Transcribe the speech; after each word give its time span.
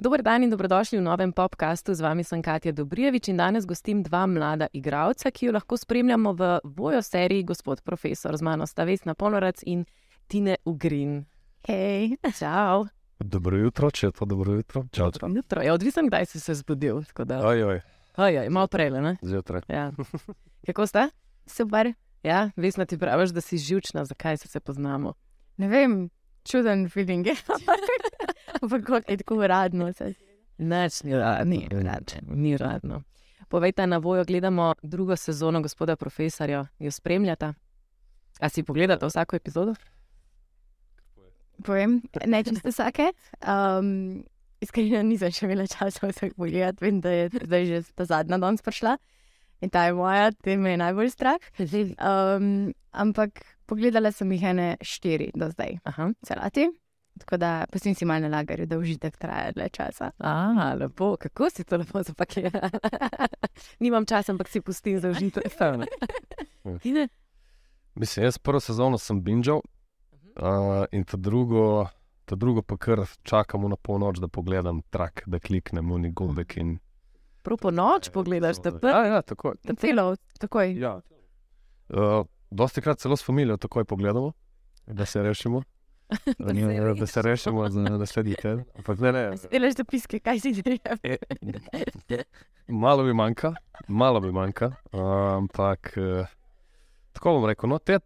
Dober 0.00 0.22
dan 0.22 0.42
in 0.42 0.50
dobrodošli 0.50 0.96
v 0.98 1.02
novem 1.02 1.28
podkastu. 1.28 1.92
Z 1.92 2.00
vami 2.00 2.24
sem 2.24 2.40
Katja 2.40 2.72
Dobrijevič 2.72 3.28
in 3.28 3.36
danes 3.36 3.66
gostim 3.66 4.00
dva 4.02 4.24
mlada 4.24 4.66
igralca, 4.72 5.28
ki 5.30 5.46
jo 5.46 5.52
lahko 5.52 5.76
spremljamo 5.76 6.32
v 6.32 6.42
vojo 6.64 7.02
seriji 7.02 7.44
Gospod 7.44 7.82
Profesor. 7.82 8.32
Z 8.32 8.42
mano 8.42 8.64
sta 8.64 8.84
Vesna 8.84 9.12
Ponorac 9.14 9.60
in 9.62 9.84
Tine 10.26 10.56
Ugrin. 10.64 11.26
Hej, 11.68 12.16
Čau. 12.32 12.88
Dobro 13.20 13.58
jutro, 13.58 13.90
če 13.90 14.06
je 14.06 14.12
to 14.12 14.24
dobro 14.24 14.54
jutro. 14.54 14.86
Čau, 14.90 15.10
čau. 15.12 15.28
Jutro 15.28 15.60
je 15.60 15.68
odvisen, 15.68 16.08
kdaj 16.08 16.26
si 16.26 16.40
se 16.40 16.54
zbudil. 16.54 17.04
tako 17.04 17.24
da- 17.24 17.44
Oj, 17.44 17.64
oj, 17.66 17.80
Ojoj, 18.16 18.48
malo 18.48 18.66
prej, 18.66 18.90
ne? 18.92 19.16
zjutraj. 19.22 19.60
Ja. 19.68 19.92
Kako 20.66 20.86
sta? 20.86 21.10
super. 21.46 21.92
Ja, 22.22 22.50
Vesna 22.56 22.84
ti 22.84 22.96
praviš, 22.96 23.30
da 23.30 23.40
si 23.40 23.58
živčna, 23.58 24.04
zakaj 24.04 24.36
se, 24.36 24.48
se 24.48 24.60
poznamo. 24.60 25.12
Ne 25.56 25.68
vem, 25.68 26.08
čuden 26.42 26.88
feeling 26.88 27.26
je. 27.26 27.36
Ampak 28.62 28.86
kot 28.86 29.10
je 29.10 29.16
tako 29.22 29.40
uradno. 29.44 29.92
Nič 30.58 31.02
ni 31.02 31.16
radno. 31.16 31.44
Ni 31.44 31.68
uradno. 31.72 32.34
Ni 32.34 32.56
radno. 32.56 33.02
Povejte, 33.48 33.86
na 33.86 33.98
vojo 33.98 34.24
gledamo 34.24 34.74
drugo 34.82 35.16
sezono 35.16 35.60
gospoda 35.60 35.96
profesorja, 35.96 36.66
jo 36.78 36.90
spremljata. 36.90 37.54
A 38.40 38.48
si 38.48 38.62
pogledate 38.62 39.06
vsako 39.06 39.36
epizodo? 39.36 39.74
Povem, 41.64 42.02
ne 42.26 42.44
čisto 42.44 42.68
vsake. 42.68 43.12
Um, 43.42 44.22
Iskreno 44.60 45.00
nisem 45.08 45.32
še 45.32 45.46
imela 45.46 45.64
časa 45.68 46.10
vseh 46.10 46.34
pogledati, 46.36 46.84
vem, 46.84 47.00
da 47.00 47.10
je 47.10 47.30
zdaj 47.32 47.66
že 47.66 47.78
ta 47.96 48.04
zadnja 48.04 48.38
danes 48.38 48.62
prišla. 48.62 48.98
In 49.64 49.72
ta 49.72 49.86
je 49.88 49.94
moja, 49.96 50.30
te 50.32 50.56
me 50.56 50.74
je 50.74 50.80
najbolj 50.80 51.10
strah. 51.12 51.40
Um, 51.60 52.72
ampak 52.92 53.42
pogledala 53.68 54.12
sem 54.12 54.30
jih 54.32 54.44
ene 54.52 54.68
štiri 54.84 55.30
do 55.34 55.50
zdaj, 55.52 55.80
Aha. 55.84 56.12
celati. 56.24 56.68
Tako 57.18 57.36
da 57.36 57.66
pustim 57.72 57.94
si 57.94 58.04
malo 58.04 58.28
na 58.28 58.36
lagarju, 58.36 58.66
da 58.66 58.78
užitek 58.78 59.16
traja 59.16 59.52
dlje 59.52 59.68
časa. 59.68 60.10
A, 60.18 60.74
lepo, 60.80 61.16
kako 61.16 61.50
si 61.50 61.64
to 61.64 61.76
lepo 61.76 62.02
zapakira. 62.02 62.70
Nimam 63.80 64.06
časa, 64.06 64.32
ampak 64.32 64.48
si 64.48 64.60
pustim 64.60 65.00
za 65.00 65.08
užitek. 65.08 65.44
Ti 66.82 66.92
ne? 66.92 67.08
Mislim, 67.94 68.24
jaz 68.24 68.38
prvo 68.38 68.60
sezono 68.60 68.98
sem 68.98 69.22
binžal 69.22 69.60
uh, 70.36 70.84
in 70.92 71.04
ta 71.04 71.16
drugo, 71.16 71.86
ta 72.24 72.36
drugo 72.36 72.62
pa 72.62 72.76
kar 72.76 73.04
čakamo 73.22 73.68
na 73.68 73.76
polnoč, 73.76 74.18
da 74.18 74.28
pogledam 74.28 74.82
trak, 74.90 75.22
da 75.26 75.38
kliknem 75.38 75.92
v 75.92 75.98
njegovek. 75.98 76.56
In... 76.56 76.78
Prav 77.42 77.58
po 77.58 77.70
noč 77.70 78.10
pogledaš, 78.10 78.56
da 78.62 78.72
Ja, 78.88 79.04
ja, 79.06 79.22
tako. 79.22 79.54
Celo, 79.78 80.16
takoj. 80.38 80.78
Ja. 80.78 81.00
Uh, 81.88 82.24
dosti 82.50 82.80
krat 82.80 82.98
celo 82.98 83.16
s 83.16 83.26
familijo 83.26 83.56
takoj 83.56 83.84
pogledamo, 83.84 84.32
da 84.86 85.06
se 85.06 85.22
rešimo. 85.22 85.62
Da 86.38 87.06
se 87.06 87.22
Da, 87.22 87.98
da 87.98 88.06
se 88.06 88.22
rešimo. 88.22 88.64
Ampak 88.76 88.98
ne, 88.98 89.12
ne, 89.12 89.22
Delaš 89.50 89.74
zapiske, 89.74 90.20
kaj 90.20 90.40
si 90.40 90.62
ti 90.62 90.80
malo 92.68 93.02
mi 93.02 93.14
manjka, 93.14 93.54
malo 93.88 94.20
mi 94.20 94.32
manjka. 94.32 94.72
Ampak 95.36 95.92
uh, 95.96 96.26
tako 97.12 97.32
bom 97.32 97.46
rekel, 97.46 97.70
no, 97.70 97.78
te 97.78 97.98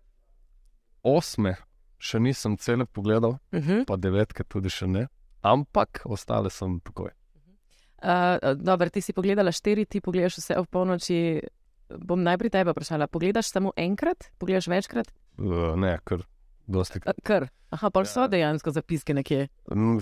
osme 1.02 1.56
še 1.98 2.20
nisem 2.20 2.56
cele 2.56 2.84
pogledal, 2.84 3.38
Uh 3.52 3.60
-huh. 3.60 3.84
pa 3.86 3.96
devetke 3.96 4.44
tudi 4.44 4.70
še 4.70 4.86
ne, 4.86 5.06
ampak 5.42 6.02
ostale 6.04 6.50
sem 6.50 6.80
takoj. 6.80 7.10
uh, 8.04 8.54
dobro, 8.56 8.88
ti 8.90 9.00
si 9.00 9.12
pogledala 9.12 9.52
štiri, 9.52 9.86
ti 9.86 10.00
pogledaš 10.00 10.38
vse 10.38 10.58
ob 10.58 10.66
polnoči. 10.70 11.40
Bom 11.98 12.22
najprej 12.22 12.50
tebe 12.50 12.70
vprašala. 12.70 13.06
Pogledaš 13.06 13.50
samo 13.52 13.72
enkrat, 13.76 14.32
pogledaš 14.38 14.66
večkrat? 14.66 15.12
Uh, 15.38 15.76
ne, 15.76 15.98
ker 16.04 16.24
dosti. 16.66 17.00
Ker. 17.24 17.48
Aha, 17.70 17.90
pa 17.90 18.04
so 18.04 18.20
Ja. 18.20 18.28
dejansko 18.28 18.70
zapiske 18.70 19.14
nekje. 19.14 19.48
Mm, 19.70 19.98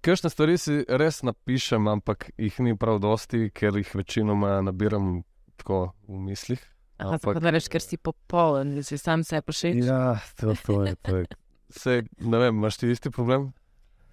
Kakšne 0.00 0.30
stvari 0.30 0.56
si 0.56 0.78
res 0.88 1.20
napišem, 1.22 1.84
ampak 1.86 2.30
jih 2.40 2.54
ni 2.60 2.72
prav 2.72 3.00
dosti, 3.00 3.50
ker 3.52 3.76
jih 3.76 3.90
večinoma 3.94 4.62
nabiram 4.62 5.22
tako 5.56 5.92
v 6.08 6.20
mislih. 6.22 6.62
Aha, 6.98 7.18
ampak, 7.18 7.36
da 7.36 7.50
rečeš, 7.50 7.68
ker 7.68 7.80
si 7.80 7.96
popoln, 7.96 8.74
da 8.76 8.82
si 8.82 8.96
sam 8.96 9.24
se 9.24 9.40
pošiljaš. 9.42 9.86
Ja, 9.86 10.16
to, 10.36 10.54
to 10.56 10.84
je. 10.84 10.94
To 11.02 11.16
je. 11.16 11.26
Se, 11.70 11.98
ne 12.18 12.38
vem, 12.38 12.56
imaš 12.56 12.76
ti 12.76 12.88
isti 12.90 13.10
problem? 13.10 13.52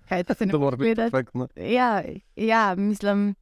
Kaj 0.10 0.24
to 0.24 0.34
se 0.34 0.46
ne 0.46 0.52
To 0.52 0.60
mora 0.60 0.76
biti 0.78 0.92
gledati? 0.92 1.12
perfektno. 1.12 1.48
Ja, 1.56 2.04
ja, 2.36 2.76
mislim, 2.76 3.36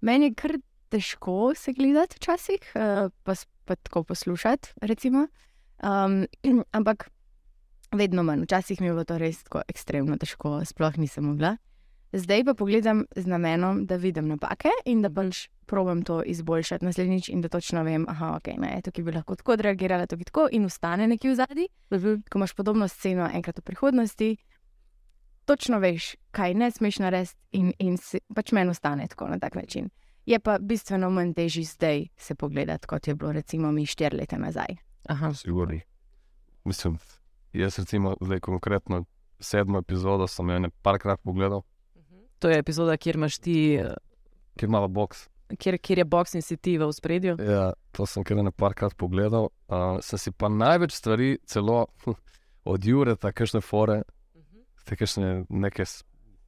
meni 0.00 0.26
je 0.26 0.34
kar 0.34 0.58
težko 0.88 1.52
se 1.54 1.72
gledati 1.72 2.16
včasih, 2.16 2.72
eh, 2.74 3.08
pa, 3.22 3.32
pa 3.64 3.74
tako 3.76 4.02
poslušati. 4.04 4.74
Recimo. 4.82 5.26
Um, 5.82 6.26
ampak 6.78 7.10
vedno 7.92 8.22
manj, 8.22 8.42
včasih 8.42 8.80
mi 8.80 8.86
je 8.86 8.92
bilo 8.92 9.04
to 9.04 9.18
res 9.18 9.44
tako 9.44 9.62
ekstremno 9.68 10.16
težko, 10.16 10.60
sploh 10.64 10.98
nisem 10.98 11.24
mogla. 11.24 11.56
Zdaj 12.12 12.44
pa 12.44 12.54
pogledam 12.54 13.04
z 13.16 13.26
namenom, 13.26 13.86
da 13.86 13.96
vidim 13.96 14.28
napake 14.28 14.70
in 14.84 15.02
da 15.02 15.10
pač 15.10 15.48
probujem 15.66 16.02
to 16.02 16.22
izboljšati 16.22 16.84
naslednjič, 16.84 17.28
in 17.28 17.40
da 17.40 17.48
točno 17.48 17.82
vem, 17.82 18.04
da 18.06 18.38
okay, 18.38 18.58
ne, 18.58 18.80
tukaj 18.84 19.04
bi 19.04 19.12
lahko 19.12 19.34
tako 19.36 19.52
odreagirala, 19.52 20.06
tukaj 20.06 20.24
tako, 20.30 20.46
in 20.52 20.64
ustane 20.64 21.06
nekje 21.06 21.30
v 21.30 21.34
zadnji. 21.34 21.66
Ko 22.30 22.38
imaš 22.38 22.54
podobno 22.54 22.88
sceno 22.88 23.28
enkrat 23.34 23.58
v 23.58 23.62
prihodnosti, 23.62 24.36
točno 25.44 25.78
veš, 25.78 26.14
kaj 26.30 26.54
ne 26.54 26.70
smeš 26.70 26.98
narediti, 26.98 27.36
in, 27.52 27.72
in 27.78 27.98
si, 27.98 28.22
pač 28.34 28.52
meni 28.52 28.70
ostane 28.70 29.08
tako 29.08 29.28
na 29.28 29.38
tak 29.38 29.54
način. 29.54 29.90
Je 30.26 30.38
pa 30.38 30.58
bistveno 30.58 31.10
manj 31.10 31.34
težji 31.34 31.64
zdaj 31.64 32.06
se 32.16 32.34
pogledati, 32.34 32.86
kot 32.86 33.08
je 33.08 33.14
bilo 33.14 33.32
recimo 33.32 33.72
mi 33.72 33.86
štiri 33.86 34.16
leta 34.16 34.38
nazaj. 34.38 34.85
Aha. 35.08 35.34
Sigurni. 35.34 35.80
Mislim, 36.64 36.98
jaz 37.52 37.78
recimo 37.78 38.16
zdaj 38.20 38.40
konkretno 38.40 39.04
sedmo 39.40 39.78
epizodo 39.78 40.26
sem 40.26 40.50
jo 40.50 40.58
nekajkrat 40.58 41.20
pogledal, 41.22 41.62
To 42.38 42.48
je 42.48 42.58
epizoda, 42.58 42.96
kjer 42.96 43.16
imaš 43.16 43.38
ti, 43.38 43.74
eh, 43.74 43.94
kjer 44.56 44.68
ima 44.68 44.88
box. 44.88 45.28
kjer, 45.58 45.78
kjer 45.78 45.98
je 45.98 46.04
box 46.04 46.34
in 46.34 46.42
si 46.42 46.56
ti 46.56 46.78
v 46.78 46.92
spredju. 46.92 47.36
Ja, 47.40 47.72
to 47.92 48.06
sem 48.06 48.24
kar 48.24 48.36
nekajkrat 48.36 48.96
pogledal. 48.96 49.48
Uh, 49.68 49.98
sem 50.02 50.18
si 50.18 50.30
pa 50.32 50.48
največ 50.48 50.92
stvari, 50.92 51.38
celo 51.46 51.86
od 52.64 52.84
Jureta, 52.84 53.32
kakšne 53.32 53.60
fore, 53.60 54.02
te 54.84 54.96
kakšne 54.96 55.46
neke 55.48 55.84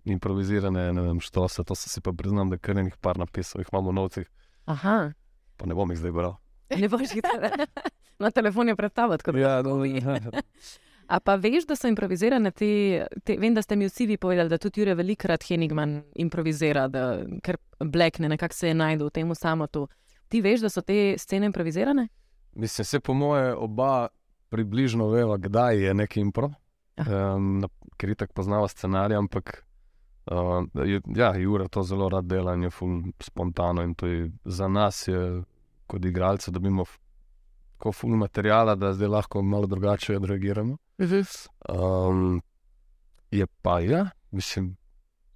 improvizirane, 0.04 0.92
ne 0.92 1.02
vem, 1.02 1.20
što 1.20 1.48
se, 1.48 1.64
to 1.64 1.74
sem 1.74 1.91
si 1.91 2.00
pa 2.00 2.12
priznam, 2.12 2.50
da 2.50 2.58
kar 2.58 2.76
nekaj 2.76 2.98
par 3.00 3.18
napisal, 3.18 3.60
jih 3.60 3.68
imamo 3.72 3.91
v 3.91 3.94
novcih, 3.94 4.30
Aha, 4.66 5.12
pa 5.56 5.66
ne 5.66 5.74
bom 5.74 5.91
jih 5.91 5.98
zdaj 5.98 6.12
bral. 6.12 6.36
Ne 6.76 6.88
boš 6.88 7.14
jih 7.14 7.22
tebe. 7.22 7.50
Na 8.22 8.30
telefon 8.30 8.68
je 8.68 8.76
pred 8.76 8.92
tabo, 8.92 9.16
tako 9.16 9.32
da. 9.32 9.38
Ja, 9.38 9.62
no, 9.62 9.78
A 11.08 11.20
pa 11.20 11.38
veš, 11.40 11.64
da 11.64 11.76
so 11.76 11.88
improvizirane 11.88 12.50
te, 12.50 13.06
te 13.24 13.38
vem, 13.40 13.54
da 13.56 13.62
ste 13.62 13.76
mi 13.76 13.86
vsi 13.88 14.06
vi 14.06 14.16
povedali, 14.20 14.48
da 14.48 14.58
tudi 14.58 14.80
Jure 14.80 14.94
velikrat 14.94 15.44
Henigman 15.48 16.02
improvizira, 16.20 16.84
da, 16.88 17.22
ker 17.42 17.56
blekne, 17.80 18.28
nekako 18.28 18.54
se 18.54 18.68
je 18.68 18.74
najdel 18.74 19.08
v 19.08 19.14
tem 19.16 19.34
samotu. 19.34 19.86
Ti 20.28 20.42
veš, 20.44 20.66
da 20.66 20.68
so 20.68 20.82
te 20.84 21.14
scene 21.18 21.48
improvizirane? 21.48 22.08
Mislim, 22.52 22.84
se 22.84 23.00
po 23.00 23.14
moje 23.14 23.54
oba 23.54 24.08
približno 24.48 25.08
veva, 25.08 25.36
kdaj 25.36 25.80
je 25.80 25.94
neki 25.94 26.20
impro, 26.20 26.50
um, 27.00 27.64
ker 27.96 28.12
itak 28.12 28.32
poznava 28.36 28.68
scenarij, 28.68 29.16
ampak 29.16 29.64
uh, 30.30 30.66
ja, 31.16 31.32
Jure 31.36 31.68
to 31.68 31.82
zelo 31.82 32.08
rad 32.08 32.24
dela 32.24 32.54
in 32.54 32.62
je 32.62 32.70
ful 32.70 33.00
spontano 33.20 33.82
in 33.82 33.94
to 33.94 34.06
je 34.06 34.30
za 34.44 34.68
nas, 34.68 35.08
je, 35.08 35.42
kot 35.88 36.04
igralce, 36.04 36.50
dobimo 36.50 36.84
f- 36.84 36.99
tako 37.78 37.93
ful 37.93 38.16
materijala, 38.16 38.75
da 38.75 38.93
zdaj 38.93 39.09
lahko 39.09 39.43
malo 39.43 39.66
drugače 39.66 40.16
odreagiramo. 40.16 40.76
Um, 41.69 42.41
je 43.31 43.47
pa, 43.62 43.81
ja, 43.81 44.06
mislim. 44.31 44.77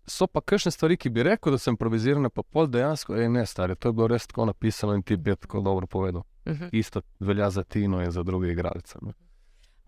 So 0.07 0.27
pa 0.27 0.41
kakšne 0.41 0.71
stvari, 0.71 0.97
ki 0.97 1.11
bi 1.11 1.23
rekel, 1.23 1.53
da 1.53 1.59
so 1.59 1.71
improvizirane, 1.71 2.29
pa 2.29 2.43
pol 2.43 2.67
dejansko, 2.67 3.15
ej, 3.17 3.29
ne, 3.29 3.47
stari, 3.47 3.77
to 3.77 3.89
je 3.89 3.93
bilo 3.93 4.09
res 4.11 4.27
tako 4.27 4.45
napisano 4.49 4.95
in 4.95 5.03
ti 5.03 5.17
bi 5.17 5.31
je 5.31 5.37
tako 5.37 5.61
dobro 5.61 5.87
povedal. 5.87 6.23
Isto 6.73 7.01
velja 7.21 7.51
za 7.51 7.63
Tino 7.63 8.01
in 8.03 8.11
za 8.11 8.23
druge 8.23 8.51
igralce. 8.53 8.99
ne. 9.03 9.13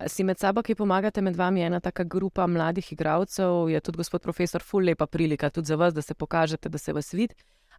Si 0.07 0.25
med 0.25 0.39
sabo, 0.39 0.63
ki 0.63 0.75
pomagate, 0.75 1.21
med 1.23 1.37
vami 1.37 1.63
ena 1.63 1.81
taka 1.81 2.05
grupa 2.05 2.47
mladih 2.47 2.93
igralcev, 2.93 3.69
je 3.71 3.81
tudi 3.81 3.97
gospod 3.97 4.23
profesor, 4.23 4.63
ful 4.63 4.85
lepa 4.85 5.07
prilika 5.07 5.51
tudi 5.51 5.67
za 5.67 5.77
vas, 5.77 5.95
da 5.95 6.03
se 6.03 6.15
pokažete, 6.15 6.69
da 6.69 6.79
se 6.79 6.93
vas 6.93 7.13
vidi. 7.15 7.35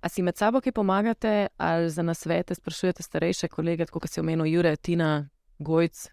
A 0.06 0.10
si 0.10 0.22
med 0.22 0.38
sabo, 0.38 0.60
ki 0.62 0.70
pomagate, 0.72 1.48
ali 1.58 1.90
za 1.90 2.04
nasvete 2.06 2.56
sprašujete 2.56 3.04
starejše 3.04 3.48
kolege, 3.50 3.88
kot 3.90 4.06
je 4.06 4.22
omenil 4.22 4.46
Jure, 4.46 4.76
Tina, 4.76 5.30
Gojc, 5.60 6.12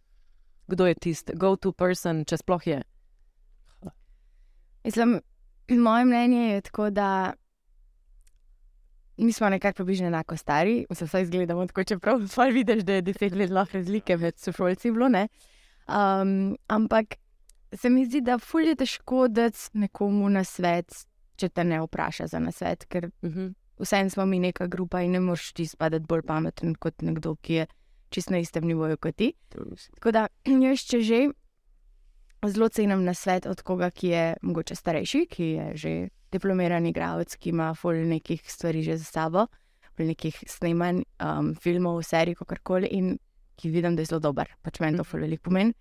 kdo 0.67 0.87
je 0.87 0.94
tisti, 0.94 1.37
go-to 1.37 1.75
person, 1.77 2.25
če 2.25 2.39
sploh 2.41 2.67
je. 2.67 2.81
Mislim, 4.85 5.19
moje 5.69 6.09
mnenje 6.09 6.41
je 6.55 6.65
tako, 6.71 6.91
da 6.91 7.35
mi 9.17 9.33
smo 9.33 9.49
nekako 9.53 9.83
približno 9.83 10.09
enako 10.09 10.37
stari, 10.37 10.87
vse 10.91 11.05
vsaj 11.05 11.29
izgledamo 11.29 11.67
tako, 11.67 11.85
čeprav 11.85 12.25
pa 12.37 12.49
vidiš, 12.49 12.83
da 12.89 12.97
je 12.97 13.03
deset 13.03 13.37
let 13.37 13.50
lahko 13.50 13.77
razlike 13.77 14.17
med 14.17 14.39
sošolci 14.39 14.91
bilo, 14.91 15.09
ne. 15.09 15.29
Um, 15.85 16.56
ampak 16.67 17.21
se 17.73 17.91
mi 17.91 18.06
zdi, 18.06 18.25
da 18.25 18.39
ful 18.39 18.73
je 18.73 18.75
težko 18.75 19.29
dati 19.29 19.69
nekomu 19.85 20.33
na 20.33 20.44
svet, 20.44 21.05
če 21.37 21.49
te 21.49 21.65
ne 21.65 21.85
vpraša 21.85 22.33
za 22.33 22.39
nasvet, 22.39 22.89
ker 22.89 23.11
Uh 23.23 23.31
-huh. 23.31 23.53
Vseeno 23.82 24.11
smo 24.11 24.26
mi 24.26 24.38
neka 24.38 24.67
grupa 24.67 25.02
in 25.02 25.12
ne 25.12 25.20
moreš 25.20 25.52
ti 25.52 25.67
spadati 25.67 26.06
bolj 26.08 26.23
pameten 26.26 26.75
kot 26.75 27.02
nekdo, 27.02 27.34
ki 27.43 27.55
je 27.55 27.67
čist 28.11 28.31
na 28.31 28.38
istem 28.38 28.67
nivoju 28.69 28.96
kot 28.96 29.17
ti. 29.17 29.32
Tako 29.94 30.12
da, 30.12 30.26
jaz 30.67 30.84
če 30.88 31.00
že 31.02 31.20
zelo 32.46 32.69
cenim 32.69 33.05
na 33.05 33.14
svet 33.14 33.46
od 33.46 33.62
koga, 33.62 33.90
ki 33.90 34.08
je 34.08 34.25
mogoče 34.43 34.75
starejši, 34.75 35.26
ki 35.31 35.44
je 35.44 35.67
že 35.75 35.93
diplomirani 36.32 36.90
igralec, 36.90 37.37
ki 37.37 37.50
ima 37.50 37.73
ful 37.75 37.99
nekih 38.08 38.43
stvari 38.50 38.82
že 38.82 38.96
za 38.96 39.05
sabo, 39.05 39.46
ful 39.96 40.06
nekih 40.08 40.43
snemanj, 40.49 41.05
um, 41.20 41.55
filmov, 41.55 42.02
serij, 42.02 42.34
kakorkoli 42.40 42.88
in 42.90 43.19
ki 43.56 43.70
vidim, 43.70 43.96
da 43.96 44.02
je 44.02 44.11
zelo 44.11 44.20
dober, 44.20 44.49
pač 44.62 44.81
meni 44.81 44.96
to 44.99 45.05
ful 45.05 45.20
veliko 45.20 45.50
pomeni. 45.50 45.75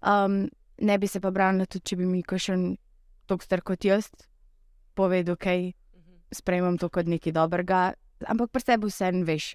Um, 0.00 0.48
ne 0.80 0.98
bi 0.98 1.06
se 1.06 1.20
pa 1.20 1.30
branila, 1.30 1.66
tudi 1.66 1.84
če 1.92 2.00
bi 2.00 2.08
mi 2.08 2.22
kakšen 2.22 2.72
tok 3.28 3.44
star 3.44 3.60
kot 3.62 3.84
jaz 3.84 4.08
povedal, 4.96 5.36
kaj 5.36 5.72
sprejemam 6.32 6.78
to 6.78 6.88
kot 6.88 7.06
nekaj 7.06 7.32
dobrega, 7.32 7.92
ampak 8.26 8.50
pri 8.50 8.62
sebi 8.62 8.90
vseeno 8.90 9.24
veš. 9.24 9.54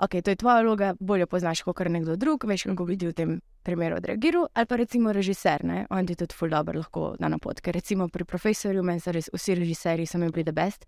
Ok, 0.00 0.22
to 0.24 0.32
je 0.32 0.36
tvoja 0.40 0.62
vloga, 0.64 0.94
bolje 1.00 1.26
poznaš 1.26 1.60
kot 1.62 1.80
nekdo 1.88 2.16
drug, 2.16 2.44
veš, 2.48 2.64
kako 2.70 2.84
bi 2.88 2.96
ti 2.96 3.06
v 3.06 3.12
tem 3.12 3.40
primeru 3.62 3.98
odreagiral, 4.00 4.46
ali 4.54 4.66
pa 4.66 4.76
recimo 4.76 5.12
režiser, 5.12 5.64
ne? 5.64 5.86
on 5.90 6.06
ti 6.06 6.16
tudi 6.16 6.34
ful 6.34 6.48
dobro 6.48 6.78
lahko 6.78 7.16
da 7.20 7.28
na 7.28 7.38
pot. 7.38 7.60
Ker 7.60 7.74
recimo 7.74 8.08
pri 8.08 8.24
profesorju, 8.24 8.82
meni 8.82 9.00
so 9.00 9.12
res 9.12 9.28
vsi 9.34 9.54
režiserji, 9.54 10.06
so 10.06 10.18
mi 10.18 10.30
bili 10.32 10.44
the 10.44 10.56
best, 10.56 10.86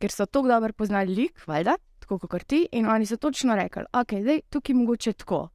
ker 0.00 0.10
so 0.10 0.24
tako 0.26 0.48
dobro 0.48 0.72
poznali 0.72 1.14
lik, 1.14 1.44
valjda, 1.46 1.76
tako 2.00 2.18
kot 2.24 2.48
ti, 2.48 2.64
in 2.72 2.88
oni 2.88 3.06
so 3.06 3.16
točno 3.16 3.54
rekli, 3.54 3.84
ok, 3.92 4.16
zdaj 4.24 4.40
tukaj 4.48 4.80
mogoče 4.80 5.12
tako. 5.12 5.48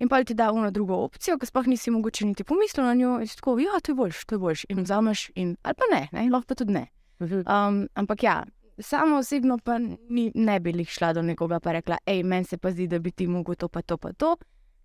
In 0.00 0.08
pa 0.08 0.24
ti 0.24 0.34
da 0.34 0.48
eno 0.48 0.70
drugo 0.70 0.96
opcijo, 1.04 1.38
ki 1.38 1.46
sploh 1.46 1.66
nisi 1.66 1.90
mogoče 1.90 2.26
niti 2.26 2.44
pomislil 2.44 2.86
na 2.86 2.94
njo, 2.94 3.18
in 3.20 3.28
si 3.28 3.36
tako, 3.36 3.58
ja, 3.60 3.80
to 3.80 3.92
je 3.92 3.96
boljš, 3.96 4.24
to 4.24 4.34
je 4.34 4.38
boljš. 4.38 4.64
In 4.68 4.84
vzameš, 4.84 5.30
in, 5.34 5.56
ali 5.62 5.74
pa 5.76 5.88
ne, 5.92 6.08
ne, 6.12 6.30
lahko 6.30 6.48
pa 6.48 6.54
tudi 6.54 6.72
ne. 6.72 6.86
Um, 7.20 7.88
ampak 7.94 8.22
ja, 8.22 8.44
samo 8.78 9.16
osebno 9.16 9.58
pa 9.58 9.78
ni, 9.78 10.30
ne 10.34 10.60
bi 10.60 10.72
jih 10.72 10.88
šla 10.88 11.12
do 11.12 11.22
nekoga 11.22 11.60
in 11.64 11.72
rekla, 11.72 11.98
hej, 12.06 12.22
meni 12.22 12.44
se 12.44 12.56
pa 12.56 12.70
zdi, 12.70 12.86
da 12.86 12.98
bi 12.98 13.10
ti 13.10 13.26
mogel 13.26 13.54
to 13.54 13.68
pa 13.68 13.82
to 13.82 13.96
pa 13.96 14.12
to, 14.12 14.36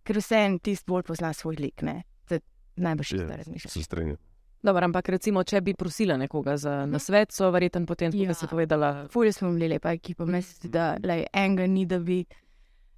ker 0.04 0.18
vse 0.18 0.36
en 0.36 0.60
tisti 0.60 0.86
bolj 0.88 1.04
pozna 1.04 1.34
svoj 1.34 1.56
lik. 1.56 1.82
Ne? 1.82 2.04
To 2.28 2.36
je 2.36 2.42
najbolj 2.76 3.04
šlo 3.04 3.22
Ja, 3.22 3.36
razmišljati. 3.36 3.74
Se 3.74 3.84
strinjam. 3.84 4.18
Dobro, 4.66 4.86
ampak 4.86 5.10
recimo, 5.10 5.44
če 5.44 5.62
bi 5.62 5.74
prosila 5.78 6.18
nekoga 6.18 6.58
za 6.58 6.86
nasvet, 6.86 7.32
so 7.32 7.52
verjetno 7.52 7.86
potem, 7.86 8.12
kot 8.12 8.20
Ja. 8.20 8.34
si 8.34 8.48
povedala, 8.48 9.08
Fulje 9.14 9.32
smo 9.32 9.52
bili 9.54 9.68
lepa 9.68 9.92
ekipa, 9.94 10.26
se 10.42 10.56
zdi, 10.56 10.70
da 10.70 10.98
lej, 11.04 11.26
enega 11.34 11.68
ni, 11.68 11.86
da 11.86 12.00
bi, 12.00 12.26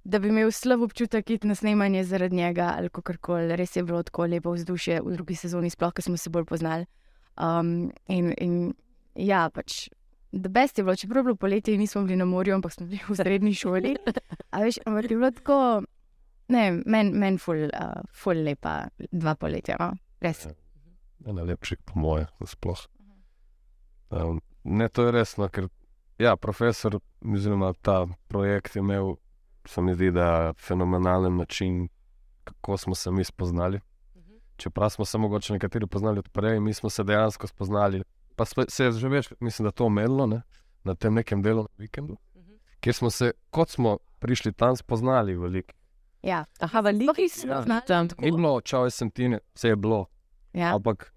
da 0.04 0.18
bi 0.18 0.28
imel 0.28 0.50
slab 0.50 0.82
občutek 0.82 1.30
iti 1.30 1.46
na 1.46 1.54
snemanje 1.54 2.04
zaradi 2.04 2.36
njega 2.36 2.72
ali 2.76 2.88
kakorkoli. 2.88 3.56
Res 3.56 3.76
je 3.76 3.82
bilo 3.82 4.02
tako 4.02 4.26
lepo 4.26 4.52
vzdušje 4.52 5.00
v 5.00 5.12
drugi 5.12 5.34
sezoni, 5.34 5.70
sploh, 5.70 5.92
ker 5.92 6.02
smo 6.02 6.16
se 6.16 6.30
bolj 6.30 6.44
poznali. 6.44 6.86
Um, 7.36 7.92
in, 8.08 8.32
in 8.40 8.74
ja, 9.18 9.48
pač. 9.50 9.88
The 10.32 10.50
best 10.52 10.78
je 10.78 10.84
bilo, 10.84 10.96
čeprav 10.96 11.22
je 11.22 11.24
bilo 11.24 11.36
poletje 11.36 11.78
nismo 11.78 12.02
bili 12.02 12.16
na 12.16 12.24
morju, 12.24 12.54
ampak 12.54 12.72
smo 12.72 12.86
bili 12.86 13.00
v 13.08 13.16
srednji 13.16 13.54
šoli. 13.54 13.96
A 14.52 14.60
veš, 14.62 14.78
ampak 14.86 15.10
je 15.10 15.16
bilo 15.16 15.30
tako, 15.30 15.82
ne, 16.48 16.82
meni 16.86 17.12
men 17.12 17.38
ful, 17.38 17.64
uh, 17.68 18.02
ful 18.12 18.44
lepa 18.44 18.88
dva 19.12 19.34
poletja, 19.34 19.78
no? 19.80 19.92
res. 20.20 20.44
Ja. 20.46 20.52
Ena 21.26 21.42
lepših, 21.42 21.80
po 21.84 21.98
moje, 22.00 22.28
sploh. 22.46 22.84
Um, 24.10 24.40
ne, 24.64 24.88
to 24.88 25.08
je 25.08 25.12
resno, 25.16 25.48
ker 25.48 25.68
ja, 26.18 26.36
profesor, 26.36 27.00
oziroma 27.24 27.72
ta 27.82 28.06
projekt 28.28 28.76
je 28.76 28.84
imel, 28.84 29.16
se 29.66 29.82
mi 29.82 29.94
zdi, 29.94 30.10
da 30.14 30.52
fenomenalen 30.58 31.36
način, 31.36 31.88
kako 32.44 32.76
smo 32.76 32.94
se 32.94 33.10
mi 33.10 33.24
spoznali. 33.24 33.80
Čeprav 34.56 34.90
smo 34.90 35.04
se 35.04 35.18
mogoče 35.18 35.52
nekateri 35.52 35.86
poznali 35.86 36.18
odprej, 36.18 36.60
mi 36.60 36.74
smo 36.74 36.90
se 36.90 37.04
dejansko 37.04 37.46
spoznali. 37.46 38.02
Pa 38.38 38.44
se 38.46 38.84
je 38.84 38.92
že 38.92 39.08
več, 39.08 39.32
mislim, 39.40 39.64
da 39.64 39.70
to 39.70 39.84
omenilo 39.84 40.26
ne, 40.26 40.42
na 40.84 40.94
tem 40.94 41.14
nekem 41.14 41.42
delovnem 41.42 41.74
vikendu, 41.76 42.16
kjer 42.80 42.94
smo 42.94 43.10
se, 43.10 43.32
kot 43.50 43.68
smo 43.68 43.96
prišli 44.18 44.52
tam, 44.52 44.76
spoznali 44.76 45.34
veliko. 45.34 45.74
Ja, 46.22 46.44
aha, 46.60 46.80
veliko 46.80 47.14
Ja. 47.18 47.62
znala. 47.62 47.80
tam 47.80 48.08
Ni 48.18 48.30
bilo, 48.30 48.60
čau, 48.60 48.86
sem 48.90 49.10
ti, 49.10 49.28
vse 49.54 49.68
je 49.68 49.76
bilo. 49.76 50.06
Ja. 50.52 50.74
Ampak 50.74 51.12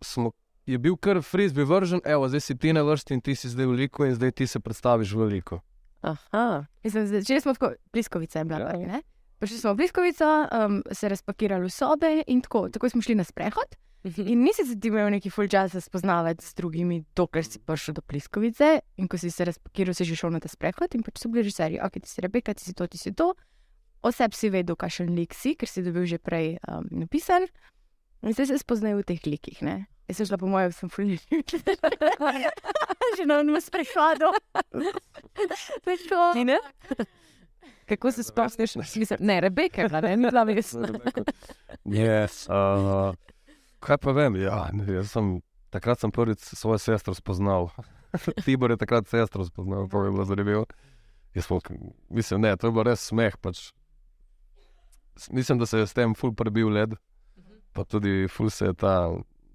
smo, 0.00 0.32
je 0.66 0.78
bil 0.78 0.96
kar 0.96 1.22
frizbi 1.22 1.64
vržen, 1.64 2.00
evo, 2.04 2.28
zdaj 2.28 2.40
si 2.40 2.56
ti 2.56 2.72
na 2.72 2.82
vrsti 2.82 3.14
in 3.14 3.20
ti 3.20 3.34
si 3.34 3.48
zdaj 3.48 3.66
veliko, 3.66 4.04
in 4.04 4.14
zdaj 4.14 4.30
ti 4.32 4.46
se 4.46 4.60
predstaviš 4.60 5.12
veliko. 5.12 5.60
Aha, 6.02 6.64
Mislim, 6.82 7.06
začeli 7.06 7.40
smo 7.40 7.54
tako, 7.54 7.72
bliskovica 7.92 8.38
je 8.38 8.44
bila. 8.44 8.58
Ja. 8.60 8.76
Ja. 8.78 9.00
Prišli 9.42 9.58
smo 9.58 9.72
v 9.74 9.82
bliskovico, 9.82 10.26
um, 10.46 10.82
se 10.94 11.08
razpakirali 11.10 11.66
v 11.66 11.70
sobe 11.74 12.10
in 12.30 12.40
tako, 12.46 12.68
tako 12.70 12.88
smo 12.88 13.02
šli 13.02 13.16
na 13.18 13.24
sprehod. 13.26 13.74
In 14.04 14.42
nisi 14.42 14.62
se 14.66 14.76
ti 14.80 14.86
imel 14.88 15.10
neki 15.10 15.30
full 15.30 15.48
časa 15.50 15.80
spoznavati 15.80 16.44
s 16.46 16.54
drugimi, 16.54 17.00
dokler 17.16 17.42
si 17.42 17.58
prišel 17.58 17.94
do 17.98 18.02
bliskovice. 18.06 18.80
In 19.02 19.08
ko 19.10 19.18
si 19.18 19.30
se 19.30 19.44
razpakiral, 19.44 19.94
si 19.98 20.06
že 20.06 20.14
šel 20.14 20.30
na 20.30 20.38
ta 20.38 20.46
sprehod 20.46 20.94
in 20.94 21.02
pač 21.02 21.18
so 21.18 21.30
bili 21.30 21.42
že 21.42 21.56
seriji, 21.58 21.82
ok, 21.82 21.98
ti 21.98 22.08
si 22.10 22.22
Rebeka, 22.22 22.54
ti 22.54 22.62
si 22.62 22.74
to, 22.74 22.86
ti 22.86 22.98
si 22.98 23.10
to. 23.10 23.34
Oseb 24.06 24.30
si 24.34 24.46
vedel, 24.50 24.78
kakšen 24.78 25.10
lik 25.10 25.34
si, 25.34 25.56
ker 25.58 25.66
si 25.66 25.82
dobil 25.82 26.06
že 26.06 26.22
prej 26.22 26.62
um, 26.70 26.86
napisan. 27.02 27.50
In 28.22 28.38
zdaj 28.38 28.46
se 28.46 28.62
spoznajo 28.62 29.02
v 29.02 29.06
teh 29.10 29.26
likih. 29.26 29.58
Ne? 29.66 29.90
Jaz 30.06 30.22
sem 30.22 30.30
šla 30.30 30.38
po 30.38 30.46
mojem, 30.46 30.70
sem 30.70 30.86
fully. 30.86 31.18
že 33.18 33.26
na 33.26 33.42
enem 33.42 33.58
sprehodu. 33.58 34.30
Tako. 35.90 36.30
Kako 37.88 38.12
se 38.12 38.22
spomniš? 38.22 38.76
Mislim, 38.76 39.18
ne, 39.20 39.40
Rebeka, 39.40 39.88
bila, 39.88 40.00
ne, 40.00 40.16
ni 40.16 40.28
bila 40.30 40.44
vesna. 40.50 40.88
Yes, 41.84 42.46
uh, 42.52 43.14
kaj 43.80 43.98
pa 43.98 44.12
vem? 44.12 44.36
Ja, 44.36 44.68
sem, 45.04 45.40
takrat 45.70 46.00
sem 46.00 46.10
prvič 46.10 46.38
svojo 46.38 46.78
sestro 46.78 47.14
spoznal. 47.14 47.68
Tibor 48.44 48.70
je 48.70 48.76
takrat 48.76 49.08
sestro 49.08 49.44
spoznal, 49.44 49.88
to 49.88 50.04
je 50.04 50.10
bilo 50.10 50.24
zanimivo. 50.24 50.66
Jaz 51.34 51.46
mislim, 52.08 52.40
ne, 52.40 52.56
to 52.56 52.66
je 52.66 52.72
bilo 52.72 52.82
res 52.82 53.00
smeh. 53.00 53.36
Pač. 53.36 53.72
Mislim, 55.30 55.58
da 55.58 55.66
se 55.66 55.78
je 55.78 55.86
s 55.86 55.92
tem 55.92 56.14
ful 56.14 56.34
prebil 56.34 56.68
led, 56.68 56.94
pa 57.72 57.84
tudi 57.84 58.28
ful 58.28 58.50
se 58.50 58.66
je 58.66 58.74
ta 58.74 59.10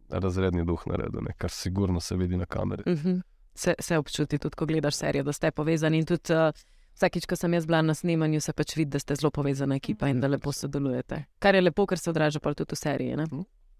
razredni 0.09 0.65
duh 0.65 0.83
naredil, 0.87 1.21
ne, 1.21 1.33
kar 1.37 1.51
sigurno 1.51 1.99
se 1.99 2.15
vidi 2.15 2.37
na 2.37 2.45
kameri. 2.45 2.83
Mhm. 2.87 3.19
Se, 3.57 3.73
se 3.79 3.97
občuti 3.97 4.37
tudi, 4.37 4.55
ko 4.55 4.65
gledaš 4.65 4.95
serijo, 4.95 5.23
da 5.23 5.33
ste 5.33 5.51
povezani. 5.51 5.97
In 5.97 6.05
tudi 6.05 6.33
uh, 6.33 6.53
vsakič, 6.97 7.29
ko 7.29 7.37
sem 7.37 7.53
jaz 7.53 7.65
bila 7.69 7.81
na 7.85 7.93
snemanju, 7.93 8.41
se 8.41 8.53
pač 8.57 8.75
vidi, 8.75 8.91
da 8.97 8.99
ste 8.99 9.15
zelo 9.15 9.31
povezana 9.31 9.77
ekipa 9.77 10.09
in 10.09 10.21
da 10.21 10.27
lepo 10.27 10.51
sodelujete. 10.51 11.23
Kar 11.39 11.55
je 11.55 11.61
lepo, 11.61 11.85
ker 11.85 12.01
se 12.01 12.09
odraža 12.09 12.41
pa 12.41 12.53
tudi 12.57 12.73
v 12.73 12.79
seriji. 12.81 13.17
Ne? 13.17 13.27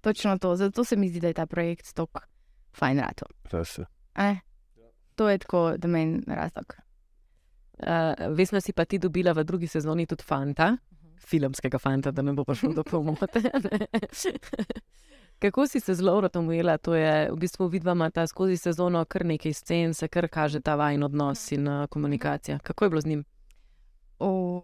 Točno 0.01 0.37
to, 0.37 0.55
zato 0.55 0.85
se 0.85 0.95
mi 0.95 1.09
zdi, 1.09 1.19
da 1.19 1.33
je 1.33 1.39
ta 1.41 1.45
projekt 1.49 1.93
tako 1.97 2.21
fajn 2.77 2.99
rato. 2.99 3.25
Je. 3.51 3.85
Eh? 4.15 4.37
To 5.15 5.29
je 5.29 5.37
tako, 5.37 5.77
da 5.77 5.87
meni 5.87 6.21
razlog. 6.27 6.77
Uh, 7.77 8.35
Vesna 8.37 8.61
si 8.61 8.73
pa 8.73 8.85
ti 8.85 8.97
dobila 8.97 9.33
v 9.33 9.43
drugi 9.43 9.67
sezoni 9.67 10.05
tudi 10.05 10.23
fanta, 10.25 10.77
filmskega 11.17 11.77
fanta, 11.77 12.11
da 12.11 12.21
ne 12.21 12.33
bo 12.33 12.45
prišlo 12.45 12.73
do 12.73 12.83
pomote. 12.91 13.41
Kako 15.39 15.67
si 15.67 15.79
se 15.79 15.93
z 15.93 16.01
Laurotom 16.01 16.47
ujela? 16.47 16.77
To 16.77 16.95
je 16.95 17.29
v 17.31 17.35
bistvu 17.35 17.67
vidva 17.67 17.91
imata 17.91 18.27
skozi 18.27 18.57
sezono 18.57 19.05
kar 19.05 19.25
nekaj 19.25 19.53
scen, 19.53 19.93
se 19.93 20.07
kar 20.07 20.27
kaže 20.27 20.59
ta 20.59 20.75
vajen 20.75 21.03
odnos 21.03 21.51
in 21.51 21.67
uh, 21.67 21.87
komunikacija. 21.87 22.59
Kako 22.59 22.85
je 22.85 22.89
bilo 22.89 23.01
z 23.01 23.05
njim? 23.05 23.23
O, 24.19 24.61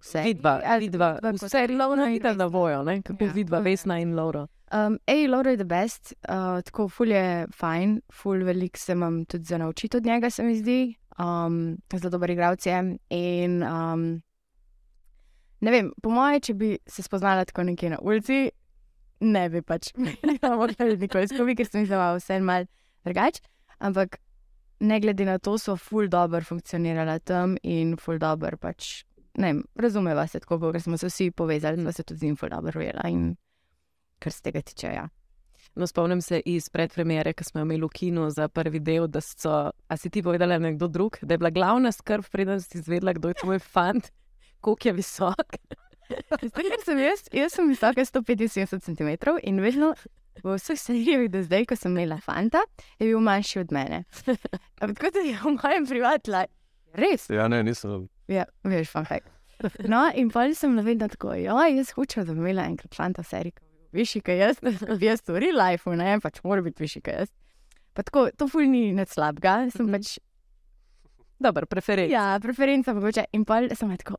vse. 0.00 0.22
Vidva, 0.22 0.60
vidva, 0.80 1.12
vidva 1.12 1.30
vse 1.30 1.58
je 1.58 1.76
Laura 1.76 2.06
in 2.06 2.12
videla 2.12 2.34
na 2.34 2.46
vojo, 2.46 2.84
ne? 2.84 3.02
kako 3.02 3.24
Ja. 3.24 3.32
vidva 3.32 3.58
Vesna 3.58 3.98
in 3.98 4.14
Lauro. 4.16 4.46
Um, 4.72 4.98
ej, 5.06 5.28
Laura 5.28 5.50
je 5.50 5.56
the 5.56 5.64
best, 5.64 6.14
uh, 6.28 6.62
tako 6.62 6.88
ful 6.88 7.08
je 7.08 7.46
fajn, 7.54 8.00
ful 8.12 8.44
veliko 8.44 8.78
se 8.78 8.92
imam 8.92 9.24
tudi 9.24 9.44
za 9.44 9.58
naučiti 9.58 9.96
od 9.96 10.04
njega, 10.04 10.30
se 10.30 10.42
mi 10.42 10.56
zdi. 10.56 10.94
Um, 11.18 11.78
zelo 11.96 12.10
dober 12.10 12.30
igralec 12.30 12.66
je. 12.66 12.96
In 13.10 13.62
um, 13.62 14.22
ne 15.60 15.70
vem, 15.70 15.92
po 16.02 16.10
moje, 16.10 16.40
če 16.40 16.54
bi 16.54 16.78
se 16.86 17.02
spoznala 17.02 17.44
tako 17.44 17.62
nekje 17.62 17.90
na 17.90 17.98
ulici, 18.02 18.50
ne 19.20 19.48
bi 19.50 19.62
pač 19.62 19.92
mogla 20.42 20.88
nikoli 20.92 21.28
skupaj, 21.30 21.56
ker 21.56 21.68
sem 21.68 21.84
jih 21.84 21.92
vse 22.18 22.40
mal 22.44 22.68
drugače. 23.06 23.42
Ampak 23.78 24.18
ne 24.80 25.00
glede 25.00 25.24
na 25.24 25.38
to, 25.38 25.56
so 25.58 25.76
ful 25.76 26.08
dobro 26.08 26.40
funkcionirala 26.44 27.18
tam 27.18 27.56
in 27.62 27.96
ful 28.00 28.18
dobro 28.18 28.56
pač. 28.60 29.04
Ne, 29.36 29.52
vem, 29.52 29.64
razumeva 29.76 30.26
se 30.28 30.40
tako, 30.40 30.58
ker 30.72 30.80
smo 30.80 30.96
se 30.96 31.10
vsi 31.10 31.30
povezali, 31.30 31.84
da 31.84 31.92
se 31.92 32.02
tudi 32.02 32.20
z 32.20 32.30
njim 32.30 32.36
ful 32.36 32.52
dobro 32.52 32.80
ujela 32.80 33.08
in 33.08 33.36
kar 34.18 34.32
se 34.32 34.42
tega 34.42 34.62
tiče. 34.64 34.92
Ja. 34.94 35.08
No, 35.76 35.86
spomnim 35.86 36.22
se 36.24 36.40
iz 36.48 36.70
predpremiere, 36.72 37.34
ki 37.36 37.44
smo 37.44 37.60
imeli 37.60 37.84
v 37.84 37.92
kinu 37.92 38.30
za 38.32 38.48
prvi 38.48 38.80
del, 38.80 39.08
da 39.12 39.20
so, 39.20 39.52
a 39.76 39.96
si 40.00 40.08
ti 40.10 40.22
povedala 40.24 40.56
nekdo 40.58 40.88
drug, 40.88 41.18
da 41.20 41.34
je 41.34 41.38
bila 41.42 41.50
glavna 41.52 41.92
skrb, 41.92 42.24
preden 42.32 42.62
si 42.64 42.78
izvedela, 42.78 43.12
kdo 43.12 43.28
je 43.28 43.40
tvoj 43.42 43.60
fant, 43.60 44.08
koliko 44.64 44.88
je 44.88 44.94
visok. 44.96 45.58
Zdaj, 46.08 46.78
sem 46.84 46.98
jaz, 47.02 47.24
jaz 47.32 47.52
sem 47.56 47.68
visoka 47.68 48.00
175 48.04 48.80
cm 48.84 49.10
in 49.42 49.60
vedno 49.60 49.94
v 50.44 50.54
vseh 50.58 50.76
serijah 50.78 51.24
do 51.32 51.40
zdaj, 51.42 51.64
ko 51.66 51.76
sem 51.76 51.94
imela 51.96 52.18
fanta, 52.20 52.60
je 53.00 53.08
bil 53.08 53.20
manjši 53.24 53.62
od 53.64 53.72
mene. 53.72 54.02
Ampak 54.80 54.98
tako 55.00 55.10
da 55.16 55.20
je 55.24 55.36
v 55.40 55.54
mojem 55.56 55.86
privatlu, 55.88 56.42
res, 56.94 57.30
Ja, 57.32 57.48
ne, 57.48 57.62
nisem. 57.64 58.08
ja, 58.28 58.44
veš, 58.64 58.90
fun 58.92 59.04
fact. 59.08 59.32
No, 59.88 60.02
in 60.14 60.28
pa 60.30 60.44
sem 60.52 60.76
vedno 60.84 61.08
tako, 61.08 61.32
ja, 61.40 61.56
jaz 61.72 61.94
hočem, 61.96 62.26
da 62.28 62.34
bi 62.36 62.42
imela 62.44 62.66
enkrat 62.68 62.92
fanta 62.94 63.24
bil 63.24 63.56
višji 63.96 64.20
kot 64.20 64.36
jaz, 64.36 64.60
jaz 65.00 65.22
v 65.24 65.40
real 65.40 65.56
life, 65.56 65.88
ne, 65.96 66.18
pač 66.20 66.42
mora 66.44 66.60
biti 66.60 66.84
višji 66.84 67.00
kot 67.06 67.14
jaz. 67.22 67.32
Pa 67.96 68.04
tako, 68.04 68.26
to 68.36 68.44
ful 68.52 68.66
ni 68.68 68.90
nič 68.92 69.14
slabega, 69.16 69.70
sem 69.72 69.86
Mhm. 69.88 69.92
pač 69.96 70.18
Dobro, 71.40 71.66
preferenca. 71.68 72.12
Ja, 72.12 72.38
preferenca 72.40 72.94
mogoče. 72.96 73.26
In 73.36 73.44
pa 73.44 73.58
sem 73.76 73.90
tako, 74.00 74.16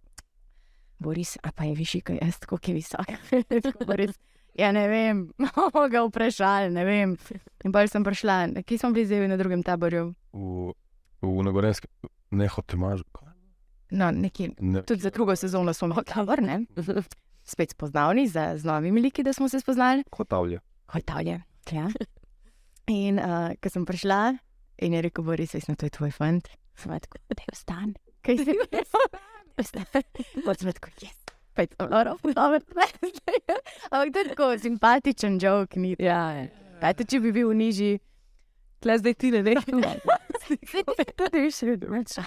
Boris, 0.99 1.37
a 1.43 1.51
pa 1.51 1.67
je 1.67 1.75
višji 1.77 2.01
kot 2.01 2.17
jaz, 2.21 2.39
tako 2.41 2.59
je 2.65 2.73
visok. 2.73 3.13
Res. 3.99 4.17
Ja, 4.57 4.71
ne 4.73 4.87
vem, 4.89 5.27
bomo 5.55 5.85
ga 5.93 6.01
vprašali, 6.07 6.71
ne 6.73 6.85
vem. 6.85 7.13
In 7.65 7.73
bolj 7.73 7.91
sem 7.93 8.05
prišla, 8.05 8.37
kje 8.65 8.79
smo 8.81 8.89
bili 8.95 9.05
zdaj 9.05 9.29
na 9.29 9.37
drugem 9.37 9.61
taborju. 9.63 10.09
V, 10.33 10.73
v 11.21 11.43
Nagorenskem, 11.45 11.91
ne 12.33 12.47
hoče 12.49 12.79
maž. 12.81 13.03
No, 13.93 14.09
nekje. 14.11 14.49
Ne, 14.59 14.81
Tudi 14.81 15.05
za 15.05 15.13
drugo 15.13 15.35
sezono 15.35 15.73
smo 15.73 15.91
imeli 15.91 16.09
tabor, 16.09 16.41
ne? 16.41 16.63
Spet 17.51 17.71
spoznavni, 17.71 18.25
z, 18.27 18.57
z 18.57 18.67
novimi 18.67 19.01
liki, 19.01 19.23
da 19.23 19.33
smo 19.33 19.49
se 19.49 19.59
spoznali. 19.59 20.03
Hotavlje. 20.11 20.59
Hotavlje. 20.91 21.41
Ja. 21.71 21.87
In 22.91 23.19
uh, 23.19 23.53
ko 23.61 23.69
sem 23.69 23.85
prišla, 23.85 24.37
in 24.83 24.97
je 24.97 25.05
rekel, 25.05 25.23
Boris, 25.23 25.53
jaz 25.53 25.69
sem 25.69 25.77
to 25.77 25.85
je 25.85 25.95
tvoj 25.95 26.11
fant. 26.17 26.49
Sem 26.75 26.91
tako, 26.97 27.21
da 27.29 27.45
je 27.45 27.53
vstan. 27.53 27.95
Kaj 28.25 28.41
si 28.41 28.57
rekel? 28.57 29.27
Kot 30.45 30.59
sem 30.59 30.69
rekel, 30.69 30.93
jaz. 31.01 31.15
Pet, 31.57 31.73
dobro, 31.79 32.17
dobro, 32.23 32.59
Ampak 33.91 34.13
to 34.13 34.19
je 34.19 34.27
tako 34.29 34.57
simpatičen 34.61 35.39
jok, 35.41 35.75
ni. 35.75 35.95
Ja, 35.99 36.29
je. 36.37 36.43
Kaj 36.81 36.93
te, 36.93 37.07
če 37.09 37.19
bi 37.23 37.31
bil 37.33 37.49
nižji? 37.57 37.97
Tle 38.85 38.99
zdaj 39.01 39.15
ti 39.17 39.31
ne 39.33 39.41
veš. 39.41 39.65
Tudi 41.17 41.47
še 41.49 41.73
več. 41.81 42.19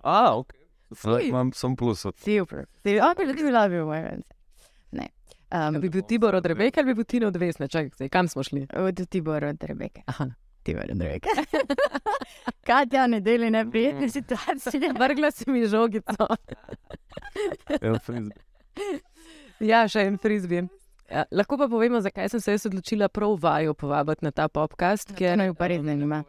A, 0.00 0.32
ok. 0.40 0.56
Zdaj 0.96 1.28
imam 1.28 1.52
sem 1.52 1.76
plus 1.76 2.06
od 2.08 2.16
Super. 2.16 2.64
Si, 2.80 2.96
oh, 2.96 3.12
bi 3.16 3.28
ljudi 3.28 3.52
lovil, 3.52 3.84
moj 3.84 4.00
ven. 4.06 4.24
Ne. 4.96 5.10
Um, 5.52 5.76
Bi 5.80 5.88
bil 5.92 6.02
Tibor 6.08 6.34
od 6.40 6.46
Rebeka 6.48 6.80
ali 6.80 6.92
bi 6.92 6.98
bil 7.02 7.04
Tina 7.08 7.28
od 7.28 7.36
Vesne? 7.36 7.68
Čakaj, 7.68 8.08
kam 8.08 8.28
smo 8.28 8.42
šli? 8.42 8.66
od 8.72 9.04
Tibor 9.08 9.44
od 9.44 9.64
Rebeke. 9.64 10.02
Aha. 10.08 10.30
Tibor 10.68 10.84
od 10.84 11.00
Rebeke. 11.00 11.32
Katja, 12.60 13.06
ne 13.06 13.20
deli 13.20 13.50
neprijetne 13.50 14.08
situacije. 14.08 14.92
Vrgla 15.00 15.30
si 15.30 15.50
mi 15.50 15.66
žogico. 15.66 16.26
El 17.80 17.96
Frisbee. 17.98 18.36
Ja, 19.60 19.86
še 19.88 20.04
en 20.06 20.18
frizbin. 20.20 20.68
Ja, 21.08 21.24
lahko 21.32 21.56
pa 21.58 21.66
povemo, 21.66 21.98
zakaj 21.98 22.28
sem 22.28 22.40
se 22.40 22.52
jaz 22.52 22.66
odločila 22.68 23.08
prav 23.08 23.32
vaju 23.40 23.72
povabiti 23.74 24.22
na 24.22 24.30
ta 24.30 24.48
podcast. 24.48 25.10
Je 25.16 25.32
naj 25.36 25.54
pa 25.56 25.66
res 25.66 25.80
zanima. 25.80 26.20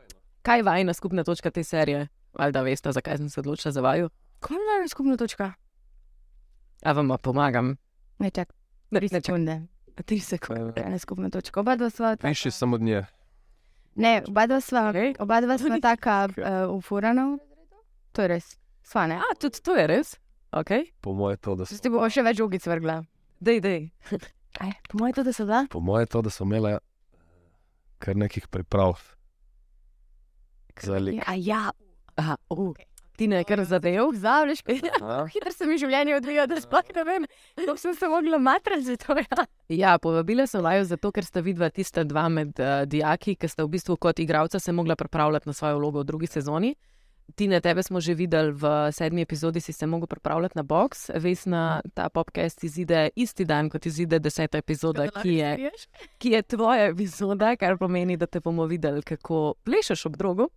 Kaj 0.41 0.59
je 0.59 0.63
vajna 0.63 0.95
skupna 0.95 1.23
točka 1.23 1.51
te 1.51 1.63
serije? 1.63 2.07
Ali 2.33 2.55
da 2.55 2.63
veste, 2.63 2.91
zakaj 2.91 3.19
sem 3.19 3.29
se 3.29 3.39
odločila 3.39 3.71
za 3.71 3.81
vaju? 3.81 4.07
Kaj 4.39 4.55
je 4.81 4.87
skupna 4.87 5.17
točka? 5.17 5.51
A 6.79 6.91
vam 6.91 7.11
pomagam? 7.21 7.75
Ne 8.19 8.31
čak, 8.31 8.55
Ne, 8.89 8.99
tri 8.99 9.05
ne, 9.05 9.09
čakaj, 9.11 9.21
sekunde. 9.21 9.55
tri 10.05 10.19
sekunde. 10.19 10.73
Kaj 10.73 10.91
je 10.91 10.99
skupna 10.99 11.29
točka? 11.29 11.59
Oba 11.59 11.75
dva 11.75 11.89
sva. 11.89 12.15
Piši 12.15 12.51
sem 12.51 12.73
od 12.73 12.81
nje. 12.81 13.03
Ne, 13.95 14.21
oba 14.27 14.45
dva 14.47 14.61
sva. 14.61 14.93
Oba 15.19 15.41
dva 15.41 15.57
sva 15.57 15.79
taka 15.91 16.27
uh, 16.29 16.75
ufurana. 16.77 17.37
To 18.13 18.21
je 18.21 18.27
res. 18.27 18.57
Sva 18.83 19.07
ne. 19.07 19.17
A, 19.21 19.35
tudi 19.39 19.61
to 19.61 19.75
je 19.75 19.85
res? 19.87 20.15
Ok, 20.49 20.71
Po 21.01 21.13
moje 21.13 21.37
to, 21.37 21.53
da 21.55 21.65
Se 21.65 21.77
ti 21.77 21.89
bo 21.93 22.01
še 22.09 22.23
več 22.25 22.37
žogic 22.41 22.63
vrgla. 22.65 23.03
dej, 23.37 23.59
dej. 23.61 23.81
Aj, 24.63 24.71
po 24.89 24.97
mojem 24.97 25.13
to, 25.13 25.23
da 25.23 25.33
so 25.33 25.45
dva. 25.45 25.67
po 25.69 25.79
moje 25.79 26.09
to, 26.09 26.21
da 26.25 26.29
so 26.33 26.41
imele 26.43 26.79
kar 28.01 28.17
nekih 28.17 28.47
priprav. 28.49 28.97
Za 30.81 30.97
lik. 30.97 31.21
A 31.27 31.35
ja, 31.37 31.69
Aha, 32.17 32.35
uh, 32.49 32.73
ti 33.19 33.27
ne, 33.27 33.43
ker 33.43 33.63
zadev. 33.67 34.13
zavleš. 34.15 34.63
A? 35.01 35.25
Hitro 35.33 35.51
se 35.51 35.67
mi 35.67 35.77
življenje 35.81 36.15
odvija, 36.19 36.47
da 36.47 36.59
sploh 36.61 36.93
ne 36.95 37.05
vem, 37.07 37.25
kako 37.59 37.77
sem 37.81 37.95
se 37.95 38.07
mogla 38.11 38.39
matrati 38.39 38.85
za 38.87 38.95
to. 38.99 39.17
Ja. 39.19 39.45
Ja, 39.69 39.97
povabila 40.01 40.47
sem 40.47 40.63
vaju 40.63 40.85
zato, 40.87 41.11
ker 41.11 41.25
sta 41.25 41.43
vidva 41.45 41.69
tista 41.69 42.05
dva 42.07 42.27
med 42.31 42.55
uh, 42.61 42.85
dijaki, 42.89 43.35
ki 43.39 43.49
sta 43.51 43.65
v 43.65 43.73
bistvu 43.75 43.97
kot 44.01 44.19
igralca 44.23 44.59
se 44.59 44.73
mogla 44.73 44.95
pripravljati 44.95 45.49
na 45.49 45.53
svojo 45.53 45.81
vlogo 45.81 46.03
v 46.03 46.07
drugi 46.09 46.29
sezoni. 46.31 46.73
Tine, 47.37 47.59
tebe 47.61 47.83
smo 47.85 48.01
že 48.01 48.15
videli 48.17 48.55
v 48.57 48.89
sedmi 48.95 49.21
epizodi, 49.21 49.61
si 49.61 49.73
se 49.73 49.85
mogel 49.85 50.07
pripravljati 50.09 50.57
na 50.57 50.63
boks. 50.63 51.09
Vesna, 51.21 51.81
ta 51.93 52.07
podcast 52.09 52.63
izide 52.63 53.09
isti 53.15 53.45
dan, 53.45 53.69
kot 53.69 53.85
izide 53.85 54.17
deseta 54.19 54.57
epizoda, 54.57 55.05
ki 55.13 55.35
je, 55.35 55.71
ki 56.17 56.33
je 56.33 56.41
tvoja 56.55 56.89
epizoda, 56.89 57.53
kar 57.59 57.77
pomeni, 57.77 58.17
da 58.17 58.25
te 58.25 58.41
bomo 58.41 58.65
videli, 58.65 59.05
kako 59.05 59.53
plešeš 59.63 60.07
ob 60.09 60.17
drogu, 60.17 60.49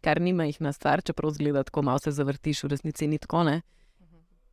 kar 0.00 0.20
nima 0.20 0.44
jih 0.44 0.60
na 0.60 0.72
stvar, 0.72 1.02
čeprav 1.02 1.30
zgleda 1.30 1.62
tako 1.62 1.82
malo 1.82 1.98
se 1.98 2.10
zavrtiš, 2.10 2.62
v 2.62 2.66
resnici 2.68 3.06
ni 3.06 3.18
tako 3.18 3.44
ne. 3.44 3.60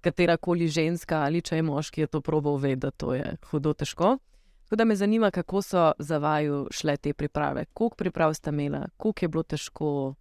Katera 0.01 0.37
koli 0.37 0.67
ženska 0.67 1.21
ali 1.23 1.41
če 1.41 1.55
je 1.55 1.63
moški, 1.63 2.01
je 2.01 2.07
to 2.07 2.21
probo 2.21 2.57
ve, 2.57 2.75
da 2.75 2.91
to 2.91 3.13
je 3.13 3.35
hudo 3.51 3.73
težko. 3.73 4.17
Tako 4.63 4.75
da 4.75 4.85
me 4.85 4.95
zanima, 4.95 5.31
kako 5.31 5.61
so 5.61 5.91
za 5.99 6.17
vaju 6.17 6.67
šle 6.71 6.97
te 6.97 7.13
priprave, 7.13 7.65
koliko 7.73 7.95
priprav 7.95 8.33
sta 8.33 8.49
imela, 8.49 8.87
koliko 8.97 9.25
je 9.25 9.29
bilo 9.29 9.43
težko, 9.43 10.15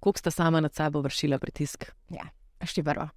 koliko 0.00 0.18
sta 0.18 0.30
sama 0.30 0.60
nad 0.60 0.74
sabo 0.74 1.00
vršila 1.00 1.38
pritisk. 1.38 1.92
Šti 2.64 2.82
prvo. 2.82 3.08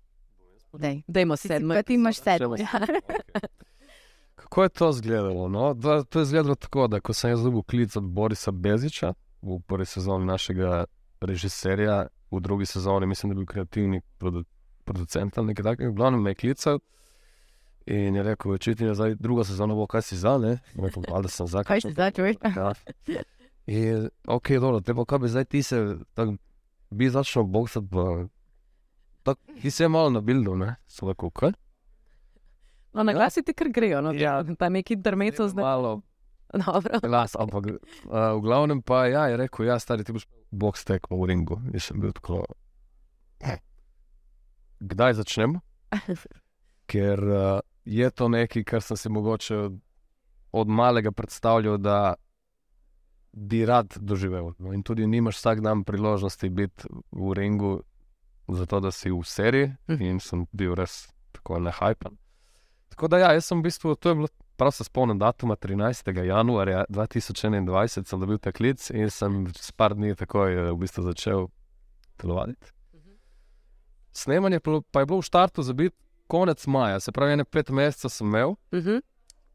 Dej. 0.73 1.01
Dajmo 1.07 1.35
Ti, 1.35 1.47
sedmo. 1.47 1.73
ti, 1.73 1.83
ti 1.83 1.93
imaš. 1.93 2.17
Sedmo. 2.17 2.55
Ja. 2.55 2.67
Kako 4.35 4.63
je 4.63 4.69
to 4.69 4.89
izgledalo? 4.89 5.49
No? 5.49 5.73
Da, 5.73 6.03
to 6.03 6.19
je 6.19 6.23
izgledalo 6.23 6.55
tako, 6.55 6.87
da 6.87 6.99
ko 6.99 7.13
sem 7.13 7.29
jaz 7.29 7.43
dobil 7.43 7.61
klic 7.61 7.95
od 7.95 8.03
Borisa 8.03 8.51
Beziča 8.51 9.13
v 9.41 9.59
prvi 9.67 9.85
sezoni 9.85 10.25
našega 10.25 10.85
režiserja, 11.23 12.03
v 12.31 12.39
drugi 12.39 12.65
sezoni 12.65 13.05
mislim, 13.05 13.29
da 13.29 13.33
je 13.33 13.37
bil 13.37 13.45
kreativni 13.45 14.01
produ, 14.17 14.43
producent 14.83 15.37
ali 15.37 15.47
nekaj 15.47 15.63
takega, 15.63 15.89
v 15.89 15.93
glavnem 15.93 16.21
me 16.21 16.31
je 16.31 16.35
klical. 16.35 16.79
In 17.85 18.15
je 18.15 18.23
rekel, 18.23 18.51
očitno 18.51 18.87
je 18.87 18.95
zdaj 18.95 19.15
druga 19.15 19.43
sezona, 19.43 19.75
bo 19.75 19.87
kaj 19.87 20.01
si 20.01 20.17
za, 20.17 20.37
ne? 20.37 20.53
In 20.75 20.85
Rekel, 20.85 21.03
da 21.21 21.27
sem 21.27 21.47
za. 21.47 21.63
Kaj 21.63 21.81
si 21.81 21.91
zdaj, 21.91 22.11
čuj? 22.11 22.35
Ja. 22.55 22.73
In, 23.65 24.05
ok, 24.25 24.49
dobro, 24.51 24.79
te 24.79 24.93
pa 24.93 25.05
kaj 25.05 25.19
bi 25.19 25.27
zdaj 25.27 25.45
ti 25.45 25.63
se, 25.63 25.81
tako, 26.13 26.35
bi 26.89 27.09
začel 27.09 27.43
boksati, 27.43 27.87
pa, 27.91 28.27
tako, 29.23 29.39
ti 29.61 29.71
se 29.71 29.83
je 29.83 29.89
malo 29.89 30.09
nabildo, 30.09 30.55
ne? 30.55 30.75
Sem 30.87 31.07
rekel, 31.07 31.29
kaj? 31.31 31.51
No, 32.93 33.03
na 33.03 33.11
Ja. 33.11 33.17
glasi 33.17 33.43
ti 33.43 33.53
kar 33.53 33.67
grejo, 33.69 34.01
no, 34.01 34.11
Ja. 34.11 34.43
pa 34.59 34.69
neki 34.69 34.95
drmeco 34.95 35.47
zdaj. 35.47 35.63
Malo 35.63 36.01
Dobro. 36.53 36.99
glas, 37.01 37.35
ampak 37.35 37.65
uh, 37.65 37.77
v 38.37 38.41
glavnem 38.41 38.81
pa 38.81 39.07
ja, 39.07 39.27
je 39.27 39.37
rekel, 39.37 39.65
ja, 39.65 39.79
stari, 39.79 40.03
ti 40.03 40.13
boš 40.13 40.27
boks 40.51 40.85
tekmo 40.85 41.17
v 41.17 41.29
ringu. 41.31 41.57
In 41.73 41.79
sem 41.79 41.97
bil 41.99 42.11
tako, 42.13 42.43
"Hm, 43.41 43.57
kdaj 44.79 45.13
začnemo? 45.13 45.61
Ker 46.91 47.19
uh, 47.23 47.59
je 47.85 48.09
to 48.11 48.27
nekaj, 48.29 48.63
kar 48.63 48.81
sem 48.81 48.97
si 48.97 49.09
mogoče 49.09 49.55
od, 50.51 50.67
malega 50.69 51.11
predstavljal, 51.11 51.77
da 51.77 52.13
bi 53.33 53.65
rad 53.65 53.97
doživel. 53.97 54.53
No, 54.59 54.73
in 54.73 54.83
tudi 54.83 55.07
nimaš 55.07 55.37
vsak 55.37 55.61
dan 55.61 55.81
priložnosti 55.83 56.49
biti 56.49 56.85
v 57.11 57.33
ringu, 57.33 57.81
zato 58.47 58.79
da 58.79 58.91
si 58.91 59.09
v 59.11 59.23
seriji 59.25 59.71
Mhm. 59.89 60.01
in 60.05 60.19
sem 60.19 60.45
bil 60.51 60.75
res 60.75 61.09
tako 61.31 61.59
nehajpan. 61.59 62.17
Tako 62.89 63.07
da, 63.07 63.17
ja, 63.17 63.31
jaz 63.33 63.45
sem 63.49 63.57
v 63.59 63.63
bistvu, 63.63 63.95
to 63.95 64.09
je 64.09 64.15
bilo, 64.15 64.27
prav 64.63 64.71
se 64.71 64.83
spomnim 64.83 65.19
datuma 65.19 65.55
13. 65.55 66.23
januarja 66.23 66.85
2021, 66.89 68.03
sem 68.03 68.19
dobil 68.19 68.37
ta 68.37 68.51
klic 68.51 68.89
in 68.89 69.09
sem 69.09 69.47
s 69.59 69.71
par 69.71 69.91
dni 69.95 70.15
takoj 70.15 70.53
eh, 70.53 70.71
v 70.71 70.77
bistvu 70.79 71.03
začel 71.03 71.47
telovaditi. 72.17 72.71
Snemanje 74.13 74.59
pa 74.91 74.99
je 74.99 75.05
bilo 75.05 75.19
v 75.19 75.25
štartu 75.27 75.63
za 75.63 75.73
biti 75.73 75.97
konec 76.27 76.67
maja, 76.67 76.99
se 76.99 77.11
pravi, 77.11 77.33
ene 77.33 77.43
pet 77.45 77.69
mesecev 77.69 78.09
sem 78.09 78.27
imel. 78.27 78.55
Mhm. 78.73 79.01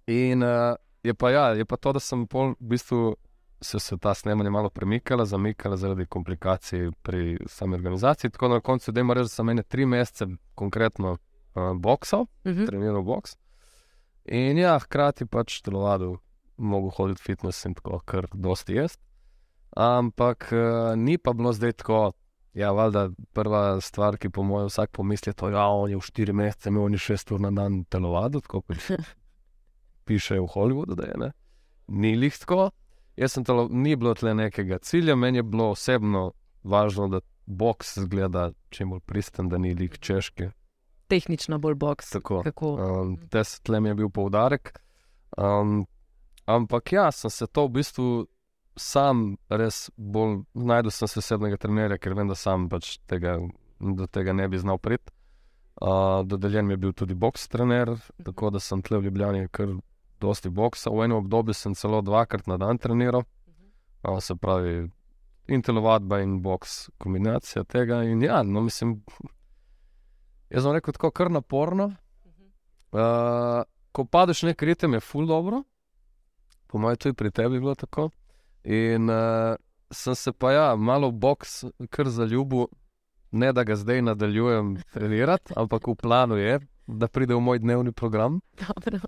In 0.06 0.42
uh, 0.42 0.76
je, 1.02 1.14
pa, 1.14 1.30
ja, 1.30 1.46
je 1.56 1.64
pa 1.64 1.76
to, 1.76 1.92
da 1.92 2.00
sem 2.00 2.26
pol, 2.26 2.52
v 2.60 2.68
bistvu 2.76 3.16
se, 3.60 3.80
se 3.80 3.96
ta 3.96 4.14
snemanja 4.14 4.50
malo 4.50 4.68
premikala, 4.70 5.24
zamikala 5.24 5.76
zaradi 5.76 6.06
komplikacij 6.06 6.90
pri 7.02 7.38
sami 7.46 7.74
organizaciji. 7.80 8.30
Tako 8.30 8.48
da 8.48 8.54
na 8.54 8.60
koncu, 8.60 8.92
da 8.92 9.00
ima 9.00 9.14
reči, 9.14 9.24
da 9.24 9.28
sem 9.40 9.48
ene 9.48 9.62
tri 9.62 9.86
mesece 9.86 10.26
konkretno 10.54 11.16
uh, 11.16 11.72
boksal, 11.80 12.26
Mhm. 12.44 12.66
treniral 12.66 13.02
boks. 13.02 13.36
In 14.28 14.58
ja, 14.60 14.76
hkrati 14.78 15.24
pač 15.24 15.62
telovadil, 15.64 16.18
mogel 16.60 16.92
hoditi 16.98 17.24
fitness 17.24 17.64
in 17.64 17.74
tako, 17.78 18.02
kar 18.04 18.28
dosti 18.34 18.76
jaz. 18.76 18.98
Ampak 19.76 20.50
uh, 20.52 20.96
ni 20.96 21.16
pa 21.18 21.32
bilo 21.32 21.52
zdaj 21.56 21.78
tako. 21.80 22.12
Ja, 22.56 22.72
valjda 22.74 23.10
prva 23.36 23.78
stvar, 23.84 24.16
ki 24.18 24.32
po 24.34 24.42
mojem 24.42 24.66
vsak 24.66 24.90
pomisli, 24.96 25.30
je 25.30 25.36
to, 25.38 25.50
da 25.52 25.62
ja, 25.62 25.66
on 25.70 25.92
je 25.92 26.00
v 26.00 26.02
štiri 26.02 26.34
mesece 26.34 26.72
imel 26.72 26.88
on 26.88 26.96
je 26.96 27.00
šest 27.04 27.30
ur 27.32 27.40
na 27.44 27.52
dan 27.54 27.84
telovadil, 27.86 28.42
tako 28.42 28.64
kot 28.66 28.88
piše 30.08 30.40
v 30.40 30.48
Hollywoodu, 30.54 30.96
da 30.98 31.06
je 31.06 31.18
ne. 31.22 31.30
Ni 31.88 32.16
lih 32.16 32.34
tako. 32.34 32.70
Jaz 33.16 33.36
sem 33.36 33.44
telo, 33.44 33.68
ni 33.70 33.96
bilo 33.96 34.14
tle 34.14 34.34
nekega 34.34 34.78
cilja, 34.82 35.16
meni 35.16 35.38
je 35.38 35.46
bilo 35.46 35.70
osebno 35.76 36.32
važno, 36.62 37.08
da 37.08 37.20
boks 37.46 37.98
zgleda 38.04 38.50
čim 38.70 38.90
bolj 38.90 39.00
pristen, 39.06 39.48
da 39.48 39.58
ni 39.58 39.74
lih 39.74 39.98
češki. 39.98 40.50
Tehnično 41.08 41.58
bolj 41.58 41.74
boks. 41.74 42.10
Tako. 42.10 42.42
Kako? 42.44 42.72
Um, 42.74 43.14
tes, 43.32 43.58
tle 43.64 43.80
mi 43.80 43.88
je 43.88 43.94
bil 44.02 44.10
poudarek. 44.10 44.74
Um, 45.36 45.86
ampak 46.46 46.92
ja, 46.92 47.10
sem 47.12 47.30
se 47.30 47.46
to 47.46 47.66
v 47.68 47.78
bistvu 47.80 48.08
sam 48.78 49.36
res 49.50 49.88
bolj 49.96 50.42
znašel, 50.54 50.90
sem 50.94 51.08
se 51.08 51.22
osebnega 51.22 51.58
trenerja, 51.60 51.98
ker 51.98 52.14
vem, 52.14 52.28
da 52.30 52.36
sam 52.38 52.68
pač 52.70 52.96
tega, 53.10 53.38
do 53.80 54.06
tega 54.06 54.34
ne 54.36 54.48
bi 54.48 54.60
znal 54.60 54.78
priti. 54.78 55.12
Uh, 55.78 56.24
dodeljen 56.26 56.66
mi 56.66 56.74
je 56.74 56.82
bil 56.82 56.92
tudi 56.92 57.14
boks 57.14 57.46
trener, 57.48 57.92
tako 58.26 58.50
da 58.50 58.60
sem 58.60 58.82
tle 58.82 58.98
v 58.98 59.06
Ljubljani 59.06 59.46
kar 59.54 59.76
dosti 60.20 60.50
boksa. 60.50 60.90
V 60.90 61.04
enem 61.06 61.20
obdobju 61.20 61.54
sem 61.54 61.74
celo 61.78 62.00
dvakrat 62.02 62.48
na 62.50 62.56
dan 62.58 62.78
treniral, 62.82 63.22
uh, 64.02 64.18
se 64.20 64.34
pravi, 64.34 64.88
in 65.48 65.62
telovadba 65.62 66.20
in 66.20 66.40
boks, 66.42 66.88
kombinacija 66.98 67.64
tega. 67.64 68.02
In 68.04 68.22
ja, 68.22 68.42
no, 68.42 68.64
mislim, 68.66 68.98
jaz 70.50 70.62
sem 70.64 70.72
rekel 70.72 70.96
tako, 70.96 71.10
kar 71.10 71.30
naporno. 71.30 71.92
Uh, 72.92 73.62
ko 73.92 74.04
padeš 74.04 74.42
nek 74.48 74.62
ritem, 74.62 74.94
je 74.96 75.00
ful 75.00 75.26
dobro. 75.26 75.62
po 76.66 76.78
mojem, 76.78 76.96
tudi 76.96 77.14
pri 77.14 77.30
tebi 77.30 77.60
bilo 77.60 77.74
tako. 77.74 78.10
In 78.64 79.10
uh, 79.10 79.56
sem 79.90 80.14
se 80.14 80.32
pa 80.32 80.52
ja, 80.52 80.76
malo 80.76 81.10
boks, 81.10 81.64
kar 81.90 82.08
za 82.08 82.24
ljubo, 82.24 82.66
ne 83.30 83.52
da 83.52 83.64
ga 83.64 83.76
zdaj 83.76 84.02
nadaljujem 84.02 84.76
trenirati, 84.92 85.52
ampak 85.56 85.86
v 85.86 85.94
planu 85.94 86.36
je, 86.36 86.60
da 86.86 87.08
pride 87.08 87.34
v 87.34 87.40
moj 87.40 87.58
dnevni 87.58 87.92
program. 87.92 88.40
Dobro. 88.60 89.00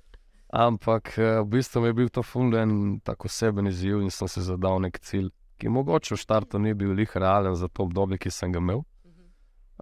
Ampak 0.49 1.15
uh, 1.19 1.41
v 1.45 1.49
bistvu 1.49 1.87
je 1.87 1.93
bil 1.93 2.09
to 2.09 2.23
funden, 2.23 3.01
tako 3.05 3.29
oseben 3.29 3.67
izziv 3.67 4.01
in 4.03 4.11
sem 4.11 4.29
si 4.29 4.43
zadal 4.43 4.81
nek 4.81 4.99
cilj, 4.99 5.31
ki 5.61 5.69
mogoče 5.69 6.15
v 6.15 6.19
štartu 6.19 6.59
ni 6.59 6.75
bil 6.75 6.97
lih 6.97 7.17
realen 7.17 7.55
za 7.55 7.69
to 7.69 7.85
obdobje, 7.85 8.19
ki 8.19 8.33
sem 8.33 8.53
ga 8.53 8.59
imel. 8.59 8.83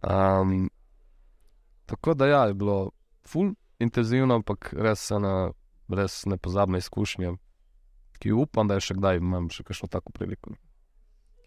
Um, 0.03 0.69
tako 1.89 2.15
da 2.15 2.27
ja, 2.29 2.43
je 2.51 2.55
bilo 2.55 2.91
ful 3.27 3.53
intenzivno, 3.81 4.35
ampak 4.41 4.73
res 4.77 5.11
ena 5.15 5.53
res 5.89 6.25
nepozabna 6.29 6.79
izkušnja, 6.79 7.33
ki 8.21 8.33
upam, 8.37 8.69
da 8.69 8.75
je 8.77 8.81
še 8.89 8.95
kdaj 8.99 9.17
imam 9.23 9.49
še 9.53 9.63
kakšno 9.65 9.89
tako 9.93 10.13
priliko. 10.13 10.51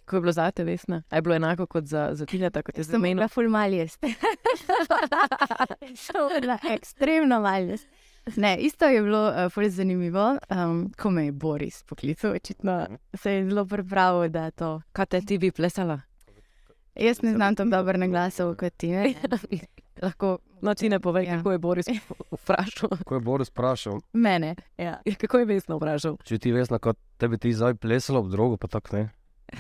Kako 0.02 0.16
je 0.18 0.22
bilo 0.22 0.34
za 0.36 0.52
te, 0.52 0.64
Vesna? 0.68 1.04
A 1.10 1.16
je 1.20 1.22
bilo 1.22 1.36
enako 1.36 1.66
kot 1.72 1.86
za, 1.88 2.10
za 2.18 2.26
Tineta, 2.26 2.62
kot 2.66 2.78
je 2.78 2.84
za 2.84 2.92
Sem 2.96 3.02
meni? 3.02 3.16
bila 3.20 3.28
ful 3.32 3.50
mal 3.52 3.72
bila 6.42 6.58
ekstremno 6.74 7.40
mal 7.40 7.70
jesti. 7.70 7.88
Ne, 8.36 8.58
isto 8.62 8.86
je 8.86 9.02
bilo 9.02 9.30
uh, 9.30 9.52
ful 9.54 9.70
zanimivo, 9.70 10.38
um, 10.50 10.92
ko 10.98 11.10
me 11.10 11.26
je 11.26 11.32
Boris 11.32 11.84
poklical, 11.84 12.36
očitno 12.36 12.88
se 13.14 13.34
je 13.34 13.50
zelo 13.50 13.66
pripravil, 13.66 14.30
da 14.30 14.52
to. 14.52 14.82
Kaj 14.94 15.06
te 15.06 15.22
ti 15.22 15.38
bi 15.38 15.52
plesala? 15.52 16.02
Jaz 16.96 17.22
ne 17.22 17.34
znam 17.34 17.56
tako 17.56 17.70
dobro 17.70 17.98
na 17.98 18.08
glasov 18.08 18.56
kot 18.56 18.74
ti. 18.78 18.92
Lahko 19.98 20.38
No, 20.62 20.76
ti 20.76 20.90
ne 20.90 21.00
povej, 21.00 21.26
Ja. 21.26 21.38
kako 21.38 21.52
je 21.52 21.58
Boris 21.58 21.88
vprašal. 22.32 22.90
Ko 23.06 23.16
je 23.16 23.20
Boris 23.20 23.50
vprašal, 23.50 23.98
mene. 24.14 24.56
Ja. 24.78 25.02
Ja, 25.02 25.16
Kako 25.16 25.38
je 25.38 25.46
Vesna 25.46 25.76
vprašal? 25.76 26.18
če 26.24 26.38
ti 26.38 26.52
veš, 26.52 26.70
kot 26.78 26.98
tebi 27.18 27.38
ti 27.38 27.50
zdaj 27.50 27.76
plesalo 27.76 28.20
ob 28.20 28.30
drogo, 28.30 28.58
pa 28.58 28.68
tako 28.70 28.96
ne. 28.96 29.10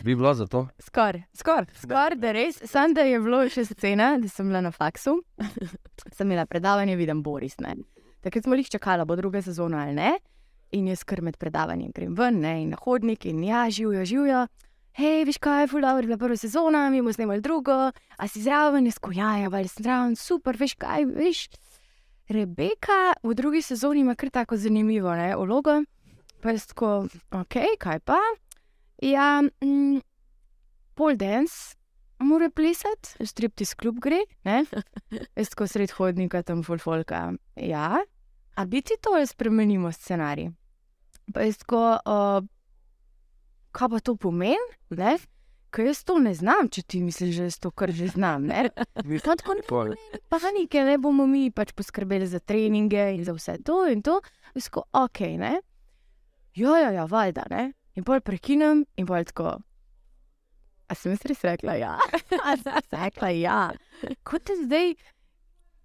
Bi 0.03 0.15
bila 0.15 0.33
za 0.33 0.45
to? 0.47 0.67
Skoraj. 0.79 1.23
Skoraj. 1.33 1.65
Skoraj 1.75 2.15
da 2.15 2.31
res, 2.31 2.61
samo 2.63 2.93
da 2.93 3.01
je 3.01 3.17
bilo 3.19 3.41
še 3.49 3.65
scena, 3.65 4.17
da 4.17 4.29
sem 4.29 4.47
bila 4.47 4.61
na 4.61 4.71
faksu, 4.71 5.17
sem 6.15 6.27
imela 6.27 6.45
predavanje, 6.45 6.95
vidim 6.95 7.23
Boris. 7.23 7.57
Ne. 7.59 7.75
Takrat 8.21 8.43
smo 8.43 8.55
jih 8.55 8.69
čakali, 8.69 9.05
bo 9.05 9.15
druga 9.15 9.41
sezona 9.41 9.81
ali 9.83 9.93
ne. 9.93 10.13
In 10.71 10.87
jaz 10.87 11.01
kar 11.03 11.19
med 11.21 11.35
predavanjem 11.35 11.91
grem 11.91 12.13
ven 12.15 12.39
ne, 12.39 12.61
in 12.61 12.69
na 12.69 12.77
hodnik 12.77 13.25
in 13.25 13.43
ja, 13.43 13.65
živijo, 13.69 14.05
živijo. 14.05 14.45
Hej, 14.91 15.25
veš 15.25 15.37
kaj, 15.39 15.67
fulano 15.71 16.01
je 16.01 16.07
bila 16.09 16.17
prva 16.17 16.35
sezona, 16.37 16.89
mi 16.89 16.99
bomo 16.99 17.13
snemali 17.13 17.41
drugo, 17.41 17.91
a 18.17 18.27
si 18.27 18.41
zraven, 18.43 18.85
jaz 18.85 18.99
ko 18.99 19.11
ja, 19.15 19.29
ali 19.47 19.67
si 19.67 19.83
zraven, 19.83 20.15
super, 20.19 20.57
veš 20.59 20.75
kaj, 20.75 21.05
veš. 21.15 21.47
Rebeka 22.31 23.13
v 23.23 23.33
drugi 23.35 23.61
sezoni 23.61 24.03
ima 24.03 24.15
kar 24.15 24.29
tako 24.29 24.57
zanimivo 24.57 25.15
ne, 25.15 25.35
vlogo. 25.35 25.81
Pa 26.41 26.51
jaz 26.51 26.67
tako, 26.67 27.07
ok, 27.31 27.55
kaj 27.79 27.99
pa? 28.03 28.19
Ja, 29.01 29.41
mm, 29.63 30.01
pol 30.95 31.15
dance, 31.15 31.77
mora 32.19 32.49
plesati, 32.49 33.15
striptis 33.25 33.73
klub 33.73 33.99
gre, 34.03 34.19
ne? 34.43 34.63
Jaz 35.37 35.53
tako 35.55 35.67
sred 35.67 35.91
hodnika 35.95 36.43
tam 36.43 36.63
fulfolka. 36.63 37.31
Ja, 37.55 38.01
a 38.55 38.65
bi 38.65 38.81
ti 38.81 38.99
to 39.01 39.15
spremenimo 39.25 39.91
scenarij? 39.91 40.51
Pa 41.33 41.47
jaz 41.47 41.61
tako, 41.63 41.81
uh, 42.05 42.43
kaj 43.71 43.89
pa 43.93 43.99
to 43.99 44.15
pomeni, 44.15 44.75
ne? 44.89 45.17
Ker 45.71 45.87
jaz 45.87 46.01
to 46.03 46.17
ne 46.19 46.33
znam, 46.35 46.67
če 46.67 46.83
ti 46.83 46.99
misliš, 46.99 47.37
da 47.39 47.47
jaz 47.47 47.57
to 47.63 47.71
kar 47.71 47.93
že 47.95 48.09
znam, 48.11 48.49
ne? 48.49 48.65
No, 49.07 49.19
tako 49.23 49.55
ne 49.55 49.63
Pol. 49.67 49.93
panike, 50.27 50.83
ne 50.83 50.97
bomo 50.99 51.23
mi 51.27 51.45
pač 51.51 51.71
poskrbeli 51.71 52.27
za 52.27 52.41
treninge 52.43 53.05
in 53.15 53.23
za 53.23 53.35
vse 53.37 53.55
to 53.63 53.85
in 53.87 54.03
to. 54.03 54.19
Jaz 54.55 54.67
tako, 54.67 54.83
ok, 55.05 55.21
ne? 55.39 55.53
Ja, 56.59 56.75
ja, 56.77 56.91
ja, 56.91 57.05
valjda, 57.07 57.47
ne? 57.49 57.69
In 57.95 58.03
pol 58.07 58.19
prekinem 58.23 58.83
in 58.99 59.07
pol 59.07 59.23
tako. 59.27 59.61
A 60.91 60.95
sem 60.95 61.15
jaz 61.15 61.23
res 61.31 61.45
rekla 61.47 61.77
ja? 61.79 61.95
A 62.47 62.57
sem 62.59 62.75
jaz 62.75 62.91
rekla 62.91 63.31
ja? 63.31 63.61
Kot 64.27 64.49
te 64.49 64.57
zdaj 64.65 64.95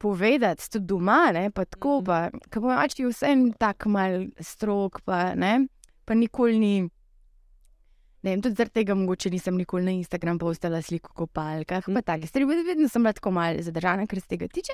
povedati, 0.03 0.67
tudi 0.71 0.87
doma, 0.91 1.31
ne? 1.33 1.51
Pa 1.55 1.63
tako, 1.65 2.01
pa, 2.03 2.27
ko 2.51 2.65
bo 2.65 2.75
mač 2.75 2.99
ti 2.99 3.07
vsem 3.07 3.53
tak 3.59 3.87
mal 3.87 4.27
strok, 4.43 5.01
pa 5.07 5.31
ne? 5.39 5.69
Pa 6.07 6.19
nikoli 6.19 6.59
ni. 6.59 6.75
Ne 8.23 8.31
vem, 8.33 8.43
tudi 8.43 8.57
zaradi 8.59 8.75
tega 8.81 8.95
mogoče 8.95 9.31
nisem 9.31 9.57
nikoli 9.57 9.85
na 9.85 9.91
Instagram 9.91 10.39
postala 10.39 10.83
sliko 10.83 11.13
o 11.13 11.15
kopalkah, 11.15 11.85
pa 11.95 12.03
take 12.03 12.27
stvari, 12.27 12.45
vedno- 12.47 12.89
sem 12.89 13.03
bila 13.03 13.13
tako 13.13 13.31
malo 13.31 13.63
zadržana, 13.63 14.07
kar 14.07 14.21
se 14.21 14.27
tega 14.27 14.49
tiče. 14.49 14.73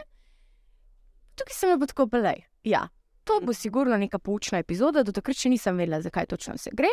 Tukaj 1.37 1.55
sem 1.55 1.81
pa 1.81 1.87
tako 1.87 2.07
pelej. 2.07 2.45
Ja, 2.65 2.89
to 3.25 3.41
bo 3.41 3.53
sigurno 3.53 3.97
neka 3.97 4.19
poučna 4.19 4.59
epizoda, 4.59 5.03
do 5.03 5.13
takrat 5.13 5.37
še 5.37 5.49
nisem 5.49 5.77
vedela, 5.77 6.01
zakaj 6.01 6.27
točno 6.27 6.59
se 6.59 6.71
gre. 6.73 6.89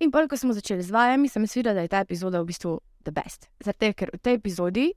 In 0.00 0.10
pa, 0.10 0.26
ko 0.28 0.36
smo 0.36 0.52
začeli 0.52 0.82
z 0.82 0.90
vajami, 0.90 1.28
sem 1.28 1.44
videla, 1.44 1.74
da 1.74 1.80
je 1.80 1.88
ta 1.88 2.00
epizoda 2.00 2.40
v 2.42 2.46
bistvu 2.46 2.80
the 3.04 3.12
best. 3.12 3.48
Zato, 3.62 3.92
ker 3.94 4.10
v 4.14 4.18
tej 4.18 4.34
epizodi 4.34 4.92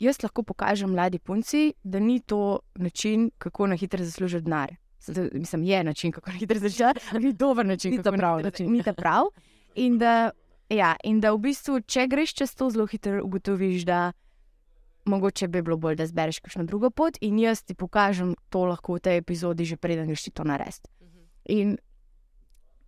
jaz 0.00 0.18
lahko 0.22 0.42
pokažem 0.42 0.90
mladi 0.90 1.18
punci, 1.18 1.74
da 1.84 1.98
ni 1.98 2.20
to 2.20 2.60
način, 2.74 3.30
kako 3.38 3.66
na 3.66 3.76
hitro 3.76 4.04
zaslužiti 4.04 4.44
denar. 4.44 4.74
Mislim, 5.32 5.62
je 5.62 5.84
način, 5.84 6.12
kako 6.12 6.30
na 6.30 6.36
hitro 6.36 6.58
zaslužiti, 6.58 7.18
ni 7.20 7.32
dober 7.32 7.66
način, 7.66 7.90
Ni 7.90 8.02
kako 8.02 8.16
prav 8.16 8.40
način. 8.40 8.72
Ni 8.72 8.82
ta 8.82 8.92
prav. 8.92 9.24
In 9.74 9.98
da, 9.98 10.30
ja, 10.68 10.96
in 11.04 11.20
da 11.20 11.32
v 11.32 11.38
bistvu, 11.38 11.80
če 11.80 12.06
greš 12.06 12.34
čez 12.34 12.54
to, 12.54 12.70
zelo 12.70 12.86
hitro 12.86 13.20
ugotoviš, 13.24 13.84
da 13.84 14.12
mogoče 15.04 15.48
bi 15.48 15.62
bilo 15.62 15.76
bolj, 15.76 15.96
da 15.96 16.06
zbereš 16.06 16.38
kakšno 16.38 16.64
drugo 16.64 16.90
pot, 16.90 17.18
in 17.20 17.38
jaz 17.38 17.62
ti 17.62 17.74
pokažem 17.74 18.34
to 18.50 18.64
lahko 18.64 18.96
v 18.96 19.00
tej 19.00 19.20
epizodi, 19.22 19.64
že 19.64 19.76
preden 19.76 20.06
greš 20.06 20.22
ti 20.22 20.30
to 20.30 20.44
narediti. 20.44 20.90
In 21.44 21.76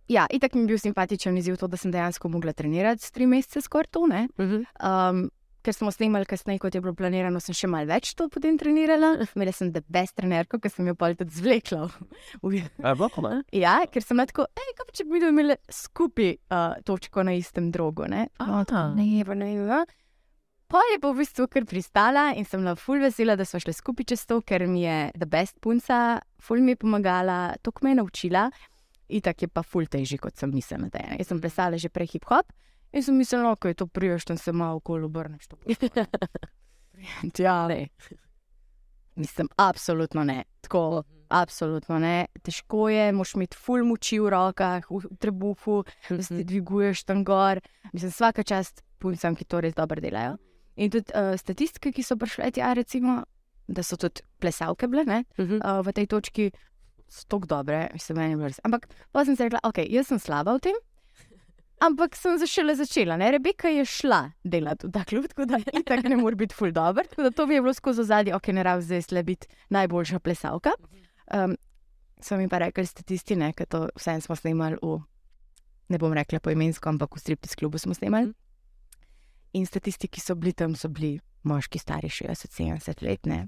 ja, 0.09 0.27
itak 0.29 0.53
mi 0.53 0.61
je 0.61 0.67
bil 0.67 0.77
simpatičen 0.77 1.37
izziv 1.37 1.55
to, 1.57 1.67
da 1.67 1.77
sem 1.77 1.91
dejansko 1.91 2.29
mogla 2.29 2.53
trenirati 2.53 3.13
tri 3.13 3.25
mesece 3.25 3.61
skoraj 3.61 3.91
to. 3.91 4.07
Ne? 4.07 4.27
Um, 4.37 5.29
ker 5.61 5.73
smo 5.75 5.91
snemali 5.91 6.25
kasneje, 6.25 6.59
kot 6.59 6.75
je 6.75 6.81
bilo 6.81 6.93
planirano, 6.95 7.39
sem 7.43 7.53
še 7.53 7.67
malo 7.67 7.85
več 7.89 8.13
to 8.15 8.29
potem 8.31 8.57
trenirala. 8.57 9.15
Imela 9.35 9.51
sem 9.53 9.71
the 9.73 9.81
best 9.87 10.15
trenerko, 10.15 10.59
ki 10.59 10.69
sem 10.71 10.87
jo 10.87 10.95
pol 10.95 11.15
tudi 11.19 11.35
zvlekla. 11.35 11.87
v- 11.87 12.07
v- 12.43 12.63
E, 12.79 12.93
bilo 12.95 13.09
pa 13.09 13.21
ne? 13.27 13.43
ja, 13.51 13.79
ker 13.91 14.01
sem 14.01 14.17
bila 14.17 14.25
tako, 14.29 14.47
hej, 14.55 14.73
kaj 14.77 14.85
pa 14.87 14.95
če 14.95 15.05
bi 15.05 15.21
imeli 15.27 15.55
skupaj 15.69 16.29
uh, 16.49 16.75
točko 16.87 17.23
na 17.23 17.33
istem 17.35 17.71
drogu. 17.71 18.07
Ne, 18.07 18.29
tako, 18.37 18.95
ne, 18.95 19.23
pa 19.25 19.33
ne, 19.35 19.53
ne. 19.55 19.81
Pa 20.69 20.77
je 20.93 20.99
pa 21.01 21.09
v 21.09 21.17
bistvu 21.23 21.47
kar 21.49 21.65
pristala 21.65 22.27
in 22.37 22.45
sem 22.45 22.61
bila 22.61 22.75
ful 22.77 22.99
vesela, 23.01 23.33
da 23.35 23.41
smo 23.43 23.57
šli 23.59 23.73
skupaj 23.73 24.05
čez 24.13 24.25
to, 24.29 24.37
ker 24.45 24.67
mi 24.69 24.83
je 24.85 25.11
the 25.17 25.25
best 25.25 25.57
punca, 25.59 26.19
ful 26.39 26.61
mi 26.61 26.75
je 26.77 26.81
pomagala, 26.85 27.55
to 27.65 27.73
me 27.81 27.89
je 27.91 27.95
naučila. 27.97 28.51
Itak 29.09 29.41
je 29.41 29.47
pa 29.49 29.63
ful 29.65 29.87
težji, 29.89 30.19
kot 30.21 30.37
sem 30.37 30.51
mislila. 30.53 30.85
je. 30.93 31.17
Jaz 31.19 31.27
sem 31.27 31.41
plesala 31.41 31.77
že 31.81 31.89
prej 31.89 32.13
hip-hop 32.13 32.45
in 32.93 33.03
sem 33.03 33.17
mislila, 33.17 33.55
da 33.61 33.69
je 33.69 33.73
to 33.73 33.87
priješ, 33.87 34.25
tam 34.25 34.37
se 34.37 34.51
malo 34.51 34.81
okoli 34.81 35.05
obrneš. 35.05 35.47
Ja, 37.37 37.67
ne. 37.67 37.87
Mislim, 39.15 39.47
absolutno 39.55 40.23
ne. 40.23 40.43
Tako, 40.61 41.03
absolutno 41.29 41.99
ne. 41.99 42.25
Težko 42.43 42.89
je, 42.89 43.11
moš 43.11 43.33
imeti 43.35 43.57
ful 43.57 43.85
moči 43.87 44.19
v 44.19 44.31
rokah, 44.33 44.85
v 44.89 45.11
trebuhu, 45.19 45.83
da 46.09 46.23
se 46.23 46.37
ti 46.37 46.43
dviguješ 46.43 47.03
tam 47.03 47.23
gor. 47.23 47.61
Mislim, 47.93 48.11
vsaka 48.11 48.43
čast 48.43 48.83
puncem, 48.99 49.35
ki 49.35 49.47
to 49.47 49.61
res 49.63 49.75
dobro 49.77 50.01
delajo. 50.03 50.37
In 50.79 50.91
tudi 50.91 51.11
uh, 51.15 51.35
statistike, 51.39 51.91
ki 51.95 52.03
so 52.03 52.15
prišle 52.19 52.51
tja, 52.55 52.73
recimo, 52.75 53.21
da 53.67 53.83
so 53.83 53.99
tudi 53.99 54.23
plesalke 54.39 54.87
bile 54.87 55.03
ne, 55.07 55.23
uh, 55.39 55.79
v 55.85 55.93
tej 55.95 56.07
točki, 56.11 56.49
so 57.09 57.25
tako 57.27 57.49
dobre, 57.51 57.87
mislim, 57.93 58.21
meni 58.21 58.35
je 58.35 58.39
bilo 58.39 58.51
res. 58.51 58.61
Ampak 58.63 58.87
pa 59.11 59.25
sem 59.27 59.35
si 59.35 59.47
rekla, 59.47 59.59
ok, 59.67 59.83
jaz 59.91 60.11
sem 60.11 60.21
slaba 60.21 60.55
v 60.55 60.69
tem. 60.69 60.79
Ampak 61.79 62.15
sem 62.15 62.35
začela 62.35 62.75
začela. 62.75 63.15
Ne? 63.17 63.31
Rebeka 63.31 63.69
je 63.71 63.85
šla 63.87 64.31
delati 64.43 64.87
v 64.87 64.91
ta 64.91 65.05
klub, 65.07 65.29
tako 65.31 65.45
da 65.47 65.59
itak 65.63 66.03
ne 66.03 66.17
more 66.19 66.35
biti 66.35 66.55
ful 66.55 66.73
dobr. 66.75 67.07
Tako 67.07 67.23
da 67.23 67.31
to 67.31 67.45
bi 67.47 67.55
je 67.55 67.61
bilo 67.61 67.73
skozi 67.73 68.03
zadnji, 68.03 68.33
ok, 68.35 68.51
ne 68.51 68.63
rabi 68.63 68.83
zdaj 68.83 69.01
slej 69.01 69.23
biti 69.23 69.47
najboljša 69.69 70.19
plesalka. 70.19 70.75
Um, 71.31 71.55
so 72.19 72.37
mi 72.37 72.49
pa 72.49 72.59
rekli 72.59 72.85
statisti, 72.85 73.35
ne, 73.39 73.53
ker 73.55 73.67
to 73.67 73.87
vse 73.95 74.17
smo 74.21 74.35
snemali 74.35 74.75
v, 74.83 74.99
ne 75.89 75.97
bom 75.97 76.13
rekla 76.13 76.43
poimensko, 76.43 76.91
ampak 76.91 77.15
v 77.15 77.23
striptis 77.23 77.55
klubu 77.55 77.79
smo 77.79 77.95
snemali. 77.95 78.33
In 79.55 79.65
statisti, 79.65 80.11
ki 80.11 80.19
so 80.21 80.35
bili 80.35 80.53
tam, 80.53 80.75
so 80.75 80.91
bili 80.91 81.15
moški, 81.47 81.79
stari 81.79 82.11
60-70 82.11 83.07
let. 83.07 83.25
Ne? 83.25 83.47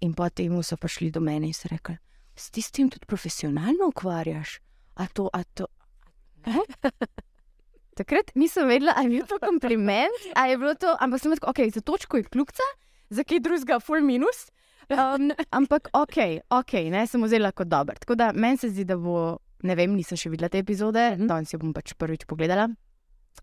In 0.00 0.14
potem 0.14 0.54
so 0.62 0.78
prišli 0.78 1.10
do 1.10 1.20
mene 1.20 1.50
in 1.50 1.58
so 1.58 1.66
rekli, 1.68 1.98
s 2.38 2.54
tistim 2.54 2.86
tudi 2.90 3.06
profesionalno 3.06 3.90
ukvarjaš. 3.90 4.60
A 4.94 5.10
to, 5.10 5.26
a 5.32 5.42
to. 5.42 5.66
A? 6.46 6.62
Takrat 7.94 8.32
nisem 8.34 8.66
vedela, 8.68 8.92
ali 8.96 9.14
je 9.14 9.20
bil 9.20 9.26
to 9.30 9.38
kompliment, 9.38 10.26
ali 10.34 10.50
je 10.54 10.58
bilo 10.58 10.74
to, 10.74 10.96
ampak 11.00 11.20
sem 11.22 11.32
rekel, 11.32 11.50
ok, 11.50 11.60
za 11.74 11.80
točko 11.80 12.16
je 12.16 12.24
kljubca, 12.24 12.66
za 13.10 13.24
kaj 13.24 13.40
drugega, 13.40 13.80
full 13.80 14.02
minus. 14.02 14.48
Um, 14.90 15.30
ampak 15.50 15.88
ok, 15.96 16.18
ok, 16.50 16.72
ne 16.92 17.06
sem 17.08 17.22
vzela 17.22 17.52
kot 17.56 17.68
dober. 17.72 17.96
Tako 17.98 18.14
da 18.20 18.32
meni 18.34 18.58
se 18.60 18.68
zdi, 18.68 18.84
da 18.84 18.96
bo, 19.00 19.38
ne 19.64 19.74
vem, 19.78 19.94
nisem 19.96 20.18
še 20.20 20.28
videla 20.30 20.50
te 20.52 20.58
epizode, 20.60 21.14
Mhm. 21.16 21.26
danes 21.30 21.52
jo 21.54 21.58
bom 21.58 21.72
pač 21.72 21.94
prvič 21.94 22.26
pogledala. 22.26 22.68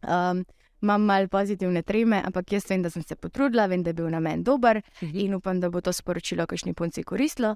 Um, 0.03 0.43
imam 0.81 1.01
malo 1.05 1.27
pozitivne 1.27 1.81
treme, 1.83 2.21
ampak 2.25 2.51
jaz 2.51 2.65
vem, 2.69 2.81
da 2.81 2.89
sem 2.89 3.03
se 3.03 3.15
potrudila, 3.15 3.67
vem, 3.67 3.83
da 3.83 3.89
je 3.89 3.93
bil 3.93 4.09
namen 4.09 4.43
dober 4.43 4.81
in 5.13 5.33
upam, 5.33 5.59
da 5.59 5.69
bo 5.69 5.81
to 5.81 5.91
sporočilo 5.93 6.45
kakšni 6.47 6.73
punci 6.73 7.03
koristilo. 7.03 7.55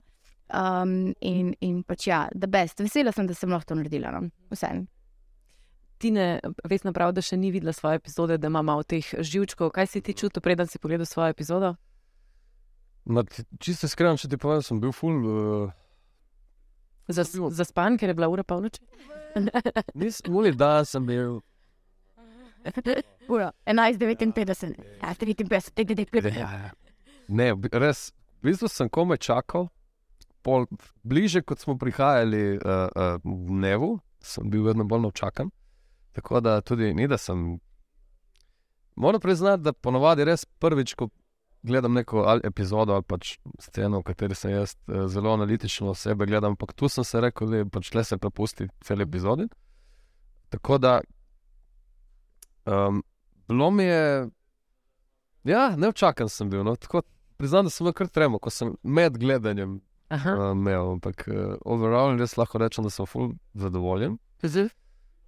Um, 0.53 1.13
in, 1.21 1.55
in 1.61 1.83
pač 1.83 2.07
ja, 2.07 2.27
da 2.33 2.45
best. 2.47 2.77
Vesela 2.79 3.11
sem, 3.11 3.25
da 3.25 3.33
sem 3.33 3.49
lahko 3.49 3.73
to 3.73 3.75
naredila. 3.79 4.11
No. 4.13 4.29
Vse. 4.53 4.85
Tine, 5.97 6.39
vesna 6.63 6.91
prav, 6.91 7.13
da 7.13 7.21
še 7.21 7.37
ni 7.37 7.51
videla 7.51 7.71
svoje 7.71 7.95
epizode, 7.95 8.37
da 8.37 8.47
ima 8.47 8.61
malo 8.61 8.83
teh 8.83 8.99
živčkov. 9.15 9.71
Kaj 9.71 9.87
si 9.87 10.01
ti 10.01 10.13
čutil, 10.13 10.41
preden 10.41 10.67
si 10.67 10.75
pogledal 10.77 11.07
svojo 11.07 11.31
epizodo? 11.31 11.75
Na, 13.05 13.23
čisto 13.59 13.85
iskreno, 13.85 14.17
če 14.17 14.27
ti 14.27 14.37
povem, 14.37 14.61
sem 14.61 14.81
bil 14.81 14.91
ful. 14.91 15.15
Uh, 15.15 15.71
Zas, 17.07 17.31
bil- 17.31 17.51
zaspan, 17.53 17.95
ker 17.97 18.09
je 18.09 18.15
bila 18.15 18.27
ura 18.27 18.43
polnoči? 18.43 18.81
Nisem 19.95 20.35
uli, 20.35 20.51
da 20.51 20.83
sem 20.83 21.05
bil. 21.05 21.39
Ura, 23.29 23.51
11:59, 23.65 24.73
ja, 25.01 25.13
53, 25.13 25.71
55. 25.75 26.33
Ja, 26.33 26.71
Ne, 27.27 27.53
v 27.53 27.61
bi- 27.61 27.69
res, 27.73 28.09
v 28.41 28.49
bistvu 28.49 28.67
sem 28.69 28.89
komaj 28.89 29.21
čakal. 29.21 29.69
Pol, 30.41 30.65
bliže 31.01 31.41
kot 31.41 31.61
smo 31.61 31.73
prihajali 31.77 32.57
uh, 32.57 32.89
uh, 32.89 33.17
v 33.21 33.47
dnevu, 33.49 33.89
sem 34.21 34.49
bil 34.49 34.65
vedno 34.65 34.83
bolj 34.85 35.07
navčakan. 35.07 35.49
Tako 36.15 36.39
da 36.39 36.61
tudi 36.61 36.93
ni, 36.93 37.07
da 37.07 37.17
sem. 37.17 37.59
Moram 38.95 39.19
priznati, 39.19 39.63
da 39.63 39.73
ponovadi 39.73 40.23
res 40.23 40.45
prvič, 40.45 40.93
ko 40.95 41.09
gledam 41.65 41.93
neko 41.93 42.23
ali 42.27 42.41
epizodo 42.43 42.93
ali 42.93 43.03
pač 43.03 43.37
sceno, 43.59 43.99
v 43.99 44.07
kateri 44.07 44.35
sem 44.37 44.53
jaz 44.53 44.75
eh, 44.87 45.07
zelo 45.11 45.33
analitično 45.33 45.89
osebe, 45.91 46.25
gledam, 46.25 46.53
ampak 46.53 46.73
tu 46.73 46.89
sem 46.89 47.03
se 47.03 47.21
rekel, 47.21 47.51
da 47.51 47.65
pač 47.71 47.91
le 47.93 48.03
se 48.03 48.17
prepusti 48.17 48.67
cel 48.85 49.01
epizodi. 49.01 49.47
Tako 50.53 50.77
da 50.77 50.99
um, 52.65 53.03
bilo 53.47 53.71
mi 53.71 53.83
je, 53.83 54.29
ja, 55.43 55.65
neočakan 55.75 56.29
sem 56.29 56.49
bil. 56.49 56.63
No, 56.63 56.75
tako, 56.75 57.01
priznam, 57.37 57.65
da 57.65 57.73
sem 57.73 57.89
bil 57.89 57.97
kar 57.97 58.07
tremo, 58.07 58.39
ko 58.39 58.53
sem 58.53 58.75
med 58.83 59.17
gledanjem 59.19 59.79
Aha. 60.13 60.37
uh, 60.37 60.51
imel, 60.53 60.95
ampak 60.95 61.27
uh, 61.27 61.57
overall 61.65 62.15
res 62.19 62.37
lahko 62.37 62.61
rečem, 62.61 62.85
da 62.85 62.93
sem 62.93 63.09
full 63.09 63.33
zadovoljen. 63.57 64.19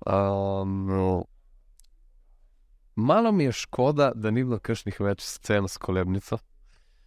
Um, 0.06 0.86
no, 0.88 1.26
malo 2.96 3.32
mi 3.32 3.44
je 3.44 3.52
škoda, 3.52 4.12
da 4.16 4.32
ni 4.32 4.44
bilo 4.44 4.60
kakšnih 4.60 5.00
več 5.02 5.26
scen 5.26 5.68
s 5.68 5.78
kolebnico, 5.82 6.38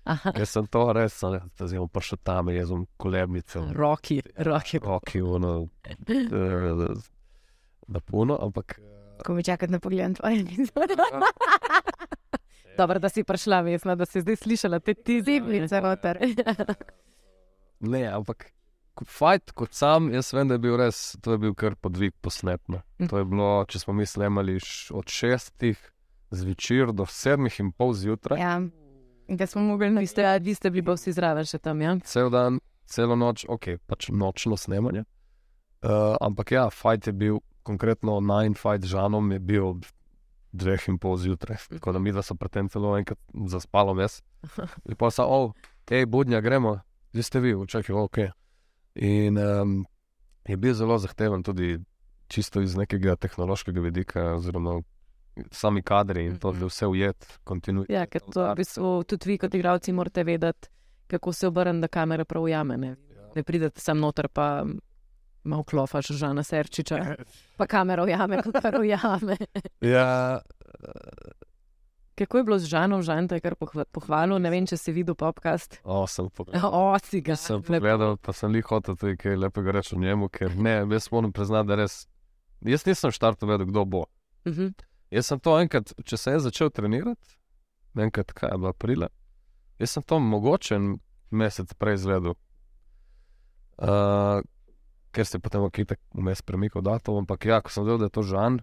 Aha. 0.04 0.32
ker 0.34 0.46
sem 0.46 0.66
to 0.66 0.84
res, 0.96 1.20
da 1.22 1.68
sem 1.68 1.88
prišel 1.88 2.18
tam, 2.26 2.50
jezom 2.50 2.86
kolebnico. 2.96 3.68
Roki, 3.76 4.20
roki. 4.36 4.80
Roki, 4.82 5.22
ono, 5.22 5.68
eh, 5.86 6.94
na 7.86 8.00
puno, 8.00 8.38
ampak 8.42 8.80
Ko 9.20 9.34
mi 9.34 9.42
čakate, 9.44 9.68
da 9.72 9.78
pogledam 9.78 10.14
tvoje 10.14 10.40
epizode. 10.40 10.94
Dobro, 12.78 12.98
da 12.98 13.08
si 13.08 13.24
prišla, 13.24 13.60
vesna, 13.60 13.94
da 13.94 14.06
si 14.06 14.20
zdaj 14.20 14.36
slišala 14.36 14.78
te 14.80 14.94
ti 14.94 15.22
Ziblice 15.22 15.80
noter. 15.80 16.18
ne, 17.80 18.06
ampak 18.06 18.46
fajt, 19.06 19.52
kot 19.56 19.74
sam, 19.74 20.10
jaz 20.12 20.32
vem, 20.34 20.48
da 20.48 20.56
je 20.56 20.62
bil 20.64 20.76
res, 20.80 21.16
to 21.22 21.34
je 21.34 21.40
bil 21.42 21.54
kar 21.54 21.76
podvig 21.76 22.14
posnetno. 22.20 22.82
To 23.08 23.20
je 23.20 23.26
bilo, 23.28 23.50
če 23.68 23.82
smo 23.82 23.94
mi 23.96 24.06
snemali 24.06 24.58
od 24.96 25.08
šestih 25.10 25.80
zvečer 26.30 26.92
do 26.92 27.06
sedmih 27.06 27.60
in 27.60 27.72
pol 27.72 27.94
zjutraj. 27.96 28.40
Ja, 28.40 28.56
in 29.28 29.36
da 29.36 29.46
smo 29.46 29.62
mogli 29.62 29.90
na 29.90 30.00
Vi 30.00 30.06
ste, 30.06 30.26
vi 30.38 30.54
ste 30.54 30.70
bili 30.70 30.84
pa 30.86 30.94
vsi 30.98 31.12
zraven 31.12 31.46
še 31.46 31.58
tam, 31.58 31.80
ja? 31.82 31.96
cel 32.04 32.30
dan, 32.30 32.60
celo 32.86 33.16
noč, 33.16 33.46
ok, 33.48 33.78
pač 33.86 34.10
nočno 34.12 34.56
snemanje. 34.56 35.04
Uh, 35.80 36.14
ampak 36.20 36.52
ja, 36.52 36.68
fajt 36.70 37.06
je 37.08 37.12
bil, 37.16 37.40
konkretno 37.62 38.20
nine 38.20 38.54
fight 38.54 38.84
z 38.84 38.92
Žanom 38.94 39.32
je 39.32 39.40
bil 39.40 39.64
ob 39.64 39.88
dveh 40.52 40.88
in 40.90 40.98
pol 40.98 41.16
zjutraj. 41.16 41.56
Tako 41.70 41.92
da 41.92 41.98
mi 41.98 42.12
dva 42.12 42.22
so 42.26 42.34
pred 42.34 42.52
tem 42.52 42.68
celo 42.68 42.96
enkrat 42.98 43.18
zaspalo 43.46 43.94
mes. 43.94 44.20
Pa 44.98 45.10
so, 45.10 45.24
oh, 45.24 45.52
hej, 45.90 46.06
budnja, 46.06 46.40
gremo, 46.40 46.80
zdaj 47.14 47.26
ste 47.26 47.40
vi, 47.40 47.54
čakaj, 47.66 47.96
ok. 47.96 48.18
In 49.00 49.38
um, 49.38 49.86
je 50.44 50.56
bil 50.56 50.74
zelo 50.74 50.98
zahteven 50.98 51.42
tudi 51.42 51.78
čisto 52.28 52.60
iz 52.60 52.76
nekega 52.76 53.16
tehnološkega 53.16 53.80
vidika, 53.80 54.24
oziroma 54.34 54.80
sami 55.50 55.82
kadri 55.82 56.26
in 56.26 56.36
to, 56.38 56.52
da 56.52 56.58
je 56.58 56.68
vse 56.68 56.86
ujet, 56.86 57.26
kontinuirano. 57.44 57.94
Ja, 57.94 58.06
ker 58.06 58.22
to 58.28 58.44
v 58.44 58.58
bistvu 58.60 58.92
tudi 59.08 59.32
vi, 59.32 59.38
kot 59.40 59.54
igravci, 59.54 59.94
morate 59.96 60.24
vedeti, 60.24 60.68
kako 61.10 61.32
se 61.32 61.48
obrne, 61.48 61.80
da 61.80 61.88
kamera 61.88 62.24
prav 62.24 62.44
ujame. 62.44 62.76
Ne, 62.76 62.94
ne 63.34 63.44
pridete 63.46 63.80
sem 63.80 63.98
noter, 63.98 64.28
pa 64.28 64.64
malo 65.44 65.64
klofaš 65.64 66.12
Žana 66.20 66.42
Serčiča, 66.44 67.00
pa 67.56 67.66
kamera 67.66 68.04
ujame, 68.04 68.42
pa 68.44 68.60
kar 68.60 68.80
ujame. 68.80 69.36
Ja, 69.80 70.40
Kako 72.20 72.36
je 72.36 72.44
bilo 72.44 72.58
z 72.60 72.68
Žanom, 72.68 73.00
Žan 73.00 73.28
te 73.28 73.38
je 73.38 73.40
kar 73.40 73.54
pohva- 73.56 73.86
pohvalil, 73.88 74.36
ne 74.36 74.50
vem, 74.52 74.66
če 74.68 74.76
si 74.76 74.92
videl 74.92 75.16
podcast. 75.16 75.78
o, 75.84 76.04
sem 76.06 76.28
pogledal. 76.28 76.68
O, 76.68 76.92
si 77.00 77.22
ga. 77.24 77.32
Sem 77.32 77.62
pogledal, 77.64 78.18
pa 78.20 78.34
sem 78.36 78.52
jih 78.54 78.66
hotel 78.68 78.96
tudi 79.00 79.16
kaj 79.16 79.38
lepega 79.40 79.72
reči 79.72 79.96
o 79.96 79.98
njemu, 79.98 80.28
ker 80.28 80.52
ne, 80.52 80.84
jaz 80.84 81.08
moram 81.08 81.32
priznati, 81.32 81.68
da 81.68 81.80
res. 81.80 82.04
Jaz 82.60 82.84
nisem 82.84 83.08
štartov 83.08 83.48
vedel, 83.48 83.64
kdo 83.72 83.86
bo. 83.88 84.02
Mhm. 84.44 84.74
Jaz 85.10 85.32
sem 85.32 85.40
to 85.40 85.56
enkrat, 85.58 85.94
če 86.04 86.16
sem 86.20 86.36
začel 86.38 86.68
trenirati, 86.70 87.32
enkrat, 87.96 88.36
kaj 88.36 88.52
je 88.52 88.58
bilo 88.60 88.68
aprila, 88.70 89.08
jaz 89.80 89.96
sem 89.96 90.04
to 90.04 90.20
mogoče 90.20 90.76
en 90.76 90.92
mesec 91.32 91.72
prej 91.80 91.96
izvedel. 91.98 92.36
Uh, 93.80 94.44
ker 95.10 95.24
se 95.26 95.38
je 95.38 95.42
potem 95.42 95.64
okitek 95.64 95.98
vmes 96.14 96.42
premikal 96.44 96.84
datum, 96.84 97.24
ampak 97.24 97.48
ja, 97.48 97.62
ko 97.64 97.72
sem 97.72 97.82
vedel, 97.88 97.98
da 98.04 98.10
je 98.10 98.14
to 98.20 98.22
Žan, 98.22 98.60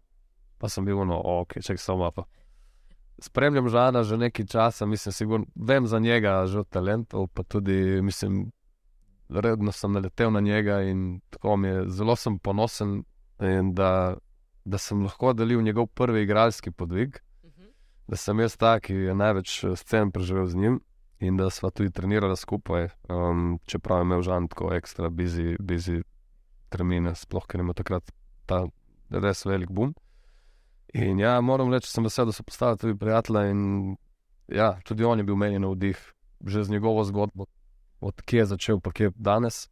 pa 0.62 0.70
sem 0.70 0.86
bil 0.86 1.02
no, 1.10 1.18
ok, 1.42 1.58
ček 1.66 1.82
samo 1.82 2.06
pa. 2.14 2.24
Spremljam 3.20 3.70
Žana 3.70 4.04
že 4.04 4.18
nekaj 4.18 4.46
časa, 4.46 4.86
mislim, 4.86 5.14
sigurno, 5.14 5.46
vem 5.56 5.88
za 5.88 6.00
njega, 6.00 6.46
že 6.46 6.60
od 6.60 6.70
talentov, 6.70 7.28
pa 7.34 7.44
tudi, 7.44 8.02
mislim, 8.02 8.52
redno 9.30 9.72
sem 9.72 9.92
naletel 9.92 10.32
na 10.32 10.40
njega 10.40 10.82
in 10.82 11.20
tako 11.30 11.58
mi 11.58 11.68
je, 11.68 11.90
zelo 11.90 12.16
sem 12.16 12.40
ponosen, 12.40 13.04
da, 13.74 14.18
da 14.66 14.78
sem 14.78 15.04
lahko 15.04 15.34
delil 15.34 15.62
njegov 15.62 15.88
prvi 15.88 16.24
igralski 16.24 16.72
podvig, 16.72 17.18
da 18.08 18.16
sem 18.16 18.40
jaz 18.40 18.58
ta, 18.58 18.80
ki 18.80 18.94
je 18.94 19.16
največ 19.16 19.64
scen 19.76 20.12
preživel 20.12 20.46
z 20.48 20.56
njim 20.56 20.80
in 21.20 21.38
da 21.38 21.50
sva 21.50 21.70
tudi 21.70 21.92
trenirala 21.92 22.36
skupaj, 22.36 22.90
um, 23.10 23.60
čeprav 23.66 24.00
je 24.00 24.06
imel 24.06 24.22
Žan 24.22 24.48
tako 24.48 24.74
ekstra 24.74 25.10
busy, 25.10 25.58
busy 25.60 26.04
termine, 26.70 27.16
sploh 27.16 27.48
ker 27.48 27.62
ima 27.64 27.74
takrat 27.74 28.12
ta 28.46 28.66
res 29.10 29.46
velik 29.46 29.72
boom. 29.72 29.96
In 30.94 31.20
ja, 31.20 31.42
moram 31.42 31.72
reči, 31.74 31.90
sem 31.92 32.06
vesel, 32.08 32.30
da 32.30 32.36
so 32.36 32.44
postali 32.44 32.78
tudi 32.78 32.96
prijatelja 32.98 33.50
in 33.52 33.96
ja, 34.48 34.78
tudi 34.88 35.04
on 35.04 35.20
je 35.20 35.26
bil 35.28 35.36
meni 35.36 35.60
na 35.60 35.68
vdih, 35.68 36.00
že 36.46 36.64
z 36.64 36.72
njegovo 36.72 37.04
zgodbo, 37.04 37.46
od 38.00 38.22
kje 38.22 38.40
je 38.40 38.46
začel, 38.46 38.80
pa 38.80 38.92
kje 38.92 39.10
je 39.10 39.16
danes. 39.16 39.68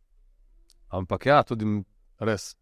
Ampak 0.90 1.26
ja, 1.26 1.44
tudi 1.44 1.84
res. 2.20 2.56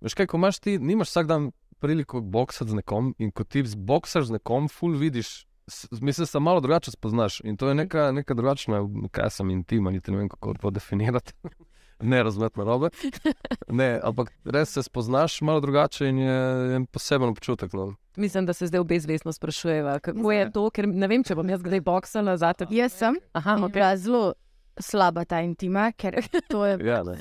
Veš 0.00 0.14
kaj, 0.14 0.28
ko 0.28 0.36
imaš 0.36 0.60
ti, 0.60 0.78
nimaš 0.78 1.08
vsak 1.08 1.26
dan 1.26 1.50
priliko 1.80 2.20
boksati 2.20 2.70
z 2.70 2.80
nekom 2.80 3.14
in 3.18 3.30
ko 3.32 3.44
ti 3.44 3.64
boksaš 3.76 4.28
z 4.28 4.38
nekom, 4.38 4.68
ful 4.68 4.96
vidiš. 4.96 5.46
Mislim, 5.90 6.22
da 6.22 6.26
se 6.26 6.40
malo 6.40 6.60
drugače 6.60 6.90
spoznaš 6.90 7.40
in 7.44 7.56
to 7.56 7.68
je 7.68 7.74
neka, 7.74 8.12
neka 8.12 8.34
drugačna, 8.34 8.84
kaj 9.10 9.30
sem 9.30 9.50
intima, 9.50 9.90
niti 9.90 10.10
ne 10.10 10.18
vem, 10.18 10.28
kako 10.28 10.54
to 10.60 10.70
definirati. 10.70 11.32
Ne 12.00 12.22
razumeti 12.22 12.58
narobe. 12.58 12.88
Ne, 13.68 14.00
ampak 14.02 14.32
res 14.44 14.70
se 14.70 14.82
spoznaš 14.82 15.40
malo 15.40 15.60
drugače 15.60 16.08
in 16.08 16.18
je 16.18 16.36
en 16.74 16.86
poseben 16.86 17.28
občutek. 17.28 17.72
No. 17.72 17.94
Mislim, 18.16 18.46
da 18.46 18.52
se 18.52 18.66
zdaj 18.66 18.80
obe 18.80 19.00
zvestno 19.00 19.32
sprašujeva, 19.32 19.98
kako 20.00 20.32
je 20.32 20.50
to, 20.52 20.70
ker 20.70 20.88
ne 20.88 21.06
vem, 21.06 21.24
če 21.24 21.34
bom 21.34 21.48
jaz 21.48 21.62
kdaj 21.62 21.80
boksala 21.82 22.36
za 22.36 22.52
te. 22.52 22.66
Jaz 22.70 22.92
sem 22.94 23.16
Aha, 23.32 23.50
okay. 23.52 23.64
ok. 23.64 23.72
bila 23.72 23.96
zelo 23.96 24.22
slaba 24.78 25.24
ta 25.24 25.40
intima, 25.40 25.90
ker 25.92 26.20
to 26.48 26.64
je 26.64 26.78
Ja, 26.82 27.02
ne. 27.02 27.16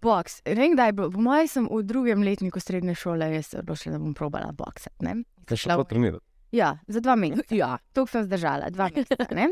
boks. 0.00 0.42
Ne 0.44 0.54
vem, 0.54 0.74
kdaj 0.74 0.86
je 0.86 0.92
bilo. 0.92 1.10
Po 1.10 1.20
mojem 1.20 1.48
sem 1.48 1.66
v 1.66 1.82
drugem 1.82 2.22
letniku 2.22 2.60
srednje 2.60 2.94
šole, 2.94 3.30
odločila, 3.56 3.92
da 3.92 3.98
bom 3.98 4.14
probala 4.14 4.52
boksati. 4.52 5.00
ne. 5.00 5.16
Kaj 5.44 5.56
še 5.58 5.68
to 5.72 5.84
trenirati? 5.84 6.24
Ja, 6.52 6.74
za 6.86 7.00
dva 7.00 7.14
meseca. 7.16 7.54
Ja, 7.54 7.78
To 7.92 8.04
sem 8.06 8.24
zdržala, 8.24 8.68
dva 8.70 8.90
meseca. 8.90 9.48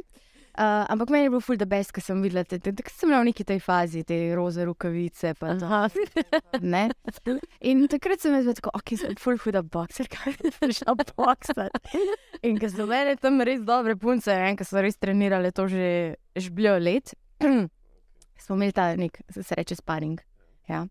Uh, 0.58 0.84
ampak 0.90 1.12
meni 1.14 1.28
je 1.28 1.30
bilo 1.30 1.40
ful 1.40 1.56
da 1.56 1.66
best, 1.70 1.92
ker 1.94 2.02
sem 2.02 2.18
videla, 2.22 2.42
da 2.42 2.58
sem 2.90 3.08
bila 3.08 3.20
v 3.22 3.28
neki 3.30 3.44
tej 3.46 3.60
fazi, 3.62 4.02
te 4.04 4.16
roze 4.34 4.66
ne. 6.74 6.82
In 7.70 7.86
takrat 7.88 8.20
sem 8.20 8.34
jaz 8.34 8.50
tako, 8.58 8.72
ok, 8.74 8.94
sem 8.98 9.14
ful 9.20 9.38
huda 9.38 9.62
bokser, 9.62 10.10
kaj 10.10 10.34
sem 10.58 10.74
šla 10.80 10.96
boksati. 10.98 12.02
In 12.42 12.58
ker 12.58 12.72
so 12.74 12.88
mene 12.90 13.14
tam 13.20 13.38
res 13.46 13.62
dobre 13.62 13.94
punce, 13.94 14.34
ne, 14.34 14.56
ker 14.58 14.66
so 14.66 14.82
res 14.82 14.98
trenirale 14.98 15.54
to 15.54 15.68
že 15.70 16.16
žbljo 16.34 16.76
let, 16.82 17.14
smo 18.42 18.58
imeli 18.58 18.74
ta 18.74 18.90
nek, 18.98 19.22
se 19.30 19.54
reče, 19.54 19.78
sparing. 19.78 20.18
Ja. 20.68 20.84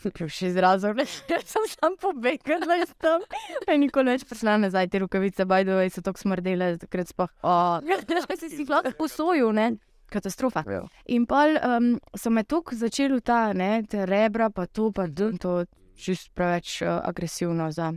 Še 0.00 0.48
izrazov, 0.48 0.96
ne, 0.96 1.04
sem 1.52 1.66
sam 1.74 1.96
pobegla 2.00 2.80
iz 2.80 2.92
tam. 3.02 3.24
Pa 3.66 3.74
je 3.74 3.78
nikoli 3.82 4.14
več 4.14 4.24
prišla 4.28 4.56
nazaj, 4.64 4.88
te 4.92 5.02
rukavice, 5.02 5.44
bajdo, 5.48 5.76
so 5.92 6.04
tako 6.06 6.22
smrdele, 6.22 6.72
takrat 6.80 7.12
sploh. 7.12 7.32
Kaj 7.44 8.40
si 8.40 8.52
si 8.54 8.66
lahko 8.68 8.94
posojil, 8.98 9.52
ne? 9.56 9.72
Katastrofa. 10.10 10.64
Ja. 10.66 10.82
In 11.14 11.26
pa 11.30 11.44
um, 11.76 11.92
so 12.18 12.32
me 12.34 12.42
tako 12.42 12.74
začeli 12.74 13.20
ta, 13.22 13.52
ne, 13.54 13.84
te 13.86 14.08
rebra, 14.08 14.50
pa 14.50 14.66
to, 14.66 14.88
pa 14.90 15.06
to, 15.06 15.30
to 15.38 15.60
čist 16.00 16.32
preveč 16.34 16.80
uh, 16.82 16.98
agresivno 17.04 17.70
za 17.70 17.92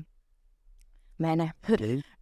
Mene. 1.17 1.53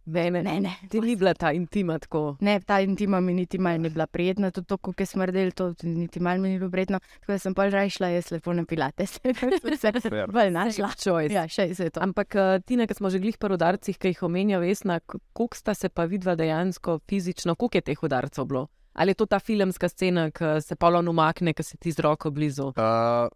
Mene, 0.04 0.42
Ne, 0.42 0.60
ne. 0.60 0.72
ti 0.90 1.00
ni 1.00 1.16
bila 1.16 1.34
ta 1.34 1.52
intima 1.52 1.98
tako. 1.98 2.36
Ne, 2.40 2.60
ta 2.60 2.80
intima 2.80 3.20
mi 3.20 3.34
niti 3.34 3.58
malo 3.58 3.78
ni 3.78 3.88
bila 3.88 4.06
prijetna, 4.06 4.50
tudi 4.50 4.66
to, 4.66 4.76
kako 4.76 5.02
je 5.02 5.06
smrdel, 5.06 5.50
to 5.50 5.74
niti 5.82 6.20
malo 6.20 6.42
mi 6.42 6.48
ni 6.48 6.58
bilo 6.58 6.70
prijetno. 6.70 6.98
Tako 7.20 7.32
da 7.32 7.38
sem 7.38 7.54
pa 7.54 7.68
raje 7.68 7.90
šla 7.90 8.08
jaz 8.08 8.30
lepo 8.30 8.52
na 8.52 8.64
pilates. 8.64 9.20
Vse 9.64 9.92
Fair. 10.00 10.26
bolj 10.26 10.50
našla. 10.50 10.88
Choice. 10.96 11.34
Ja, 11.34 11.48
še 11.48 11.74
se 11.74 11.84
je 11.84 11.90
to. 11.90 12.00
Ampak 12.00 12.34
uh, 12.34 12.58
Tina, 12.66 12.86
ki 12.86 12.94
smo 12.94 13.10
že 13.10 13.18
glih 13.18 13.38
par 13.38 13.52
udarcih, 13.52 13.98
ki 13.98 14.08
jih 14.08 14.22
omenja 14.22 14.58
Vesna, 14.58 14.98
koliko 15.32 15.56
sta 15.56 15.74
se 15.74 15.88
pa 15.88 16.04
vidva 16.04 16.34
dejansko 16.34 16.98
fizično, 17.08 17.54
koliko 17.54 17.78
je 17.78 17.82
teh 17.82 18.02
udarcev 18.02 18.44
bilo? 18.44 18.66
Ali 18.94 19.10
je 19.10 19.14
to 19.14 19.26
ta 19.26 19.38
filmska 19.38 19.88
scena, 19.88 20.30
ki 20.30 20.58
se 20.60 20.76
polon 20.76 21.08
umakne, 21.08 21.54
ki 21.54 21.62
se 21.62 21.76
ti 21.76 21.92
z 21.92 22.00
roko 22.00 22.30
blizu? 22.30 22.74
Uh, 22.74 23.30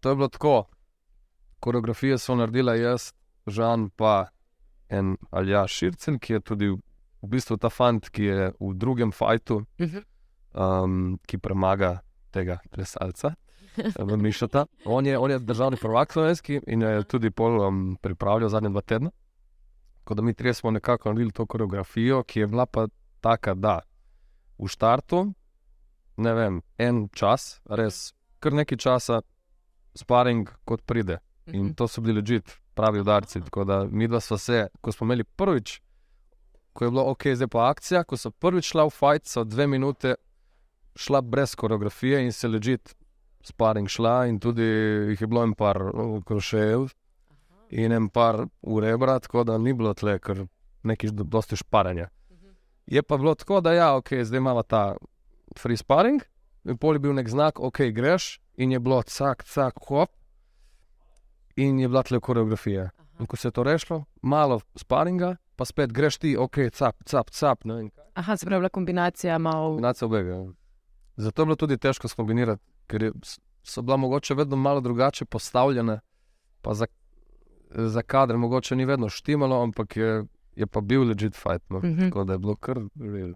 to 0.00 0.08
je 0.08 0.16
bilo 0.16 0.28
tako. 0.28 0.66
Koreografije 1.60 2.18
so 2.18 2.34
naredila 2.34 2.74
jaz, 2.74 3.12
Žan 3.46 3.88
pa 3.90 4.28
en 4.88 5.16
Aljaš 5.30 5.72
Šircen, 5.72 6.18
ki 6.18 6.32
je 6.32 6.40
tudi 6.40 6.68
v 7.22 7.28
bistvu 7.28 7.56
ta 7.58 7.68
fant, 7.68 8.10
ki 8.10 8.24
je 8.24 8.52
v 8.60 8.74
drugem 8.74 9.12
fajtu, 9.12 9.64
Mhm. 9.78 9.98
um, 10.54 11.18
ki 11.26 11.38
premaga 11.38 12.00
tega 12.30 12.58
plesalca. 12.70 13.34
V 13.78 14.16
Mišota. 14.16 14.66
On 14.86 15.06
je, 15.06 15.18
on 15.18 15.30
je 15.30 15.38
državni 15.38 15.76
prvak 15.76 16.12
slovenski 16.12 16.60
in 16.66 16.82
je 16.82 17.04
tudi 17.04 17.30
pol 17.30 17.60
um, 17.62 17.96
pripravljal 18.02 18.48
zadnje 18.48 18.68
dva 18.70 18.80
tedna. 18.80 19.10
Tako 20.02 20.14
da 20.14 20.22
mi 20.22 20.34
trije 20.34 20.54
smo 20.54 20.70
nekako 20.70 21.08
naredili 21.08 21.32
to 21.32 21.46
koreografijo, 21.46 22.22
ki 22.22 22.40
je 22.40 22.46
bila 22.46 22.66
pa 22.66 22.86
taka, 23.20 23.54
da 23.54 23.80
v 24.58 24.66
štartu, 24.66 25.32
ne 26.16 26.32
vem, 26.34 26.62
en 26.78 27.08
čas, 27.12 27.60
res 27.70 28.14
kar 28.40 28.52
nekaj 28.52 28.78
časa, 28.78 29.20
sparing 29.94 30.48
kot 30.64 30.82
pride. 30.82 31.18
In 31.46 31.74
to 31.74 31.86
so 31.88 32.00
bili 32.00 32.18
ležit, 32.20 32.58
pravi 32.78 33.00
udarci. 33.02 33.42
Tako 33.44 33.64
da 33.64 33.84
mi 33.90 34.08
dva 34.08 34.20
smo 34.20 34.38
se, 34.38 34.66
ko 34.80 34.92
smo 34.92 35.08
imeli 35.08 35.24
prvič, 35.24 35.80
ko 36.72 36.84
je 36.84 36.90
bilo 36.90 37.04
ok, 37.10 37.26
zdaj 37.34 37.50
pa 37.50 37.70
akcija, 37.72 38.04
ko 38.04 38.16
so 38.16 38.30
prvič 38.30 38.70
šla 38.70 38.86
v 38.86 38.94
fajt, 38.94 39.26
so 39.26 39.44
dve 39.44 39.66
minute 39.66 40.14
šla 40.98 41.20
brez 41.20 41.54
koreografije 41.58 42.22
in 42.24 42.32
se 42.32 42.48
ležit 42.48 42.94
sparing 43.42 43.88
šla, 43.88 44.26
in 44.30 44.38
tudi 44.38 44.66
jih 45.10 45.20
je 45.20 45.26
bilo 45.26 45.42
en 45.46 45.54
par 45.54 45.78
krošejev 46.26 46.88
in 47.70 47.92
en 47.92 48.08
par 48.08 48.46
v 48.62 48.80
rebra, 48.80 49.18
tako 49.20 49.44
da 49.44 49.58
ni 49.58 49.74
bilo 49.74 49.94
tle, 49.94 50.18
ker 50.18 50.46
do- 51.12 51.24
dosti 51.24 51.56
šparanja. 51.56 52.08
Je 52.86 53.02
pa 53.02 53.16
bilo 53.16 53.34
tako, 53.34 53.60
da 53.60 53.72
ja, 53.72 53.96
ok, 53.96 54.22
zdaj 54.22 54.38
imamo 54.38 54.62
ta 54.62 54.96
free 55.56 55.76
sparing, 55.76 56.22
in 56.64 56.78
pol 56.78 56.96
je 56.96 57.02
bil 57.04 57.12
nek 57.14 57.28
znak, 57.28 57.60
ok, 57.60 57.90
greš, 57.92 58.38
in 58.56 58.72
je 58.72 58.80
bilo 58.80 59.02
cak, 59.02 59.44
cak, 59.44 59.74
hop, 59.88 60.10
in 61.58 61.78
je 61.78 61.88
bila 61.88 62.02
tle 62.02 62.20
koreografija. 62.20 62.90
In 63.20 63.26
ko 63.26 63.36
se 63.36 63.48
je 63.48 63.52
to 63.52 63.62
rešilo, 63.66 64.04
malo 64.22 64.60
sparinga, 64.78 65.36
pa 65.56 65.64
spet 65.64 65.92
greš 65.92 66.18
ti, 66.22 66.36
ok, 66.38 66.58
cap, 66.72 67.02
cap, 67.04 67.30
cap. 67.30 67.64
Aha, 68.14 68.36
se 68.36 68.46
pravi, 68.46 68.60
bila 68.60 68.68
kombinacija 68.68 69.38
malo. 69.38 69.72
Kombinacija 69.72 70.06
obega. 70.06 70.34
ja. 70.34 70.46
Zato 71.16 71.42
je 71.42 71.46
bilo 71.46 71.56
tudi 71.56 71.78
težko 71.78 72.08
skombinirati, 72.08 72.62
ker 72.86 73.02
je, 73.02 73.12
so 73.66 73.82
bila 73.82 73.96
mogoče 73.96 74.34
vedno 74.34 74.56
malo 74.56 74.80
drugače 74.80 75.24
postavljene, 75.24 76.00
pa 76.62 76.74
za, 76.74 76.86
za 77.70 78.02
kader 78.02 78.38
mogoče 78.38 78.76
ni 78.76 78.84
vedno 78.84 79.08
štimalo, 79.08 79.62
ampak 79.62 79.96
je, 79.96 80.24
je 80.56 80.66
pa 80.66 80.80
bil 80.80 81.08
legit 81.08 81.34
fight. 81.34 81.70
No. 81.70 81.78
Mhm. 81.78 82.08
Tako 82.08 82.24
da 82.24 82.32
je 82.32 82.38
bilo 82.38 82.56
kar 82.56 82.78
real. 83.00 83.34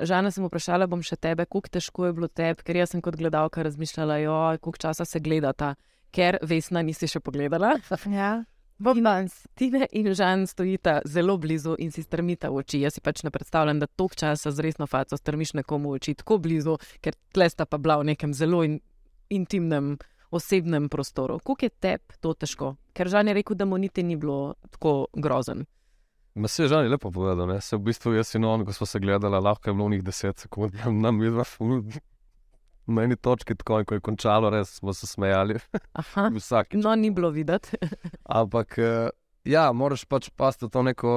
Žana 0.00 0.30
sem 0.30 0.44
vprašala, 0.44 0.86
bom 0.88 1.02
še 1.04 1.16
tebe, 1.16 1.44
kako 1.44 1.68
težko 1.72 2.06
je 2.06 2.12
bilo 2.12 2.28
tebi, 2.28 2.64
ker 2.64 2.76
jaz 2.76 2.92
sem 2.92 3.00
kot 3.04 3.16
gledalka 3.16 3.62
razmišljala, 3.62 4.58
koliko 4.60 4.80
časa 4.80 5.04
se 5.04 5.20
gledata, 5.20 5.74
ker 6.12 6.38
Vesna 6.42 6.82
nisi 6.84 7.08
še 7.08 7.20
pogledala. 7.24 7.74
Ja, 8.12 8.44
bom 8.82 9.00
danes. 9.02 9.34
Tine 9.58 9.86
in 9.92 10.12
Žan 10.14 10.46
stojita 10.46 11.00
zelo 11.08 11.36
blizu 11.40 11.76
in 11.78 11.92
si 11.94 12.04
strmita 12.04 12.50
v 12.52 12.62
oči. 12.62 12.82
Jaz 12.84 12.98
si 12.98 13.04
pač 13.04 13.24
ne 13.26 13.32
predstavljam, 13.34 13.80
da 13.82 13.88
toliko 13.88 14.20
časa 14.24 14.52
z 14.52 14.64
resno 14.64 14.86
faco 14.86 15.16
strmiš 15.16 15.54
nekomu 15.62 15.92
v 15.92 16.00
oči 16.00 16.16
tako 16.20 16.38
blizu, 16.42 16.78
ker 17.00 17.16
tle 17.32 17.48
sta 17.50 17.66
pa 17.66 17.80
bila 17.80 18.00
v 18.02 18.12
nekem 18.12 18.34
zelo 18.36 18.62
in, 18.66 18.80
intimnem, 19.32 19.96
osebnem 20.32 20.88
prostoru. 20.92 21.38
Kako 21.40 21.68
je 21.68 21.70
tebi 21.70 22.20
to 22.20 22.34
težko? 22.34 22.76
Ker 22.92 23.08
Žan 23.08 23.32
je 23.32 23.38
rekel, 23.40 23.56
da 23.56 23.68
mu 23.68 23.80
niti 23.80 24.04
ni 24.04 24.16
bilo 24.16 24.54
tako 24.70 25.06
grozen. 25.16 25.64
Ma 26.34 26.48
se 26.48 26.62
je 26.62 26.68
žal 26.68 26.88
lepo 26.88 27.10
povedal, 27.12 27.46
ne? 27.46 27.60
se 27.60 27.76
v 27.76 27.92
bistvu 27.92 28.14
jaz 28.16 28.34
in 28.34 28.44
on, 28.48 28.64
ko 28.64 28.72
smo 28.72 28.86
se 28.88 28.98
gledali, 28.98 29.36
lahko 29.36 29.68
je 29.68 29.74
bilo 29.74 29.88
njih 29.88 30.02
deset 30.04 30.38
sekund, 30.38 30.72
nam 31.04 31.20
je 31.22 31.30
dva. 31.30 31.44
Na 32.86 33.04
eni 33.06 33.16
točki, 33.16 33.54
tako 33.54 33.78
in 33.78 33.86
ko 33.86 33.94
je 33.94 34.02
končalo, 34.02 34.50
res 34.50 34.78
smo 34.80 34.92
se 34.92 35.06
smejali, 35.06 35.60
Aha. 35.92 36.28
vsak. 36.36 36.74
No, 36.74 36.94
ni 36.98 37.10
bilo 37.10 37.30
videti. 37.30 37.78
Ampak 38.40 38.78
eh, 38.78 39.08
ja, 39.44 39.68
moraš 39.72 40.04
pač 40.04 40.30
pasti 40.36 40.66
v 40.66 40.70
to 40.74 40.82
neko 40.82 41.12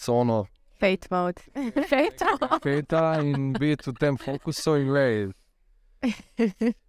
cono 0.00 0.46
Fate 0.82 1.06
mode. 1.10 1.42
Fate 1.90 2.24
mode. 2.24 2.58
feta 2.62 3.20
in 3.22 3.52
biti 3.54 3.90
v 3.90 3.94
tem 4.00 4.16
fokusu 4.18 4.80
in 4.80 4.90
vej. 4.90 5.30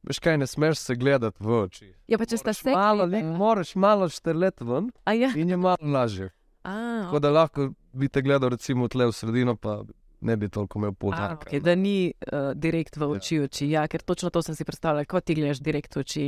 Veš 0.01 0.17
kaj, 0.17 0.39
ne 0.41 0.47
smeš 0.49 0.79
se 0.81 0.95
gledati 0.97 1.37
v 1.43 1.59
oči. 1.67 1.91
Ja, 2.09 2.17
pa 2.17 2.25
če 2.25 2.39
sta 2.41 2.55
se. 2.57 2.71
Malo, 2.73 3.05
le, 3.05 3.21
moraš 3.21 3.75
malo 3.77 4.07
štrlet 4.09 4.63
ven 4.65 4.89
A 5.05 5.13
ja. 5.13 5.29
in 5.37 5.53
je 5.53 5.57
malo 5.57 5.77
lažje. 5.77 6.31
A, 6.63 6.73
Tako 7.05 7.19
da 7.19 7.29
lahko 7.29 7.69
bi 7.93 8.09
te 8.09 8.23
gledal 8.25 8.49
recimo 8.55 8.87
tle 8.89 9.11
v 9.11 9.13
sredino, 9.13 9.53
pa 9.55 9.83
ne 10.23 10.37
bi 10.37 10.49
toliko 10.49 10.79
imel 10.79 10.93
poudarka. 10.93 11.45
okay, 11.45 11.59
da 11.59 11.75
ni 11.75 12.13
uh, 12.23 12.53
direkt 12.55 12.97
v 12.97 13.09
oči, 13.09 13.39
oči. 13.41 13.69
Ja, 13.69 13.87
ker 13.87 14.01
točno 14.01 14.29
to 14.29 14.41
sem 14.41 14.55
si 14.55 14.63
predstavljal, 14.63 15.05
ko 15.05 15.19
ti 15.19 15.35
gledaš 15.35 15.59
direkt 15.59 15.95
v 15.95 15.99
oči. 15.99 16.25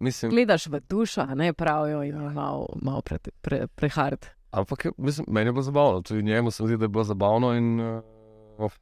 Mislim, 0.00 0.30
Gledaš 0.30 0.66
v 0.66 0.80
dušo, 0.80 1.20
a 1.22 1.34
ne 1.34 1.52
pravijo, 1.52 2.02
in 2.02 2.14
je 2.16 2.30
malo, 2.30 2.68
malo 2.76 3.02
pre, 3.02 3.18
pre, 3.40 3.66
prehard. 3.68 4.26
ampak 4.50 4.84
je- 4.84 4.92
mislim, 4.96 5.26
meni 5.28 5.48
je 5.48 5.52
bilo 5.52 5.62
zabavno, 5.62 6.02
tudi 6.02 6.22
njemu 6.22 6.50
se 6.50 6.64
zdi, 6.64 6.76
da 6.76 6.84
je 6.84 6.88
bilo 6.88 7.04
zabavno 7.04 7.52
in 7.52 7.80
uh, 7.80 8.72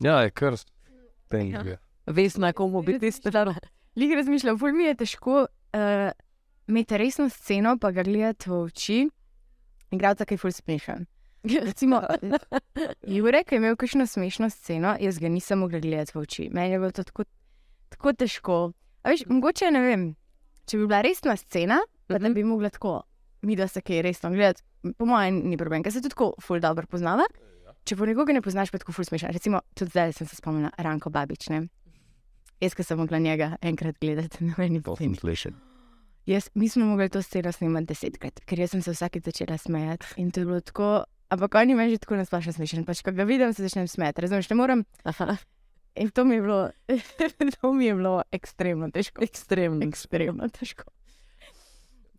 ja, 0.00 0.20
je 0.20 0.30
kar 0.30 0.54
tenk. 1.28 1.54
Ja. 1.56 1.76
Vesna, 2.06 2.52
komu 2.52 2.82
bi 2.82 2.98
ti 2.98 3.10
stala. 3.10 3.54
Lih 3.96 4.14
razmišljam, 4.14 4.58
ful 4.58 4.72
mi 4.72 4.84
je 4.84 4.94
težko 4.96 5.40
uh, 5.40 6.10
imeti 6.66 6.98
resno 6.98 7.28
sceno, 7.28 7.78
pa 7.78 7.90
ga 7.90 8.02
gledati 8.02 8.50
v 8.50 8.54
oči. 8.54 8.98
Igralca, 9.90 10.24
ki 10.24 10.34
je 10.34 10.38
ful 10.38 10.50
smešen. 10.50 11.06
Recimo, 11.62 12.02
Jurek 13.02 13.52
je 13.52 13.56
imel 13.56 13.76
kakšno 13.76 14.06
smešno 14.06 14.50
sceno, 14.50 14.96
jaz 15.00 15.18
ga 15.18 15.28
nisem 15.28 15.58
mogla 15.58 15.78
gledati 15.80 16.12
v 16.14 16.20
oči. 16.20 16.48
Meni 16.48 16.70
je 16.70 16.78
bilo 16.78 16.90
to 16.90 17.02
tako, 17.02 17.24
tako 17.88 18.12
težko. 18.12 18.58
A 19.02 19.10
veš, 19.10 19.24
mogoče 19.26 19.70
ne 19.70 19.80
vem, 19.80 20.04
če 20.64 20.78
bi 20.78 20.86
bila 20.86 21.00
resna 21.00 21.36
scena, 21.36 21.80
pa 22.06 22.18
da 22.18 22.28
Mhm. 22.28 22.34
bi 22.34 22.44
mogla 22.44 22.70
tako, 22.70 23.02
mi 23.42 23.56
da 23.56 23.68
se 23.68 23.80
kaj 23.80 24.02
resno 24.02 24.30
gledati. 24.30 24.62
Po 24.98 25.04
mojem, 25.04 25.42
ni 25.44 25.56
problem, 25.56 25.82
ker 25.82 25.92
se 25.92 26.00
tudi 26.00 26.10
tako 26.10 26.34
ful 26.40 26.60
dobro 26.60 26.86
poznava. 26.86 27.24
Če 27.84 27.96
pa 27.96 28.06
nekoga 28.06 28.32
ne 28.32 28.42
poznaš, 28.42 28.70
pa 28.70 28.76
je 28.76 28.80
tako 28.80 28.92
ful 28.92 29.04
smešen. 29.04 29.30
Recimo, 29.30 29.60
tudi 29.74 29.90
zdaj 29.90 30.12
sem 30.12 30.26
se 30.26 30.36
spomnila 30.36 30.70
Ranko 30.78 31.10
Babič. 31.10 31.48
Ne? 31.48 31.66
Jaz, 32.60 32.74
ki 32.74 32.82
sem 32.82 32.98
mogla 32.98 33.18
njega 33.18 33.56
enkrat 33.60 33.96
gledati 33.98 34.38
eni 34.58 34.82
To 34.82 34.94
sceni. 34.94 35.14
sem 35.14 35.14
slišal. 35.16 35.52
Jaz, 36.26 36.50
mi 36.54 36.68
smo 36.68 36.86
mogli 36.86 37.08
to 37.08 37.22
sceno 37.22 37.50
snemati 37.52 37.86
desetkrat, 37.86 38.40
ker 38.40 38.58
jaz 38.58 38.70
sem 38.70 38.82
se 38.82 38.90
vsakeč 38.92 39.24
začela 39.24 39.58
smejati. 39.58 40.06
In 40.16 40.30
to 40.30 40.40
je 40.40 40.46
bilo 40.46 40.60
tako, 40.60 41.04
ampak 41.32 41.56
oni 41.62 41.74
meni 41.78 41.96
že 41.96 42.04
tako 42.04 42.20
nasplošno 42.20 42.52
smešen. 42.52 42.84
Pač, 42.84 43.00
ko 43.00 43.16
ga 43.16 43.24
vidim, 43.24 43.56
se 43.56 43.64
začnem 43.64 43.88
smejati. 43.88 44.28
Razumeš, 44.28 44.52
ne 44.52 44.60
morem. 44.60 44.84
Aha, 45.08 45.40
In 45.94 46.10
to 46.10 46.24
mi 46.24 46.34
je 46.34 46.40
bilo, 46.40 46.70
to 47.60 47.72
mi 47.72 47.86
je 47.86 47.94
bilo 47.94 48.22
ekstremno 48.32 48.90
težko. 48.90 49.22
ekstremno. 49.22 49.84
Ekstremno 49.84 50.48
težko. 50.48 50.84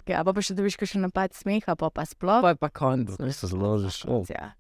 Ja, 0.07 0.23
pa, 0.23 0.33
pa 0.33 0.41
še 0.43 0.53
dobiš 0.53 0.77
še 0.77 0.99
napad 0.99 1.33
smeha, 1.33 1.75
pa 1.79 1.89
pa 1.89 2.05
sploh. 2.05 2.43
Pa 2.43 2.53
je 2.53 2.59
pa 2.59 2.69
konc. 2.69 3.15
Da 3.17 3.31
se 3.31 3.47
zložiš. 3.47 4.03
Oh. 4.05 4.27
Ja. 4.29 4.51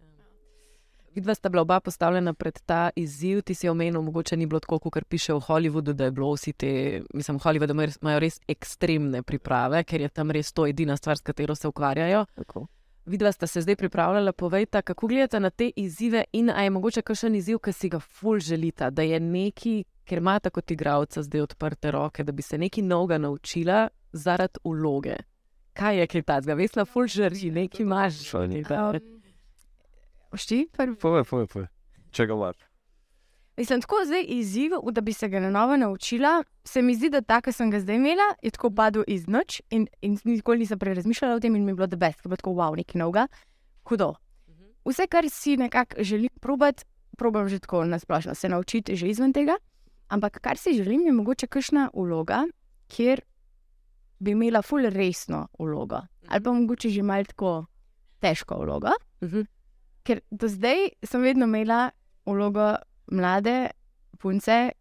Vidva 1.13 1.35
sta 1.35 1.51
bila 1.53 1.61
oba 1.61 1.77
postavljena 1.83 2.33
pred 2.33 2.57
ta 2.65 2.89
izziv. 2.95 3.43
Ti 3.45 3.53
si 3.53 3.69
omenil, 3.69 4.01
mogoče 4.01 4.37
ni 4.39 4.47
bilo 4.49 4.63
tako, 4.63 4.79
kot 4.79 5.05
piše 5.05 5.35
v 5.35 5.43
Hollywoodu, 5.45 5.93
da 5.93 6.07
je 6.09 6.15
bilo 6.15 6.31
vsi 6.33 6.55
te, 6.57 7.03
mislim, 7.13 7.37
v 7.37 7.43
Hollywoodu 7.43 7.75
imajo 7.75 8.23
res 8.23 8.39
ekstremne 8.49 9.21
priprave, 9.21 9.83
ker 9.83 10.01
je 10.01 10.09
tam 10.09 10.33
res 10.33 10.49
to 10.55 10.65
edina 10.65 10.97
stvar, 10.97 11.19
s 11.19 11.21
katero 11.21 11.53
se 11.59 11.69
ukvarjajo. 11.69 12.25
Tako. 12.39 12.65
Vidva 13.05 13.31
sta 13.31 13.47
se 13.47 13.61
zdaj 13.61 13.75
pripravljala, 13.75 14.31
povejta, 14.31 14.81
kako 14.81 15.07
gledate 15.07 15.39
na 15.39 15.49
te 15.49 15.71
izzive 15.75 16.23
in 16.31 16.49
ali 16.49 16.65
je 16.65 16.69
mogoče 16.69 17.01
kakšen 17.01 17.35
izziv, 17.35 17.59
ki 17.59 17.73
si 17.73 17.89
ga 17.89 17.99
ful 17.99 18.39
želita, 18.39 18.89
da 18.89 19.01
je 19.01 19.19
neki, 19.19 19.83
ker 20.03 20.17
imata 20.17 20.49
kot 20.49 20.71
igralca 20.71 21.23
zdaj 21.23 21.41
odprte 21.41 21.91
roke, 21.91 22.23
da 22.23 22.31
bi 22.31 22.41
se 22.41 22.57
nekaj 22.57 22.83
novega 22.83 23.17
naučila 23.17 23.89
zaradi 24.11 24.59
uloge. 24.63 25.15
Kaj 25.73 25.99
je 25.99 26.07
kaj 26.07 26.21
tazga? 26.21 26.53
Vesna 26.53 26.85
ful 26.85 27.07
žari, 27.07 27.51
nekaj 27.51 27.83
imaš. 27.83 28.23
Šani. 28.29 28.55
nekaj. 28.55 28.99
Šti, 30.33 30.67
prvi. 30.77 30.95
Povej, 30.95 31.23
povej, 31.29 31.47
povej. 31.47 31.67
Če 32.11 32.25
ga 32.25 32.33
imaš. 32.33 32.72
Mislim, 33.57 33.81
tako 33.81 33.95
zdaj 34.05 34.25
izziv, 34.27 34.71
da 34.91 35.01
bi 35.01 35.13
se 35.13 35.27
ga 35.29 35.39
na 35.39 35.49
novo 35.49 35.77
naučila. 35.77 36.43
Se 36.63 36.81
mi 36.81 36.95
zdi, 36.95 37.09
da 37.09 37.21
ta, 37.21 37.41
ki 37.41 37.51
sem 37.51 37.71
ga 37.71 37.79
zdaj 37.79 37.95
imela, 37.95 38.25
je 38.41 38.51
tako 38.51 38.71
padel 38.73 39.03
iz 39.07 39.27
noč 39.27 39.61
in, 39.69 39.87
in 40.01 40.17
nikoli 40.23 40.63
nisem 40.63 40.79
prej 40.79 40.93
razmišljala 40.93 41.35
o 41.35 41.39
tem 41.39 41.55
in 41.55 41.65
mi 41.65 41.71
je 41.71 41.75
bilo 41.75 41.87
debes, 41.87 42.15
ker 42.15 42.25
je 42.25 42.29
bilo 42.29 42.41
tako 42.41 42.53
wow, 42.57 42.75
nekaj 42.75 42.99
novega. 42.99 43.27
Hudo. 43.85 44.13
Vse, 44.85 45.07
kar 45.07 45.29
si 45.29 45.57
nekako 45.57 46.03
želim 46.03 46.29
probati, 46.41 46.83
probam 47.17 47.47
že 47.49 47.59
tako 47.59 47.85
na 47.85 47.99
splošno 47.99 48.35
se 48.35 48.49
naučiti, 48.49 48.95
že 48.95 49.07
izven 49.07 49.33
tega. 49.33 49.55
Ampak 50.07 50.41
kar 50.41 50.57
si 50.57 50.73
želim, 50.73 51.05
je 51.05 51.11
mogoče 51.11 51.47
kakšna 51.47 51.89
vloga, 51.93 52.47
kjer 52.87 53.21
bi 54.19 54.31
imela 54.31 54.61
ful 54.61 54.89
resno 54.89 55.47
vlogo. 55.59 56.01
Ali 56.27 56.43
pa 56.43 56.51
mogoče 56.51 56.89
že 56.89 57.03
malo 57.03 57.23
tako 57.23 57.65
težko 58.19 58.57
vlogo. 58.63 58.89
Mhm. 59.21 59.45
Ker 60.03 60.19
do 60.31 60.47
zdaj 60.47 60.89
sem 61.03 61.21
vedno 61.21 61.45
imela 61.45 61.91
vlogo 62.25 62.75
mlade 63.11 63.71
punce, 64.19 64.71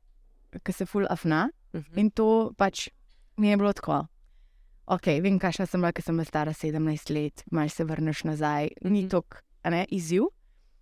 ki 0.65 0.73
se 0.73 0.87
ful 0.87 1.07
afna. 1.11 1.49
Mhm. 1.75 1.99
In 1.99 2.11
to 2.11 2.53
pač 2.57 2.89
mi 3.37 3.49
je 3.49 3.57
bilo 3.57 3.73
tako. 3.73 4.07
Ok, 4.87 5.07
vem, 5.23 5.39
kakšna 5.39 5.67
sem 5.67 5.81
bila, 5.81 5.93
ker 5.93 6.03
sem 6.05 6.17
bila 6.17 6.25
stara 6.25 6.53
17 6.53 7.11
let, 7.15 7.45
malo 7.51 7.69
se 7.69 7.85
vrneš 7.85 8.25
nazaj, 8.25 8.69
ni 8.85 9.03
Mhm. 9.03 9.09
to 9.09 9.23
izziv. 9.91 10.23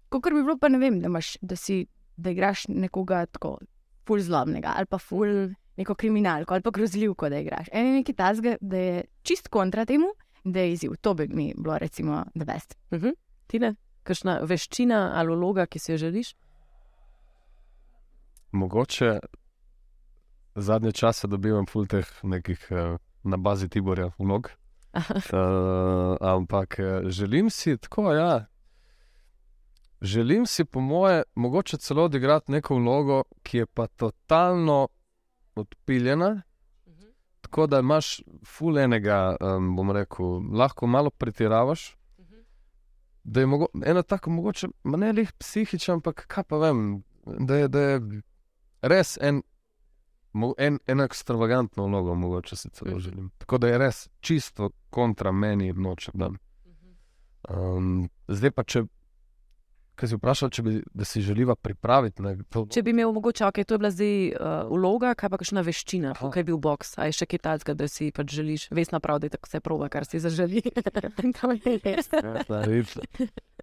Kot 0.09 0.23
bi 0.25 0.43
bilo 0.43 0.59
pa 0.59 0.69
ne 0.69 0.79
vem, 0.79 1.01
da, 1.01 1.07
imaš, 1.07 1.37
da, 1.43 1.57
si, 1.57 1.87
da 2.17 2.31
igraš 2.31 2.67
nekoga 2.69 3.27
tako 3.27 3.59
ful 4.07 4.19
zlobnega 4.19 4.73
ali 4.77 4.87
pa 4.87 4.99
ful 4.99 5.55
neko 5.77 5.95
kriminalko 5.95 6.55
ali 6.55 6.63
pa 6.63 6.71
grozljivko, 6.71 7.29
da 7.29 7.39
igraš. 7.39 7.69
En 7.73 7.87
je 7.87 7.93
nekaj 7.93 8.15
tazga, 8.15 8.57
da 8.61 8.77
je 8.77 9.05
čist 9.23 9.49
kontra 9.49 9.85
temu, 9.85 10.07
da 10.45 10.61
je 10.61 10.73
izziv. 10.73 10.97
To 11.01 11.15
bi 11.15 11.29
mi 11.29 11.55
bilo 11.57 11.79
recimo 11.79 12.25
the 12.35 12.45
best. 12.45 12.75
Mhm. 12.93 13.09
Tine, 13.47 13.75
kakšna 14.03 14.41
veščina 14.43 15.13
ali 15.15 15.37
vloga, 15.37 15.67
ki 15.67 15.79
si 15.79 15.93
jo 15.93 15.99
želiš? 15.99 16.35
Mogoče 18.53 19.19
zadnje 20.55 20.93
čase 20.93 21.29
dobivam 21.29 21.67
ful 21.67 21.87
teh 21.87 22.07
nekih 22.23 22.67
uh, 22.71 22.99
na 23.23 23.37
bazi 23.37 23.69
Tiborja 23.69 24.11
vlog. 24.19 24.51
Uh, 24.95 26.17
ampak 26.35 26.79
eh, 26.79 27.03
želim 27.05 27.51
si 27.51 27.77
tako, 27.77 28.13
ja. 28.13 28.47
Želim 30.01 30.47
si, 30.47 30.65
po 30.65 30.81
moje, 30.81 31.23
mogoče 31.35 31.77
celo 31.77 32.05
odigrati 32.05 32.53
neko 32.53 32.75
vlogo, 32.75 33.23
ki 33.43 33.59
je 33.59 33.67
pa 33.67 33.87
totalno 33.87 34.89
odpiljena, 35.55 36.43
tako 37.41 37.67
da 37.67 37.79
imaš 37.79 38.21
ful 38.47 38.79
enega, 38.79 39.37
um, 39.41 39.77
bom 39.77 39.91
rekel, 39.91 40.41
lahko 40.53 40.87
malo 40.87 41.11
pretiravaš. 41.11 41.97
Da 43.25 43.41
je 43.41 43.47
mogo, 43.47 43.67
ena 43.85 44.03
tako 44.03 44.31
mogoče, 44.31 44.69
ne 44.85 45.13
lih 45.13 45.33
psihičen, 45.33 45.95
ampak 45.95 46.25
kaj 46.27 46.45
pa 46.45 46.57
vem, 46.57 47.03
da 47.27 47.57
je, 47.57 47.69
da 47.69 47.81
je 47.81 48.01
res 48.83 49.19
en, 49.21 49.43
en, 50.59 50.79
eno 50.87 51.05
ekstravagantno 51.05 51.87
vlogo, 51.87 52.15
mogoče 52.15 52.57
si 52.57 52.71
celo 52.71 52.91
Mhm. 52.91 53.01
želim. 53.01 53.31
Tako 53.39 53.59
da 53.59 53.69
je 53.69 53.79
res 53.79 54.09
čisto 54.21 54.71
kontra 54.91 55.33
meni 55.33 55.73
noče 55.73 56.11
dan. 56.15 56.39
Um, 57.49 58.09
zdaj 58.29 58.51
pa, 58.51 58.63
če, 58.63 58.83
kaj 59.97 60.09
si 60.09 60.17
vprašal, 60.17 60.51
če 60.51 60.63
bi 60.63 60.75
si 61.05 61.23
želiva 61.25 61.55
pripraviti 61.57 62.23
na 62.23 62.35
to. 62.53 62.67
Če 62.71 62.83
bi 62.83 62.93
imel 62.93 63.13
mogoče, 63.13 63.47
ok, 63.47 63.63
to 63.65 63.75
je 63.75 63.79
bila 63.79 63.91
zdaj 63.91 64.13
uh, 64.29 64.69
vloga, 64.71 65.15
kaj 65.15 65.31
pa 65.31 65.39
kakšna 65.41 65.65
veščina, 65.65 66.13
Aha. 66.15 66.31
kaj 66.31 66.41
je 66.41 66.45
bil 66.45 66.59
boks, 66.59 66.95
a 67.01 67.09
je 67.09 67.17
še 67.17 67.27
kaj 67.27 67.39
takega, 67.39 67.75
da 67.75 67.89
si 67.89 68.11
pač 68.13 68.29
želiš, 68.37 68.69
vesna 68.71 69.01
prav, 69.01 69.19
da 69.21 69.27
je 69.27 69.35
tako 69.39 69.49
vse 69.49 69.61
prova, 69.61 69.89
kar 69.89 70.05
si 70.05 70.21
zaželi. 70.21 70.63
To 71.41 71.53
je 71.57 71.81
res. 72.69 72.95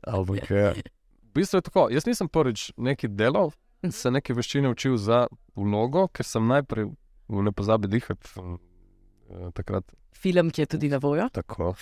Ampak, 0.08 0.52
eh, 0.52 0.74
v 0.74 1.34
bistvu 1.38 1.58
je 1.62 1.62
tako. 1.70 1.88
Jaz 1.94 2.06
nisem 2.10 2.28
prvič 2.30 2.74
neki 2.78 3.08
delal, 3.08 3.54
se 3.92 4.12
neke 4.12 4.34
veščine 4.34 4.70
učil 4.70 4.98
za 4.98 5.28
vlogo, 5.56 6.08
ker 6.08 6.26
sem 6.26 6.48
najprej 6.48 6.90
v 7.28 7.44
ne 7.44 7.52
pozabi 7.52 7.88
dihati. 7.88 8.30
eh, 8.38 9.52
Takrat 9.54 9.86
Film, 10.18 10.50
ki 10.50 10.62
je 10.62 10.66
tudi 10.66 10.90
na 10.90 10.98
voljo, 10.98 11.30
tako. 11.30 11.76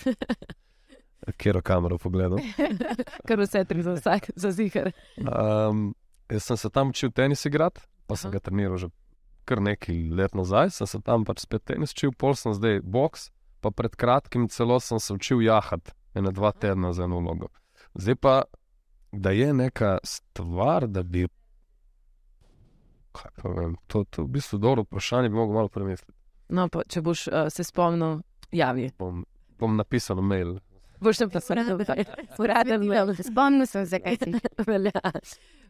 Kjer 1.39 1.61
kamero 1.61 1.97
pogledal. 1.97 2.37
kar 3.27 3.39
vse 3.39 3.63
tri 3.65 3.81
za 3.81 3.95
vsak, 3.95 4.29
za 4.35 4.51
zihar. 4.51 4.91
Um, 5.17 5.95
jaz 6.29 6.43
sem 6.43 6.57
se 6.57 6.69
tam 6.69 6.89
učil 6.89 7.11
tenis 7.11 7.45
igrati, 7.45 7.81
pa 8.07 8.15
sem 8.15 8.29
Aha. 8.29 8.37
ga 8.37 8.43
treniral 8.49 8.77
že 8.77 8.89
kar 9.45 9.61
nekaj 9.61 10.09
let 10.11 10.35
nazaj. 10.35 10.69
Sem 10.75 10.87
se 10.87 11.01
tam 11.01 11.25
pač 11.25 11.45
spet 11.45 11.63
tenis 11.65 11.95
učil, 11.95 12.11
pol 12.11 12.35
sem 12.37 12.53
zdaj 12.53 12.81
boks, 12.83 13.29
pa 13.61 13.71
pred 13.71 13.95
kratkim 13.95 14.49
celo 14.49 14.79
sem 14.79 14.99
se 14.99 15.13
učil 15.13 15.41
jahati, 15.41 15.95
ena 16.13 16.33
dva 16.35 16.51
tedna 16.51 16.93
za 16.93 17.07
eno 17.07 17.23
vlogo. 17.23 17.49
Zdaj 17.95 18.15
pa, 18.21 18.35
da 19.11 19.31
je 19.31 19.53
neka 19.53 19.97
stvar, 20.03 20.87
da 20.87 21.03
bi. 21.03 21.27
Kaj 23.15 23.31
pa 23.41 23.51
vem, 23.55 23.75
to, 23.87 24.03
je 24.03 24.23
v 24.23 24.29
bistvu 24.35 24.59
dobro 24.59 24.83
vprašanje, 24.83 25.31
bi 25.31 25.39
mogel 25.39 25.55
malo 25.55 25.71
premisliti. 25.71 26.13
No, 26.53 26.67
pa, 26.69 26.83
če 26.89 27.01
boš 27.01 27.27
uh, 27.31 27.47
se 27.53 27.63
spomnil, 27.65 28.19
javi. 28.53 28.89
Bom, 28.99 29.23
bom 29.59 29.77
napisal 29.79 30.21
mail. 30.21 30.57
Boš 30.99 31.21
tam 31.23 31.29
pisal, 31.29 31.79
uraden 32.39 32.85
mail. 32.87 33.13
Spomnil 33.17 33.67
sem 33.69 33.85
se, 33.87 33.99
kaj 34.03 34.19
si. 34.21 34.33
Velja. 34.69 34.93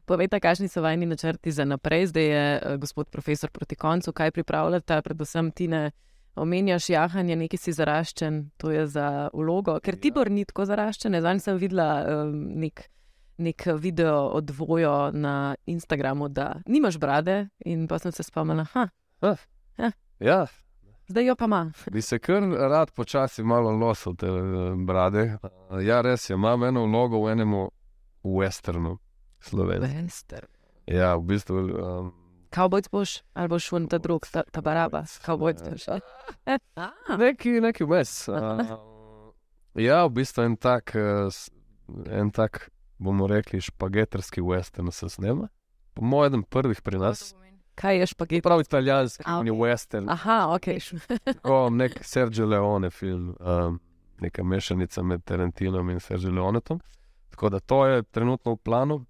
Povejte, 0.05 0.39
kakšni 0.39 0.69
so 0.69 0.84
vajni 0.86 1.08
načrti 1.10 1.51
za 1.51 1.65
naprej. 1.65 2.12
Zdaj 2.12 2.27
je 2.29 2.43
eh, 2.55 2.77
gospod 2.81 3.10
profesor 3.10 3.51
proti 3.51 3.75
koncu. 3.75 4.13
Kaj 4.13 4.31
pripravljate, 4.31 5.01
predvsem 5.01 5.51
ti 5.51 5.67
ne 5.67 5.91
omenjaš 6.36 6.89
jahanje, 6.89 7.36
neki 7.36 7.58
si 7.58 7.71
zaraščen, 7.73 8.41
to 8.60 8.71
je 8.71 8.86
za 8.91 9.29
vlogo. 9.34 9.79
Ker 9.79 9.95
Tibor 9.99 10.29
ni 10.31 10.45
tako 10.45 10.67
zaraščen. 10.67 11.15
Zanj 11.23 11.41
sem 11.47 11.60
videla 11.62 11.89
um, 12.03 12.36
nek, 12.60 12.86
nek 13.38 13.65
video 13.80 14.28
odvojo 14.28 15.12
na 15.12 15.56
Instagramu, 15.65 16.30
da 16.30 16.56
nimaš 16.67 16.98
brade 16.98 17.48
in 17.65 17.88
pa 17.88 18.00
sem 18.00 18.12
se 18.12 18.24
spomnila, 18.24 18.65
ha, 18.74 18.88
Ja, 20.19 20.45
zdaj 21.08 21.26
jo 21.26 21.36
pa 21.36 21.45
ima. 21.45 21.71
Bi 21.91 22.02
se 22.02 22.19
kar 22.19 22.43
rad 22.43 22.91
počasi 22.91 23.43
malo 23.43 23.71
losil 23.71 24.15
te 24.15 24.28
eh, 24.28 24.76
brade. 24.88 25.38
Eh, 25.43 25.84
Ja, 25.84 26.02
res 26.02 26.30
je, 26.30 26.34
imam 26.34 26.63
eno 26.63 26.86
vlogo 26.86 27.26
v 27.26 27.32
enem 27.32 27.54
westernu, 28.24 28.98
slovenski. 29.39 30.02
Vester. 30.02 30.48
Ja, 30.88 31.15
v 31.15 31.21
bistvu. 31.21 31.58
Um, 31.58 32.13
Kavbojc 32.50 32.88
boš 32.89 33.21
ali 33.34 33.48
boš 33.48 33.63
šel 33.67 33.88
ta 33.88 33.98
drug, 33.98 34.28
ta, 34.32 34.43
ta 34.52 34.62
baraba. 34.62 35.04
Kavbojc 35.26 35.62
boš. 35.69 35.86
neki, 37.26 37.60
neki 37.62 37.86
mes. 37.86 38.28
Uh, 38.30 38.62
ja, 39.76 40.06
v 40.06 40.13
bistvu 40.15 40.45
en 40.45 40.56
tak, 40.56 40.95
eh, 40.95 41.28
en 42.08 42.32
tak, 42.32 42.69
bomo 42.97 43.27
rekli, 43.27 43.62
špageterski 43.62 44.41
western 44.41 44.91
se 44.91 45.10
snema. 45.10 45.47
Po 45.93 46.01
mojem, 46.01 46.43
prvih 46.43 46.81
pri 46.81 46.97
nas. 46.97 47.34
Kaj 47.75 47.99
je 47.99 48.05
špaget? 48.05 48.43
Prav 48.43 48.62
italijanski, 48.62 49.23
A, 49.25 49.39
on 49.39 49.47
je 49.47 49.53
western. 49.53 50.10
Aha, 50.10 50.47
ok. 50.49 50.65
Tako 51.25 51.69
nek 51.69 51.99
Sergio 52.01 52.45
Leone 52.45 52.89
film, 52.89 53.36
um, 53.39 53.79
neka 54.19 54.43
mešanica 54.43 55.03
med 55.03 55.23
Tarantinom 55.23 55.89
in 55.89 55.99
Sergio 55.99 56.31
Leonetom. 56.31 56.79
Tako 57.29 57.49
da 57.49 57.60
to 57.60 57.86
je 57.86 58.03
trenutno 58.03 58.51
v 58.53 58.58
planu. 58.58 59.05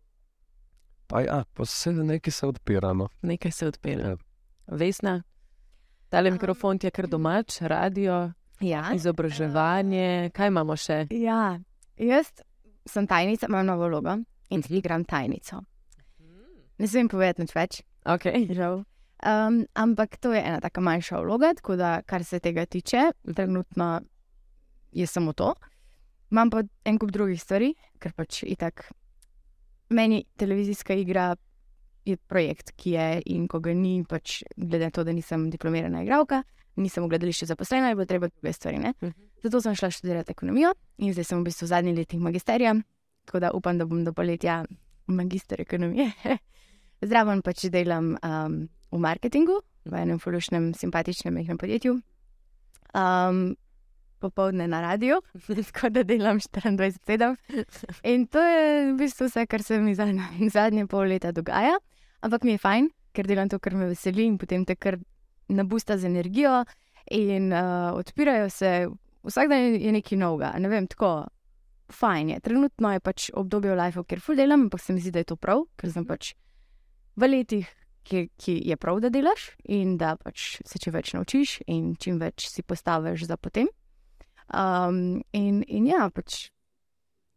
Pa 1.08 1.22
ja, 1.22 1.44
pa 1.54 1.64
vse 1.64 1.92
nekaj 1.94 2.32
se 2.32 2.48
odpira. 2.48 2.94
No. 2.94 3.10
Nekaj 3.22 3.52
se 3.52 3.68
odpira. 3.68 4.10
Ja. 4.10 4.16
Vesna, 4.68 5.24
tale 6.10 6.32
mikrofon 6.32 6.80
ti 6.80 6.88
je 6.88 6.92
kar 6.92 7.08
domač, 7.08 7.62
radio, 7.62 8.32
Ja. 8.60 8.94
izobraževanje, 8.96 10.30
kaj 10.34 10.48
imamo 10.48 10.76
še? 10.76 11.08
ja, 11.12 11.60
jaz 11.98 12.32
sem 12.86 13.08
tajnica, 13.08 13.48
imam 13.50 13.66
novo 13.66 13.88
vlogo 13.88 14.14
in 14.50 14.60
Mhm. 14.60 14.74
igram 14.74 15.04
tajnico. 15.06 15.62
Ne 16.78 16.88
smem 16.88 17.08
povedati 17.08 17.42
nič 17.42 17.56
več, 17.56 17.82
Okay. 18.06 18.54
žal. 18.54 18.84
Um, 19.26 19.66
ampak 19.74 20.18
to 20.18 20.34
je 20.34 20.42
ena 20.42 20.60
tako 20.60 20.82
manjša 20.82 21.20
vloga, 21.20 21.54
tako 21.54 21.76
da, 21.76 22.02
kar 22.02 22.24
se 22.24 22.40
tega 22.40 22.66
tiče, 22.66 23.12
trenutno 23.36 24.02
je 24.92 25.08
samo 25.08 25.34
to. 25.34 25.54
Imam 26.32 26.50
pa 26.50 26.64
en 26.86 27.00
kup 27.00 27.12
drugih 27.12 27.42
stvari, 27.42 27.74
ker 28.00 28.14
pač 28.14 28.44
itak. 28.44 28.92
Meni 29.90 30.26
televizijska 30.38 30.94
igra 30.94 31.36
je 32.06 32.18
projekt, 32.18 32.72
ki 32.78 32.92
je 32.92 33.22
in 33.26 33.48
ko 33.48 33.60
ga 33.60 33.74
ni, 33.74 34.04
pač 34.04 34.44
glede 34.58 34.86
na 34.86 34.92
to, 34.92 35.04
da 35.04 35.12
nisem 35.12 35.50
diplomirana 35.50 36.04
igralka, 36.04 36.44
nisem 36.76 37.04
v 37.04 37.10
gledališču 37.10 37.46
zaposlena, 37.46 37.90
je 37.90 37.96
bilo 37.96 38.06
treba 38.06 38.28
druge 38.28 38.54
stvari. 38.54 38.78
Ne? 38.78 38.94
Mhm. 39.02 39.12
Zato 39.46 39.62
sem 39.62 39.76
šla 39.78 39.92
študirati 39.94 40.32
ekonomijo 40.34 40.72
in 40.98 41.14
zdaj 41.14 41.28
sem 41.30 41.40
v 41.40 41.46
bistvu 41.46 41.68
v 41.68 41.70
zadnjih 41.70 41.98
letih 42.00 42.20
magisterija, 42.20 42.72
tako 43.30 43.40
da 43.44 43.52
upam, 43.54 43.78
da 43.78 43.86
bom 43.86 44.02
do 44.04 44.14
poletja 44.14 44.64
magister 45.06 45.62
ekonomije. 45.62 46.08
Zraven 47.10 47.44
pač 47.46 47.68
delam 47.70 48.16
um, 48.26 48.56
v 48.90 49.02
marketingu, 49.06 49.60
v 49.86 50.02
enem 50.02 50.18
fulušnem, 50.20 50.72
simpatičnem 50.74 51.38
majhnem 51.38 51.62
podjetju. 51.62 52.00
Um, 52.98 53.54
Popovdne 54.20 54.66
na 54.68 54.82
radiju, 54.82 55.22
tako 55.70 55.94
da 55.94 56.04
delam 56.04 56.40
24-7. 56.40 57.36
In 58.10 58.26
to 58.26 58.42
je 58.42 58.94
v 58.94 58.98
bistvu 58.98 59.30
vse, 59.30 59.46
kar 59.46 59.62
se 59.62 59.78
mi 59.78 59.94
zadnje, 59.94 60.50
zadnje 60.58 60.88
pol 60.90 61.06
leta 61.06 61.32
dogaja. 61.32 61.78
Ampak 62.26 62.50
mi 62.50 62.58
je 62.58 62.66
fajn, 62.66 62.90
ker 63.14 63.30
delam 63.30 63.50
to, 63.50 63.62
kar 63.62 63.78
me 63.78 63.94
veseli 63.94 64.26
in 64.26 64.42
potem 64.42 64.66
te 64.66 64.74
kar 64.74 64.98
nabusta 65.54 66.02
z 66.02 66.10
energijo 66.10 66.64
in 67.14 67.54
uh, 67.54 67.94
odpirajo 67.94 68.50
se. 68.50 68.88
Vsak 69.26 69.50
dan 69.50 69.76
je 69.82 69.92
nekaj 69.92 70.20
novega, 70.22 70.54
ne 70.62 70.70
vem, 70.70 70.88
tako 70.88 71.26
fajn 71.92 72.30
je. 72.30 72.40
Trenutno 72.46 72.92
je 72.94 73.00
pač 73.00 73.30
obdobje 73.34 73.74
v 73.74 73.80
lifeu, 73.80 74.04
kjer 74.04 74.22
ful 74.22 74.38
delam, 74.38 74.68
ampak 74.68 74.82
se 74.82 74.94
mi 74.94 75.02
zdi, 75.02 75.14
da 75.14 75.24
je 75.24 75.32
to 75.34 75.38
prav, 75.38 75.66
ker 75.78 75.92
sem 75.94 76.06
pač 76.06 76.34
v 77.16 77.30
letih, 77.30 77.70
ki, 78.06 78.28
ki 78.38 78.58
je 78.70 78.78
prav, 78.78 79.00
da 79.02 79.10
delaš 79.14 79.54
in 79.66 79.96
da 80.02 80.16
pač 80.22 80.60
se 80.66 80.82
čim 80.82 80.94
več 80.94 81.14
naučiš 81.16 81.60
in 81.68 81.96
čim 82.02 82.20
več 82.22 82.50
si 82.52 82.66
postaviš 82.66 83.28
za 83.30 83.38
potem. 83.38 83.70
Um, 84.54 85.24
in, 85.34 85.64
in 85.68 85.90
ja, 85.90 86.10
pač. 86.14 86.50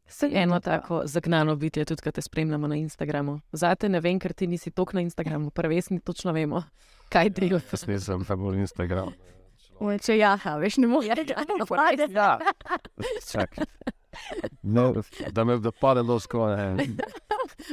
Se 0.08 0.28
eno 0.32 0.56
tako 0.64 1.02
zagnano 1.04 1.52
bitje, 1.60 1.84
tudi 1.84 2.04
ko 2.04 2.12
te 2.16 2.24
spremljamo 2.24 2.68
na 2.68 2.78
Instagramu. 2.80 3.42
Zate 3.52 3.90
ne 3.92 4.00
vem, 4.00 4.16
ker 4.20 4.32
ti 4.32 4.48
nisi 4.48 4.72
tok 4.72 4.94
na 4.96 5.04
Instagramu, 5.04 5.52
prvesni 5.52 6.00
točno 6.00 6.32
vemo, 6.32 6.64
kaj 7.12 7.34
delaš. 7.36 7.74
Jaz 7.74 7.84
nisem 7.88 8.24
najbolj 8.28 8.64
Instagram. 8.64 9.12
Če 9.98 10.18
jaha, 10.18 10.56
veš, 10.56 10.76
ne 10.76 10.86
moreš. 10.86 11.08
Ja, 12.10 12.38
čakaj. 13.32 13.64
No, 14.62 14.94
da 15.30 15.44
me 15.44 15.58
da 15.58 15.70
pade 15.72 16.02
do 16.02 16.20
skoraj. 16.20 16.76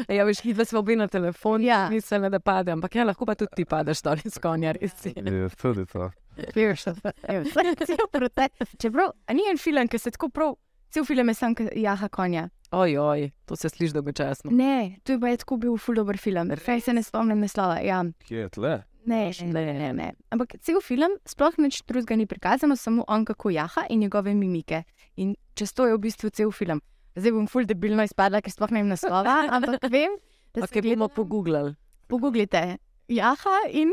Ja, 0.10 0.24
veš, 0.24 0.40
hitro 0.42 0.66
smo 0.66 0.82
bili 0.82 0.98
na 0.98 1.08
telefon, 1.08 1.64
Ja. 1.64 1.90
mislim, 1.90 2.26
da 2.32 2.40
pade, 2.40 2.72
ampak 2.72 2.96
ja, 2.96 3.04
lahko 3.04 3.26
pa 3.26 3.36
tudi 3.36 3.52
ti 3.56 3.66
padeš 3.66 4.02
dol 4.02 4.18
iz 4.26 4.38
konja, 4.38 4.72
res. 4.72 5.06
je. 5.06 5.14
Je 5.16 5.50
tudi 5.52 5.86
to. 5.86 6.10
Cel 6.54 8.08
proces. 8.12 8.76
Čeprav, 8.78 9.12
ni 9.30 9.46
en 9.52 9.58
film, 9.58 9.88
ki 9.88 10.00
se 10.00 10.12
tako 10.12 10.30
prav, 10.30 10.56
cel 10.90 11.06
film 11.06 11.30
je 11.30 11.34
sam, 11.34 11.56
ki 11.56 11.70
jaha 11.76 12.10
konja. 12.10 12.48
Oj, 12.72 12.98
oj, 12.98 13.30
to 13.46 13.56
se 13.56 13.70
sliši 13.70 13.94
dolgočasno. 13.94 14.52
Ne, 14.52 14.98
to 15.04 15.16
je 15.16 15.20
pa 15.20 15.30
je 15.30 15.38
tako 15.38 15.58
bil 15.58 15.78
ful 15.78 15.96
dober 15.96 16.18
film. 16.18 16.52
Fej 16.58 16.82
se 16.82 16.94
ne 16.94 17.04
spomnim 17.04 17.40
naslova. 17.40 17.78
Ja. 17.80 18.02
Kje 18.26 18.38
je 18.40 18.50
tle? 18.50 18.74
Ne, 19.06 19.30
ne, 19.42 19.54
ne, 19.54 19.74
ne, 19.74 19.90
ne. 19.94 20.08
Ampak 20.34 20.56
cel 20.62 20.82
film 20.82 21.14
sploh 21.26 21.54
nič 21.62 21.84
drugega 21.86 22.16
ni 22.18 22.26
prikazano, 22.26 22.76
samo 22.76 23.06
on 23.08 23.26
kako 23.26 23.50
jaha 23.50 23.86
in 23.90 24.00
njegove 24.00 24.34
mimike. 24.34 24.84
In 25.18 25.36
čez 25.54 25.74
to 25.74 25.86
je 25.86 25.94
v 25.94 26.02
bistvu 26.02 26.30
cel 26.30 26.52
film. 26.52 26.82
Zdaj 27.16 27.32
bom 27.32 27.46
ful 27.48 27.64
debilno 27.66 28.04
izpadla, 28.04 28.42
ker 28.42 28.52
sploh 28.52 28.72
ne 28.74 28.82
vem 28.82 28.90
naslova, 28.90 29.46
ampak 29.56 29.86
vem, 29.90 30.18
da 30.54 30.66
Ok, 30.66 30.82
bomo 30.84 31.08
pogooglali. 31.08 31.76
pogooglite. 32.08 32.78
Jaha 33.08 33.70
in 33.70 33.92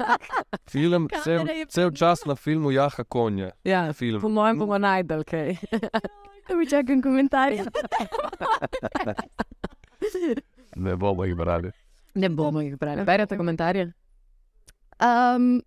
Film, 0.72 1.08
cel, 1.22 1.44
cel 1.68 1.90
čas 1.92 2.24
na 2.24 2.32
filmu 2.34 2.70
Jaha 2.72 3.04
konje. 3.04 3.50
Ja, 3.64 3.92
Film. 3.92 4.20
po 4.20 4.28
mojem 4.28 4.58
bomo 4.58 4.78
najdel 4.78 5.24
kaj. 5.24 5.60
da 6.48 6.56
mi 6.56 6.64
čakam 6.66 7.02
komentarje. 7.02 7.64
Ne 10.76 10.96
bomo 10.96 11.24
jih 11.24 11.36
brali. 11.36 11.70
Ne 12.14 12.28
bomo 12.28 12.60
jih 12.60 12.78
brali. 12.78 13.04
Berete 13.04 13.36
komentarje? 13.36 13.92
Um, 15.00 15.62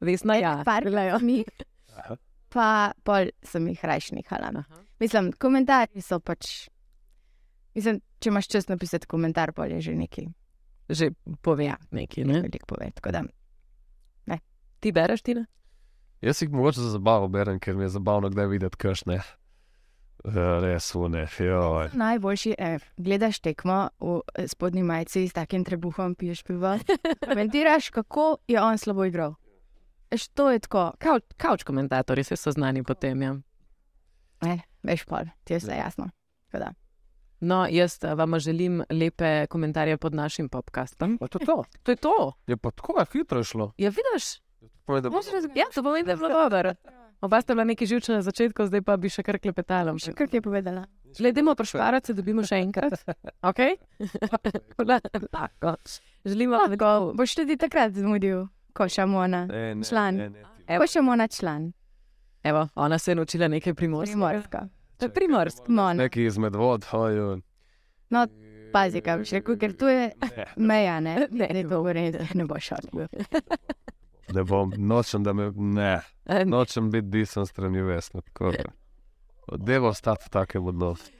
Vesna, 0.00 0.36
ja. 0.36 0.62
par 0.64 0.84
mi, 1.22 1.44
Aha. 1.96 2.16
pa 2.52 2.92
pol 3.04 3.30
sem 3.42 3.66
jih 3.68 3.84
rajš 3.84 4.12
nehala. 4.12 4.50
no. 4.52 4.64
Aha. 4.70 4.82
Mislim, 5.00 5.32
komentarji 5.32 6.02
so 6.02 6.20
pač. 6.20 6.68
Mislim, 7.74 8.00
če 8.20 8.28
imaš 8.30 8.48
čas 8.48 8.68
napisati 8.68 9.06
komentar, 9.06 9.52
pol 9.52 9.72
je 9.72 9.80
že 9.80 9.94
nekaj, 9.94 10.26
Že 10.88 11.10
pove 11.42 11.74
nekaj, 11.90 12.24
ne? 12.24 12.40
veliko 12.42 12.66
pove. 12.66 12.90
tako 12.94 13.10
da. 13.12 13.24
Ti 14.80 14.92
bereš, 14.92 15.22
ti 15.22 15.34
ne? 15.34 15.46
Jaz 16.20 16.42
jih 16.42 16.50
mogoče 16.52 16.80
za 16.80 16.90
zabavo 16.90 17.28
berem, 17.28 17.58
ker 17.60 17.74
mi 17.76 17.84
je 17.84 17.88
zabavno, 17.88 18.28
kdaj 18.30 18.46
videti 18.46 18.76
kršne. 18.76 19.20
Res 20.24 20.94
une, 20.94 21.26
joj. 21.38 21.90
Najboljši 21.92 22.54
je, 22.58 22.78
gledaš 22.96 23.38
tekmo 23.40 23.88
v 24.00 24.20
eh, 24.34 24.48
spodnji 24.48 24.82
majici 24.82 25.28
s 25.28 25.32
takim 25.32 25.64
trebuhom, 25.64 26.14
piješ 26.14 26.42
pivo. 26.42 26.78
Komentiraš, 27.28 27.90
kako 27.90 28.36
je 28.48 28.62
on 28.62 28.78
slabo 28.78 29.04
igral. 29.04 29.34
Eš, 30.10 30.28
to 30.28 30.50
je 30.50 30.58
tako, 30.58 30.92
Kauč, 30.98 31.22
kauč 31.36 31.62
komentatorji 31.62 32.24
se 32.24 32.36
so 32.36 32.50
znani 32.50 32.82
potem. 32.82 33.22
Ja. 33.22 33.36
ne, 34.42 34.60
veš, 34.82 35.04
pol, 35.04 35.30
ti 35.44 35.52
je 35.54 35.58
vse 35.58 35.76
jasno. 35.76 36.10
Tako 36.50 36.64
da. 36.64 36.72
No, 37.40 37.66
jaz 37.70 37.98
eh, 38.04 38.14
vam 38.14 38.38
želim 38.38 38.82
lepe 38.90 39.46
komentarje 39.46 39.96
pod 39.96 40.14
našim 40.14 40.48
podcastom. 40.48 41.18
Pa 41.18 41.28
to, 41.28 41.38
to. 41.38 41.64
To 41.82 41.92
je 41.92 41.96
to. 41.96 42.32
Je 42.46 42.56
pa 42.56 42.70
tako 42.70 43.04
hitro 43.12 43.44
šlo. 43.44 43.72
Ja, 43.78 43.90
vidiš? 43.90 44.40
Ja, 45.54 45.66
to 45.74 45.82
pomeni, 45.82 46.04
da 46.04 46.10
je 46.10 46.16
bilo 46.16 46.28
dobro. 46.28 46.74
Oba 47.20 47.40
sta 47.40 47.54
bila 47.54 47.64
neki 47.64 47.86
živčna 47.86 48.14
na 48.14 48.22
začetku, 48.22 48.66
zdaj 48.66 48.82
pa 48.82 48.96
bi 48.96 49.08
še 49.08 49.22
kar 49.22 49.38
klepetala. 49.38 49.94
Kaj 50.14 50.28
ti 50.28 50.36
je 50.36 50.42
povedala? 50.42 50.84
Gledamo 51.18 51.54
prošparati, 51.54 52.06
se 52.06 52.14
dobimo 52.14 52.44
še 52.44 52.60
enkrat. 52.60 52.92
Okay? 53.50 53.76
Želimo, 56.24 56.58
da 56.68 56.76
Ko 56.76 57.12
boš 57.14 57.34
tudi 57.34 57.56
takrat 57.56 57.92
zmudil, 57.92 58.46
ko 58.72 58.88
šamona. 58.88 59.46
Ne, 59.46 59.74
ne, 59.74 59.84
Član. 59.84 60.14
ne, 60.16 60.28
ne, 60.30 60.44
Evo. 60.66 60.82
Ko 60.82 60.86
šamona 60.86 61.28
član, 61.28 61.72
Evo, 62.42 62.68
ona 62.74 62.98
se 62.98 63.10
je 63.10 63.14
naučila 63.14 63.48
nekaj 63.48 63.74
primorskega. 63.74 64.12
primorska. 64.28 64.68
To 64.96 65.04
je 65.06 65.12
primorsko. 65.12 65.64
Mona. 65.68 65.94
Neki 65.94 66.24
izmed 66.24 66.54
vod, 66.56 66.84
hojo. 66.84 67.38
No, 68.10 68.26
pazi, 68.72 69.00
kaj 69.00 69.18
boš 69.18 69.32
rekel, 69.32 69.58
ker 69.58 69.72
tu 69.76 69.86
je 69.86 70.12
Ne, 70.36 70.44
meja, 70.56 71.00
ne? 71.00 71.28
Ne. 71.30 71.48
ne 71.52 71.64
bo 71.64 71.92
redo, 71.92 72.18
ne 72.34 72.44
bo 72.44 72.58
šel. 72.60 72.86
ne 74.34 74.44
bom, 74.44 74.72
nočem, 74.76 75.24
da 75.24 75.32
me, 75.32 75.50
ne, 75.56 76.00
nočem 76.44 76.90
biti 76.90 77.08
disen 77.08 77.46
strani 77.46 77.82
vesno. 77.82 78.22
Devo 79.56 79.94
stati 79.94 80.26
v 80.26 80.30
takem 80.30 80.66
odnosu. 80.66 81.10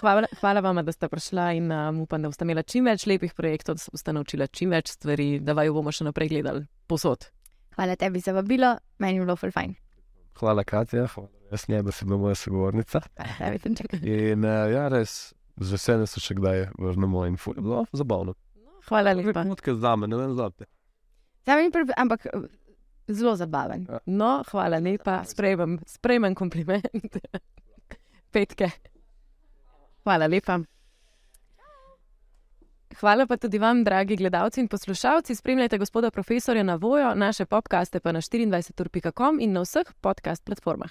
Hvala, 0.00 0.26
hvala 0.40 0.60
vam, 0.60 0.80
da 0.84 0.92
ste 0.92 1.08
prišla 1.08 1.52
in 1.52 1.72
um, 1.72 2.00
upam, 2.00 2.22
da 2.22 2.30
boste 2.30 2.46
imeli 2.46 2.62
čim 2.66 2.86
več 2.90 3.06
lepih 3.06 3.34
projektov, 3.38 3.76
da 3.78 3.82
se 3.84 3.92
boste 3.94 4.12
naučila 4.14 4.46
čim 4.46 4.72
več 4.74 4.94
stvari, 4.96 5.36
da 5.42 5.54
vaju 5.58 5.76
bomo 5.78 5.92
še 5.94 6.06
naprej 6.08 6.32
gledali 6.32 6.64
posod. 6.90 7.28
Hvala 7.76 7.96
tebi 7.96 8.20
za 8.20 8.34
vabilo, 8.36 8.74
meni 9.02 9.20
je 9.20 9.26
bilo 9.26 9.36
ful 9.38 9.52
fajn. 9.54 9.74
Hvala, 10.40 10.64
Katja, 10.64 11.06
hvala, 11.12 11.30
jaz 11.52 11.68
ne, 11.70 11.82
da 11.86 11.92
si 11.92 12.08
bila 12.08 12.18
moja 12.24 12.38
sogovornica. 12.38 13.02
In 14.00 14.46
uh, 14.48 14.66
ja, 14.72 14.88
res, 14.92 15.34
z 15.60 15.76
veseljem 15.76 16.08
se 16.10 16.22
še 16.24 16.38
kdaj 16.40 16.66
vrnemo 16.78 17.26
in 17.28 17.38
ful, 17.40 17.54
je 17.58 17.64
bilo 17.64 17.84
zabavno. 17.92 18.34
Hvala 18.88 19.12
lepa. 19.12 19.32
Trenutke 19.32 19.74
za 19.74 19.96
me, 19.96 20.06
ne 20.06 20.16
vem 20.16 20.34
za 20.34 20.50
te. 20.50 20.64
Zame 21.46 21.62
ni 21.62 21.70
prvi, 21.70 21.92
ampak 21.96 22.26
eh, 22.26 22.46
zelo 23.08 23.36
zabaven. 23.36 23.86
No, 24.06 24.42
hvala 24.50 24.78
lepa, 24.78 25.22
sprejmem, 25.24 25.78
sprejmem 25.86 26.34
kompliment. 26.34 27.16
Petke. 28.32 28.70
Hvala 30.04 30.26
lepa. 30.26 30.60
Hvala 33.00 33.26
pa 33.26 33.36
tudi 33.36 33.58
vam, 33.58 33.84
dragi 33.84 34.16
gledalci 34.16 34.60
in 34.60 34.68
poslušalci. 34.68 35.34
Spremljajte 35.34 35.78
gospoda 35.78 36.10
profesorja 36.10 36.62
na 36.62 36.74
vojo, 36.74 37.14
naše 37.14 37.44
podcaste 37.44 38.00
pa 38.00 38.12
na 38.12 38.20
24.com 38.20 39.40
in 39.40 39.52
na 39.52 39.60
vseh 39.60 39.92
podcast 40.00 40.44
platformah. 40.44 40.90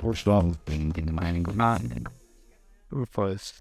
First 0.00 0.28
off, 0.28 0.44
in 0.68 0.92
the 0.92 1.02
mining 1.02 1.42
ground. 1.42 2.08
Pa 3.14 3.28
je 3.28 3.38